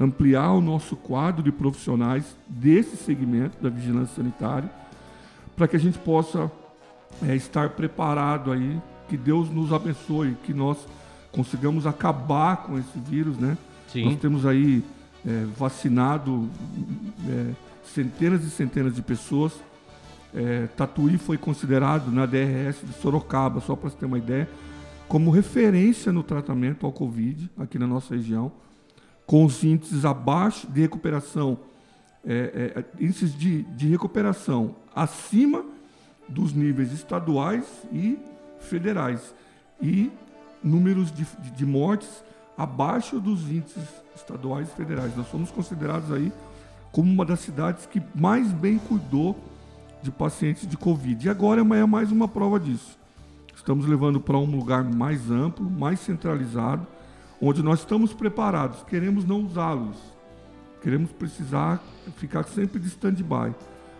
ampliar 0.01 0.51
o 0.53 0.61
nosso 0.61 0.95
quadro 0.95 1.43
de 1.43 1.51
profissionais 1.51 2.35
desse 2.47 2.97
segmento 2.97 3.61
da 3.61 3.69
vigilância 3.69 4.15
sanitária, 4.15 4.69
para 5.55 5.67
que 5.67 5.75
a 5.75 5.79
gente 5.79 5.99
possa 5.99 6.51
é, 7.21 7.35
estar 7.35 7.69
preparado 7.71 8.51
aí, 8.51 8.79
que 9.07 9.15
Deus 9.15 9.49
nos 9.49 9.71
abençoe, 9.71 10.35
que 10.43 10.53
nós 10.53 10.77
consigamos 11.31 11.85
acabar 11.85 12.57
com 12.57 12.79
esse 12.79 12.97
vírus, 12.97 13.37
né? 13.37 13.57
Sim. 13.87 14.05
Nós 14.05 14.19
temos 14.19 14.45
aí 14.45 14.83
é, 15.25 15.45
vacinado 15.57 16.49
é, 17.29 17.51
centenas 17.83 18.43
e 18.43 18.49
centenas 18.49 18.95
de 18.95 19.01
pessoas. 19.01 19.53
É, 20.33 20.67
Tatuí 20.77 21.17
foi 21.17 21.37
considerado 21.37 22.09
na 22.09 22.25
DRS 22.25 22.81
de 22.83 22.93
Sorocaba, 23.01 23.59
só 23.59 23.75
para 23.75 23.89
você 23.89 23.97
ter 23.97 24.05
uma 24.05 24.17
ideia, 24.17 24.49
como 25.07 25.29
referência 25.29 26.11
no 26.11 26.23
tratamento 26.23 26.85
ao 26.85 26.91
Covid 26.91 27.51
aqui 27.57 27.77
na 27.77 27.85
nossa 27.85 28.15
região, 28.15 28.51
com 29.25 29.45
os 29.45 29.63
índices 29.63 30.05
abaixo 30.05 30.67
de 30.67 30.81
recuperação, 30.81 31.57
é, 32.25 32.75
é, 32.75 33.03
índices 33.03 33.33
de, 33.33 33.63
de 33.63 33.87
recuperação 33.87 34.75
acima 34.95 35.63
dos 36.27 36.53
níveis 36.53 36.91
estaduais 36.91 37.65
e 37.91 38.17
federais 38.59 39.33
e 39.81 40.11
números 40.63 41.11
de, 41.11 41.25
de, 41.55 41.65
mortes 41.65 42.23
abaixo 42.57 43.19
dos 43.19 43.49
índices 43.49 43.83
estaduais 44.15 44.69
e 44.69 44.75
federais. 44.75 45.15
Nós 45.15 45.27
somos 45.29 45.49
considerados 45.49 46.11
aí 46.11 46.31
como 46.91 47.11
uma 47.11 47.25
das 47.25 47.39
cidades 47.39 47.85
que 47.85 48.01
mais 48.13 48.51
bem 48.51 48.77
cuidou 48.77 49.35
de 50.01 50.11
pacientes 50.11 50.67
de 50.67 50.77
Covid. 50.77 51.25
E 51.25 51.29
agora 51.29 51.61
é 51.61 51.85
mais 51.85 52.11
uma 52.11 52.27
prova 52.27 52.59
disso. 52.59 52.99
Estamos 53.55 53.85
levando 53.85 54.19
para 54.19 54.37
um 54.37 54.45
lugar 54.45 54.83
mais 54.83 55.29
amplo, 55.29 55.69
mais 55.69 55.99
centralizado, 55.99 56.85
onde 57.41 57.63
nós 57.63 57.79
estamos 57.79 58.13
preparados. 58.13 58.83
Queremos 58.83 59.25
não 59.25 59.43
usá-los. 59.43 59.97
Queremos 60.81 61.11
precisar 61.11 61.81
ficar 62.17 62.43
sempre 62.43 62.79
de 62.79 62.87
stand-by. 62.87 63.53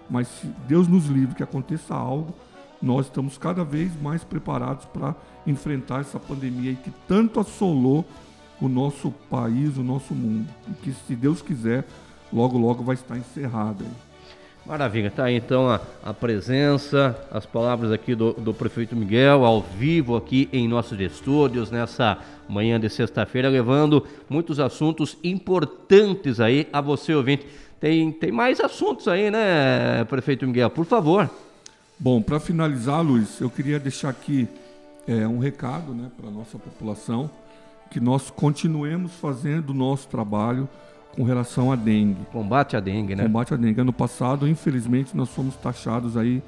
Mas 0.09 0.27
se 0.27 0.47
Deus 0.67 0.87
nos 0.87 1.07
livre 1.07 1.35
que 1.35 1.43
aconteça 1.43 1.95
algo, 1.95 2.35
nós 2.81 3.05
estamos 3.07 3.37
cada 3.37 3.63
vez 3.63 3.91
mais 4.01 4.23
preparados 4.23 4.85
para 4.85 5.15
enfrentar 5.47 6.01
essa 6.01 6.19
pandemia 6.19 6.75
que 6.75 6.91
tanto 7.07 7.39
assolou 7.39 8.05
o 8.59 8.67
nosso 8.67 9.11
país, 9.29 9.77
o 9.77 9.83
nosso 9.83 10.13
mundo. 10.13 10.47
E 10.69 10.73
que, 10.73 10.93
se 10.93 11.15
Deus 11.15 11.41
quiser, 11.41 11.87
logo, 12.31 12.57
logo 12.57 12.83
vai 12.83 12.95
estar 12.95 13.17
encerrada. 13.17 13.85
Maravilha, 14.65 15.09
tá 15.09 15.25
aí 15.25 15.35
então 15.35 15.67
a, 15.67 15.81
a 16.03 16.13
presença, 16.13 17.17
as 17.31 17.47
palavras 17.47 17.91
aqui 17.91 18.13
do, 18.13 18.33
do 18.33 18.53
prefeito 18.53 18.95
Miguel, 18.95 19.43
ao 19.43 19.61
vivo 19.61 20.15
aqui 20.15 20.47
em 20.53 20.67
nossos 20.67 20.99
estúdios, 20.99 21.71
nessa 21.71 22.19
manhã 22.47 22.79
de 22.79 22.87
sexta-feira, 22.87 23.49
levando 23.49 24.05
muitos 24.29 24.59
assuntos 24.59 25.17
importantes 25.23 26.39
aí 26.39 26.67
a 26.71 26.79
você, 26.79 27.13
ouvinte. 27.13 27.45
Tem, 27.79 28.11
tem 28.11 28.31
mais 28.31 28.59
assuntos 28.59 29.07
aí, 29.07 29.31
né, 29.31 30.03
prefeito 30.03 30.45
Miguel? 30.45 30.69
Por 30.69 30.85
favor. 30.85 31.27
Bom, 31.97 32.21
para 32.21 32.39
finalizar, 32.39 33.01
Luiz, 33.01 33.41
eu 33.41 33.49
queria 33.49 33.79
deixar 33.79 34.09
aqui 34.09 34.47
é, 35.07 35.27
um 35.27 35.39
recado 35.39 35.91
né, 35.91 36.11
para 36.15 36.29
a 36.29 36.31
nossa 36.31 36.59
população 36.59 37.31
que 37.89 37.99
nós 37.99 38.29
continuemos 38.29 39.11
fazendo 39.13 39.71
o 39.71 39.73
nosso 39.73 40.07
trabalho 40.07 40.69
com 41.15 41.23
relação 41.23 41.71
à 41.71 41.75
dengue. 41.75 42.25
Combate 42.31 42.75
à 42.75 42.79
dengue, 42.79 43.15
né? 43.15 43.23
Combate 43.23 43.53
à 43.53 43.57
dengue. 43.57 43.81
Ano 43.81 43.93
passado, 43.93 44.47
infelizmente, 44.47 45.15
nós 45.15 45.29
fomos 45.29 45.55
taxados 45.55 46.15
aí 46.17 46.41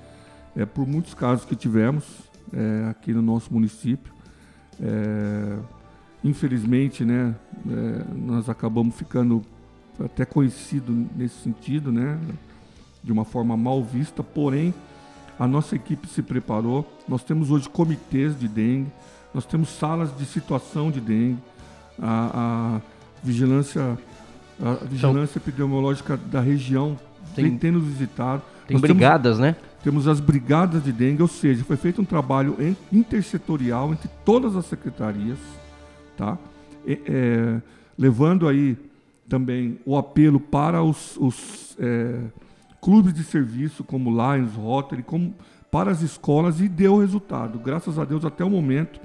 é, 0.55 0.65
por 0.65 0.87
muitos 0.87 1.13
casos 1.13 1.45
que 1.45 1.55
tivemos 1.55 2.03
é, 2.51 2.89
aqui 2.89 3.13
no 3.13 3.21
nosso 3.21 3.53
município. 3.53 4.13
É, 4.81 5.57
infelizmente, 6.23 7.03
né, 7.03 7.35
é, 7.69 8.03
nós 8.15 8.49
acabamos 8.49 8.95
ficando 8.95 9.43
até 10.03 10.25
conhecido 10.25 11.07
nesse 11.15 11.35
sentido, 11.41 11.91
né, 11.91 12.17
de 13.03 13.11
uma 13.11 13.25
forma 13.25 13.55
mal 13.57 13.83
vista, 13.83 14.23
porém 14.23 14.73
a 15.37 15.47
nossa 15.47 15.75
equipe 15.75 16.07
se 16.07 16.21
preparou. 16.21 16.87
Nós 17.07 17.23
temos 17.23 17.51
hoje 17.51 17.69
comitês 17.69 18.39
de 18.39 18.47
dengue, 18.47 18.91
nós 19.33 19.45
temos 19.45 19.69
salas 19.69 20.15
de 20.15 20.25
situação 20.25 20.89
de 20.89 21.01
dengue, 21.01 21.39
a, 21.99 22.77
a 22.77 22.81
vigilância, 23.23 23.97
a 24.61 24.85
vigilância 24.85 25.37
então, 25.37 25.53
epidemiológica 25.53 26.17
da 26.17 26.39
região 26.39 26.97
tem, 27.35 27.57
tem 27.57 27.71
nos 27.71 27.83
visitado. 27.83 28.41
Tem 28.67 28.75
nós 28.75 28.81
brigadas, 28.81 29.37
temos, 29.37 29.39
né? 29.39 29.55
Temos 29.83 30.07
as 30.07 30.19
brigadas 30.19 30.83
de 30.83 30.91
dengue, 30.91 31.21
ou 31.21 31.27
seja, 31.27 31.63
foi 31.63 31.77
feito 31.77 32.01
um 32.01 32.05
trabalho 32.05 32.55
intersetorial 32.91 33.91
entre 33.91 34.09
todas 34.23 34.55
as 34.55 34.65
secretarias, 34.65 35.37
tá? 36.15 36.37
E, 36.85 36.99
é, 37.05 37.61
levando 37.97 38.47
aí 38.47 38.77
também 39.27 39.79
o 39.85 39.97
apelo 39.97 40.39
para 40.39 40.83
os, 40.83 41.17
os 41.17 41.75
é, 41.79 42.19
clubes 42.81 43.13
de 43.13 43.23
serviço 43.23 43.83
como 43.83 44.09
Lions, 44.09 44.53
Rotary, 44.53 45.03
como 45.03 45.33
para 45.71 45.89
as 45.89 46.01
escolas 46.01 46.61
e 46.61 46.67
deu 46.67 46.99
resultado. 46.99 47.57
Graças 47.57 47.97
a 47.97 48.05
Deus, 48.05 48.23
até 48.23 48.43
o 48.43 48.49
momento. 48.49 48.99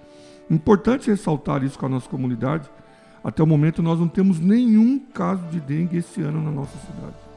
Importante 0.51 1.11
ressaltar 1.11 1.62
isso 1.64 1.78
com 1.78 1.86
a 1.86 1.88
nossa 1.88 2.09
comunidade. 2.09 2.68
Até 3.22 3.42
o 3.42 3.46
momento, 3.46 3.82
nós 3.82 3.98
não 3.98 4.08
temos 4.08 4.38
nenhum 4.38 4.98
caso 4.98 5.42
de 5.50 5.60
dengue 5.60 5.98
esse 5.98 6.20
ano 6.22 6.42
na 6.42 6.50
nossa 6.50 6.76
cidade. 6.78 7.28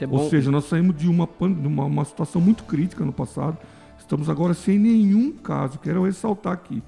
É 0.00 0.06
Ou 0.06 0.28
seja, 0.28 0.50
nós 0.50 0.64
saímos 0.64 0.96
de 0.96 1.08
uma, 1.08 1.28
uma, 1.40 1.84
uma 1.84 2.04
situação 2.04 2.40
muito 2.40 2.64
crítica 2.64 3.04
no 3.04 3.12
passado. 3.12 3.56
Estamos 3.98 4.28
agora 4.28 4.52
sem 4.54 4.78
nenhum 4.78 5.32
caso. 5.32 5.78
Quero 5.78 6.04
ressaltar 6.04 6.52
aqui. 6.52 6.82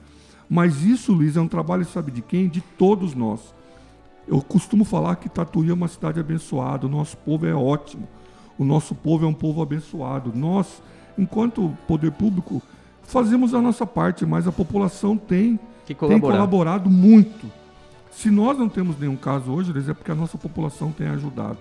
Mas 0.49 0.83
isso, 0.83 1.13
Luiz, 1.13 1.37
é 1.37 1.41
um 1.41 1.49
trabalho, 1.49 1.85
sabe 1.85 2.11
de 2.11 2.23
quem? 2.23 2.49
De 2.49 2.61
todos 2.61 3.15
nós. 3.15 3.55
Eu 4.27 4.41
costumo 4.43 4.85
falar 4.85 5.17
que 5.17 5.29
Tatuí 5.29 5.71
é 5.71 5.75
uma 5.75 5.89
cidade 5.89 6.19
abençoada, 6.19 6.87
o 6.87 6.91
nosso 6.91 7.17
povo 7.19 7.47
é 7.47 7.55
ótimo, 7.55 8.09
o 8.59 8.65
nosso 8.65 8.93
povo 8.95 9.25
é 9.25 9.29
um 9.29 9.35
povo 9.35 9.63
abençoado. 9.63 10.33
Nós, 10.35 10.83
enquanto 11.17 11.77
poder 11.87 12.11
público, 12.11 12.61
fazemos 13.03 13.55
a 13.55 13.63
nossa 13.63 13.87
parte, 13.87 14.27
mas 14.27 14.49
a 14.49 14.53
população 14.53 15.17
tem, 15.17 15.61
tem 15.87 16.21
colaborado 16.21 16.91
muito. 16.91 17.47
Se 18.17 18.31
nós 18.31 18.57
não 18.57 18.67
temos 18.67 18.99
nenhum 18.99 19.15
caso 19.15 19.53
hoje, 19.53 19.71
é 19.91 19.93
porque 19.93 20.11
a 20.11 20.15
nossa 20.15 20.39
população 20.39 20.91
tem 20.91 21.07
ajudado, 21.09 21.59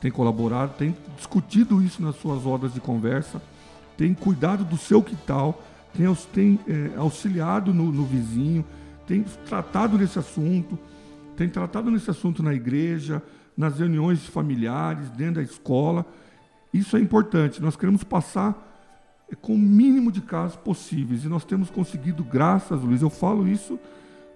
tem 0.00 0.08
colaborado, 0.08 0.74
tem 0.78 0.94
discutido 1.16 1.82
isso 1.82 2.00
nas 2.00 2.14
suas 2.14 2.44
rodas 2.44 2.72
de 2.72 2.80
conversa, 2.80 3.42
tem 3.96 4.14
cuidado 4.14 4.64
do 4.64 4.76
seu 4.76 5.02
quintal, 5.02 5.60
tem, 5.92 6.06
tem 6.32 6.60
é, 6.68 6.96
auxiliado 6.96 7.74
no, 7.74 7.90
no 7.90 8.04
vizinho, 8.04 8.64
tem 9.04 9.24
tratado 9.48 9.98
desse 9.98 10.16
assunto, 10.16 10.78
tem 11.36 11.48
tratado 11.48 11.90
nesse 11.90 12.08
assunto 12.08 12.40
na 12.40 12.54
igreja, 12.54 13.20
nas 13.56 13.80
reuniões 13.80 14.24
familiares, 14.24 15.10
dentro 15.10 15.34
da 15.34 15.42
escola. 15.42 16.06
Isso 16.72 16.96
é 16.96 17.00
importante. 17.00 17.60
Nós 17.60 17.74
queremos 17.74 18.04
passar 18.04 18.54
é, 19.28 19.34
com 19.34 19.56
o 19.56 19.58
mínimo 19.58 20.12
de 20.12 20.20
casos 20.20 20.54
possíveis. 20.54 21.24
E 21.24 21.28
nós 21.28 21.44
temos 21.44 21.68
conseguido, 21.68 22.22
graças, 22.22 22.80
Luiz, 22.80 23.02
eu 23.02 23.10
falo 23.10 23.48
isso 23.48 23.76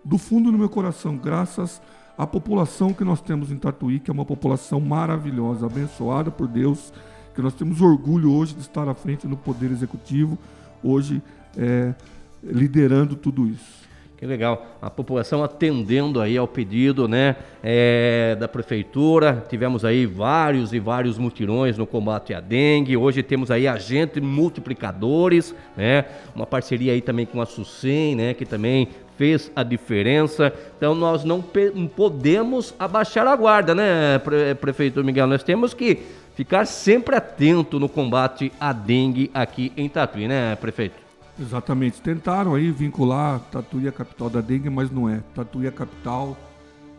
do 0.05 0.18
fundo 0.18 0.52
do 0.52 0.59
meu 0.59 0.68
coração, 0.68 1.16
graças 1.16 1.80
à 2.16 2.26
população 2.26 2.92
que 2.92 3.05
nós 3.05 3.20
temos 3.20 3.50
em 3.50 3.57
Tatuí, 3.57 3.98
que 3.98 4.11
é 4.11 4.14
uma 4.14 4.24
população 4.24 4.80
maravilhosa, 4.80 5.66
abençoada 5.66 6.30
por 6.30 6.46
Deus, 6.46 6.92
que 7.34 7.42
nós 7.42 7.55
temos 7.55 7.80
orgulho 7.80 8.30
hoje 8.32 8.55
de 8.55 8.61
estar 8.61 8.88
à 8.88 8.94
frente 8.94 9.26
do 9.26 9.36
Poder 9.36 9.70
Executivo, 9.70 10.38
hoje 10.82 11.22
é, 11.57 11.94
liderando 12.42 13.16
tudo 13.16 13.46
isso. 13.46 13.84
Que 14.16 14.28
legal. 14.28 14.78
A 14.80 14.88
população 14.88 15.42
atendendo 15.42 16.20
aí 16.20 16.38
ao 16.38 16.46
pedido, 16.46 17.09
né, 17.09 17.36
é, 17.62 18.36
da 18.38 18.46
prefeitura. 18.46 19.44
Tivemos 19.50 19.84
aí 19.84 20.07
vários 20.07 20.72
e 20.72 20.78
vários 20.78 21.18
mutirões 21.18 21.76
no 21.76 21.86
combate 21.86 22.32
à 22.32 22.40
dengue. 22.40 22.96
Hoje 22.96 23.22
temos 23.22 23.50
aí 23.50 23.66
agentes 23.66 24.22
multiplicadores, 24.22 25.55
né, 25.76 26.07
uma 26.34 26.46
parceria 26.46 26.92
aí 26.92 27.00
também 27.00 27.26
com 27.26 27.40
a 27.42 27.44
SUSEM, 27.44 28.14
né, 28.14 28.34
que 28.34 28.46
também 28.46 28.88
fez 29.16 29.50
a 29.54 29.62
diferença. 29.62 30.52
Então 30.76 30.94
nós 30.94 31.24
não 31.24 31.42
podemos 31.42 32.74
abaixar 32.78 33.26
a 33.26 33.36
guarda, 33.36 33.74
né, 33.74 34.18
prefeito 34.60 35.02
Miguel? 35.04 35.26
Nós 35.26 35.42
temos 35.42 35.74
que 35.74 36.02
ficar 36.34 36.66
sempre 36.66 37.16
atento 37.16 37.78
no 37.78 37.88
combate 37.88 38.52
à 38.58 38.72
dengue 38.72 39.30
aqui 39.32 39.72
em 39.76 39.88
Tatuí, 39.88 40.26
né, 40.26 40.56
prefeito? 40.56 40.96
Exatamente. 41.40 42.00
Tentaram 42.00 42.54
aí 42.54 42.70
vincular 42.70 43.40
Tatuí 43.50 43.88
a 43.88 43.92
capital 43.92 44.30
da 44.30 44.40
dengue, 44.40 44.70
mas 44.70 44.90
não 44.90 45.08
é. 45.08 45.20
Tatuí 45.34 45.66
é 45.66 45.68
a 45.68 45.72
capital 45.72 46.36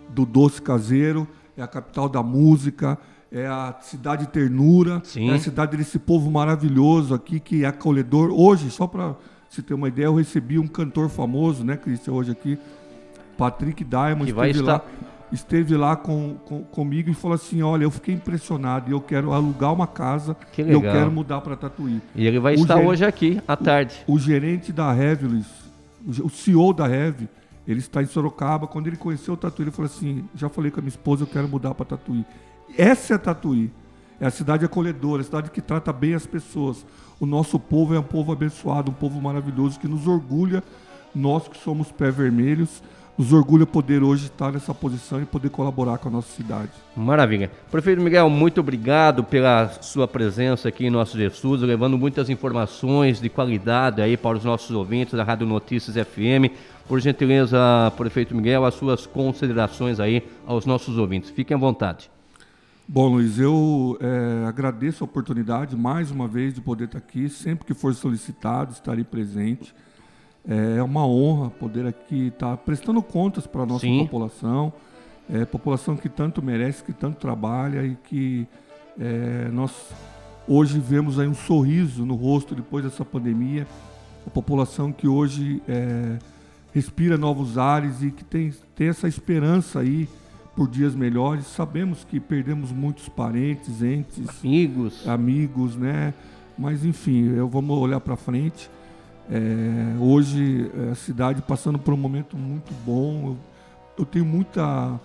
do 0.09 0.25
doce 0.25 0.61
caseiro, 0.61 1.27
é 1.57 1.61
a 1.61 1.67
capital 1.67 2.09
da 2.09 2.21
música, 2.21 2.97
é 3.31 3.45
a 3.45 3.75
cidade 3.81 4.27
ternura, 4.27 5.01
Sim. 5.03 5.29
é 5.29 5.33
a 5.33 5.39
cidade 5.39 5.75
desse 5.75 5.99
povo 5.99 6.29
maravilhoso 6.29 7.13
aqui 7.13 7.39
que 7.39 7.63
é 7.63 7.67
acolhedor. 7.67 8.31
Hoje, 8.31 8.69
só 8.69 8.87
para 8.87 9.15
se 9.55 9.63
ter 9.63 9.73
uma 9.73 9.87
ideia, 9.87 10.05
eu 10.05 10.15
recebi 10.15 10.59
um 10.59 10.67
cantor 10.67 11.09
famoso, 11.09 11.63
né, 11.63 11.77
Cristian, 11.77 12.13
hoje 12.13 12.31
aqui, 12.31 12.57
Patrick 13.37 13.83
Diamond, 13.83 14.25
que 14.25 14.33
vai 14.33 14.51
estar... 14.51 14.63
lá 14.63 14.85
esteve 15.31 15.75
lá 15.75 15.95
com, 15.95 16.35
com, 16.45 16.63
comigo 16.63 17.09
e 17.09 17.13
falou 17.13 17.35
assim: 17.35 17.61
Olha, 17.61 17.83
eu 17.83 17.91
fiquei 17.91 18.13
impressionado 18.13 18.89
e 18.89 18.93
eu 18.93 19.01
quero 19.01 19.33
alugar 19.33 19.73
uma 19.73 19.87
casa 19.87 20.35
que 20.51 20.63
legal. 20.63 20.83
eu 20.83 20.91
quero 20.91 21.11
mudar 21.11 21.41
para 21.41 21.55
Tatuí. 21.55 22.01
E 22.15 22.25
ele 22.25 22.39
vai 22.39 22.53
o 22.53 22.61
estar 22.61 22.75
gerente, 22.75 22.89
hoje 22.89 23.05
aqui 23.05 23.41
à 23.47 23.55
tarde. 23.55 24.03
O, 24.07 24.13
o 24.13 24.19
gerente 24.19 24.71
da 24.71 24.91
Revelis, 24.91 25.47
o, 26.05 26.27
o 26.27 26.29
CEO 26.29 26.73
da 26.73 26.87
Rev, 26.87 27.27
ele 27.67 27.79
está 27.79 28.01
em 28.01 28.05
Sorocaba. 28.05 28.67
Quando 28.67 28.87
ele 28.87 28.97
conheceu 28.97 29.33
o 29.33 29.37
Tatuí, 29.37 29.63
ele 29.65 29.71
falou 29.71 29.91
assim: 29.91 30.25
Já 30.35 30.49
falei 30.49 30.71
com 30.71 30.79
a 30.79 30.81
minha 30.81 30.89
esposa, 30.89 31.23
eu 31.23 31.27
quero 31.27 31.47
mudar 31.47 31.73
para 31.73 31.85
Tatuí. 31.85 32.25
Essa 32.77 33.13
é 33.13 33.15
a 33.15 33.19
Tatuí. 33.19 33.71
É 34.19 34.25
a 34.25 34.31
cidade 34.31 34.65
acolhedora, 34.65 35.21
a 35.21 35.25
cidade 35.25 35.51
que 35.51 35.61
trata 35.61 35.91
bem 35.91 36.13
as 36.13 36.25
pessoas. 36.25 36.85
O 37.19 37.25
nosso 37.25 37.59
povo 37.59 37.93
é 37.93 37.99
um 37.99 38.03
povo 38.03 38.31
abençoado, 38.31 38.91
um 38.91 38.93
povo 38.93 39.21
maravilhoso 39.21 39.79
que 39.79 39.87
nos 39.87 40.07
orgulha, 40.07 40.63
nós 41.13 41.47
que 41.47 41.57
somos 41.57 41.91
pé 41.91 42.11
vermelhos 42.11 42.81
nos 43.17 43.31
orgulha 43.31 43.65
poder 43.65 44.03
hoje 44.03 44.25
estar 44.25 44.51
nessa 44.51 44.73
posição 44.73 45.21
e 45.21 45.25
poder 45.25 45.49
colaborar 45.49 45.97
com 45.97 46.09
a 46.09 46.11
nossa 46.11 46.29
cidade. 46.35 46.69
Maravilha. 46.95 47.49
Prefeito 47.71 48.01
Miguel, 48.01 48.29
muito 48.29 48.59
obrigado 48.59 49.23
pela 49.23 49.69
sua 49.81 50.07
presença 50.07 50.67
aqui 50.67 50.87
em 50.87 50.89
nossos 50.89 51.19
estudos, 51.19 51.65
levando 51.65 51.97
muitas 51.97 52.29
informações 52.29 53.21
de 53.21 53.29
qualidade 53.29 54.01
aí 54.01 54.17
para 54.17 54.37
os 54.37 54.43
nossos 54.43 54.71
ouvintes 54.71 55.13
da 55.13 55.23
Rádio 55.23 55.47
Notícias 55.47 55.95
FM. 55.95 56.51
Por 56.87 56.99
gentileza, 56.99 57.57
prefeito 57.97 58.35
Miguel, 58.35 58.65
as 58.65 58.75
suas 58.75 59.05
considerações 59.05 59.99
aí 59.99 60.21
aos 60.45 60.65
nossos 60.65 60.97
ouvintes. 60.97 61.29
Fiquem 61.29 61.55
à 61.55 61.59
vontade. 61.59 62.14
Bom, 62.87 63.07
Luiz, 63.07 63.39
eu 63.39 63.97
é, 63.99 64.45
agradeço 64.45 65.03
a 65.03 65.05
oportunidade 65.05 65.75
mais 65.75 66.11
uma 66.11 66.27
vez 66.27 66.53
de 66.53 66.61
poder 66.61 66.83
estar 66.83 66.99
aqui. 66.99 67.27
Sempre 67.27 67.65
que 67.65 67.73
for 67.73 67.95
solicitado, 67.95 68.73
estarei 68.73 69.03
presente. 69.03 69.73
É 70.47 70.83
uma 70.83 71.03
honra 71.07 71.49
poder 71.49 71.87
aqui 71.87 72.27
estar 72.27 72.55
prestando 72.57 73.01
contas 73.01 73.47
para 73.47 73.63
a 73.63 73.65
nossa 73.65 73.87
Sim. 73.87 74.03
população, 74.03 74.71
é, 75.27 75.43
população 75.43 75.97
que 75.97 76.07
tanto 76.07 76.43
merece, 76.43 76.83
que 76.83 76.93
tanto 76.93 77.17
trabalha 77.17 77.83
e 77.83 77.95
que 77.95 78.47
é, 78.99 79.49
nós 79.51 79.89
hoje 80.47 80.79
vemos 80.79 81.17
aí 81.19 81.27
um 81.27 81.33
sorriso 81.33 82.05
no 82.05 82.13
rosto 82.13 82.53
depois 82.53 82.85
dessa 82.85 83.03
pandemia, 83.03 83.65
a 84.27 84.29
população 84.29 84.91
que 84.91 85.07
hoje 85.07 85.59
é, 85.67 86.19
respira 86.71 87.17
novos 87.17 87.57
ares 87.57 88.03
e 88.03 88.11
que 88.11 88.23
tem, 88.23 88.53
tem 88.75 88.89
essa 88.89 89.07
esperança 89.07 89.79
aí 89.79 90.07
por 90.55 90.69
dias 90.69 90.95
melhores. 90.95 91.45
Sabemos 91.47 92.03
que 92.03 92.19
perdemos 92.19 92.71
muitos 92.71 93.09
parentes, 93.09 93.81
entes, 93.81 94.27
amigos, 94.43 95.07
amigos, 95.07 95.75
né? 95.75 96.13
Mas 96.57 96.85
enfim, 96.85 97.35
eu 97.35 97.47
vamos 97.49 97.77
olhar 97.77 97.99
para 97.99 98.15
frente. 98.15 98.69
É, 99.29 99.95
hoje 99.99 100.71
é, 100.87 100.91
a 100.91 100.95
cidade 100.95 101.41
passando 101.41 101.77
por 101.77 101.93
um 101.93 101.97
momento 101.97 102.37
muito 102.37 102.73
bom. 102.85 103.29
Eu, 103.29 103.37
eu 103.99 104.05
tenho 104.05 104.25
muita 104.25 104.99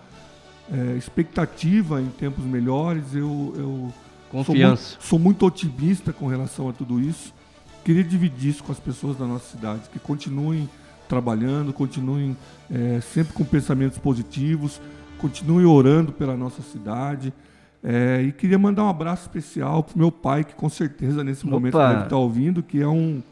é, 0.70 0.96
expectativa 0.96 2.00
em 2.00 2.06
tempos 2.06 2.44
melhores. 2.44 3.14
Eu, 3.14 3.54
eu 3.56 3.92
Confiança. 4.30 4.82
Sou 4.82 4.98
muito, 4.98 5.06
sou 5.06 5.18
muito 5.18 5.46
otimista 5.46 6.12
com 6.12 6.28
relação 6.28 6.68
a 6.68 6.72
tudo 6.72 7.00
isso. 7.00 7.34
Queria 7.84 8.04
dividir 8.04 8.50
isso 8.50 8.62
com 8.62 8.70
as 8.70 8.78
pessoas 8.78 9.16
da 9.16 9.26
nossa 9.26 9.50
cidade, 9.50 9.88
que 9.90 9.98
continuem 9.98 10.68
trabalhando, 11.08 11.72
continuem 11.72 12.36
é, 12.70 13.00
sempre 13.00 13.32
com 13.32 13.44
pensamentos 13.44 13.98
positivos, 13.98 14.80
continuem 15.20 15.66
orando 15.66 16.12
pela 16.12 16.36
nossa 16.36 16.62
cidade. 16.62 17.32
É, 17.82 18.22
e 18.22 18.32
queria 18.32 18.58
mandar 18.58 18.84
um 18.84 18.88
abraço 18.88 19.22
especial 19.22 19.82
para 19.82 19.96
meu 19.96 20.12
pai, 20.12 20.44
que 20.44 20.54
com 20.54 20.68
certeza 20.68 21.24
nesse 21.24 21.46
Opa. 21.46 21.52
momento 21.52 21.78
deve 21.78 22.02
estar 22.04 22.16
ouvindo, 22.16 22.62
que 22.62 22.80
é 22.80 22.88
um, 22.88 23.22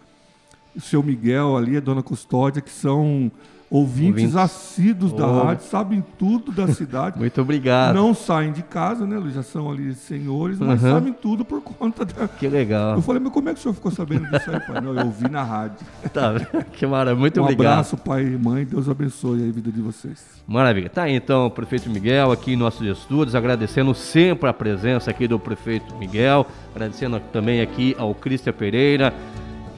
o 0.75 0.81
seu 0.81 1.03
Miguel 1.03 1.57
ali, 1.57 1.77
a 1.77 1.81
dona 1.81 2.03
Custódia, 2.03 2.63
que 2.63 2.71
são 2.71 3.31
ouvintes, 3.71 4.35
Ouvintes. 4.35 4.37
assíduos 4.37 5.13
da 5.13 5.27
Oh. 5.27 5.43
rádio, 5.45 5.65
sabem 5.67 6.03
tudo 6.19 6.51
da 6.53 6.67
cidade. 6.73 7.19
Muito 7.19 7.41
obrigado. 7.41 7.95
Não 7.95 8.15
saem 8.15 8.51
de 8.53 8.63
casa, 8.63 9.07
né, 9.07 9.19
Luiz? 9.19 9.35
Já 9.35 9.43
são 9.43 9.71
ali 9.71 9.95
senhores, 9.95 10.59
mas 10.59 10.83
Uhum. 10.83 10.91
sabem 10.93 11.13
tudo 11.13 11.45
por 11.45 11.61
conta 11.61 12.05
da. 12.05 12.27
Que 12.29 12.49
legal. 12.49 12.97
Eu 12.97 13.03
falei, 13.03 13.21
mas 13.23 13.33
como 13.33 13.49
é 13.49 13.53
que 13.55 13.59
o 13.61 13.63
senhor 13.63 13.75
ficou 13.75 13.91
sabendo 13.91 14.27
disso 14.31 14.51
aí, 14.51 14.61
pai? 14.61 14.81
Não, 14.81 14.95
eu 14.99 15.07
ouvi 15.07 15.29
na 15.29 15.43
rádio. 15.43 15.87
Tá, 16.13 16.35
que 16.73 16.87
maravilha. 16.87 17.21
Muito 17.21 17.41
um 17.41 17.45
obrigado. 17.45 17.73
abraço, 17.73 17.97
pai 17.97 18.25
e 18.25 18.39
mãe. 18.39 18.65
Deus 18.65 18.89
abençoe 18.89 19.47
a 19.49 19.53
vida 19.53 19.71
de 19.71 19.81
vocês. 19.81 20.25
Maravilha. 20.47 20.89
Tá 20.89 21.03
aí 21.03 21.15
então 21.15 21.47
o 21.47 21.51
prefeito 21.51 21.91
Miguel 21.91 22.33
aqui 22.33 22.53
em 22.55 22.57
nossos 22.57 22.87
estúdios, 22.87 23.35
agradecendo 23.35 23.95
sempre 23.95 24.49
a 24.49 24.53
presença 24.55 25.11
aqui 25.11 25.29
do 25.29 25.39
prefeito 25.39 25.95
Miguel, 25.97 26.47
agradecendo 26.75 27.21
também 27.33 27.61
aqui 27.61 27.95
ao 27.99 28.15
Cristian 28.15 28.53
Pereira, 28.55 29.13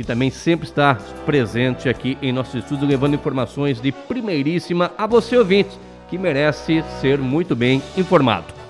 que 0.00 0.06
também 0.06 0.30
sempre 0.30 0.66
está 0.66 0.94
presente 1.26 1.86
aqui 1.86 2.16
em 2.22 2.32
nossos 2.32 2.54
estúdios, 2.54 2.88
levando 2.88 3.12
informações 3.12 3.82
de 3.82 3.92
primeiríssima 3.92 4.90
a 4.96 5.06
você 5.06 5.36
ouvinte, 5.36 5.78
que 6.08 6.16
merece 6.16 6.82
ser 7.02 7.18
muito 7.18 7.54
bem 7.54 7.82
informado. 7.98 8.59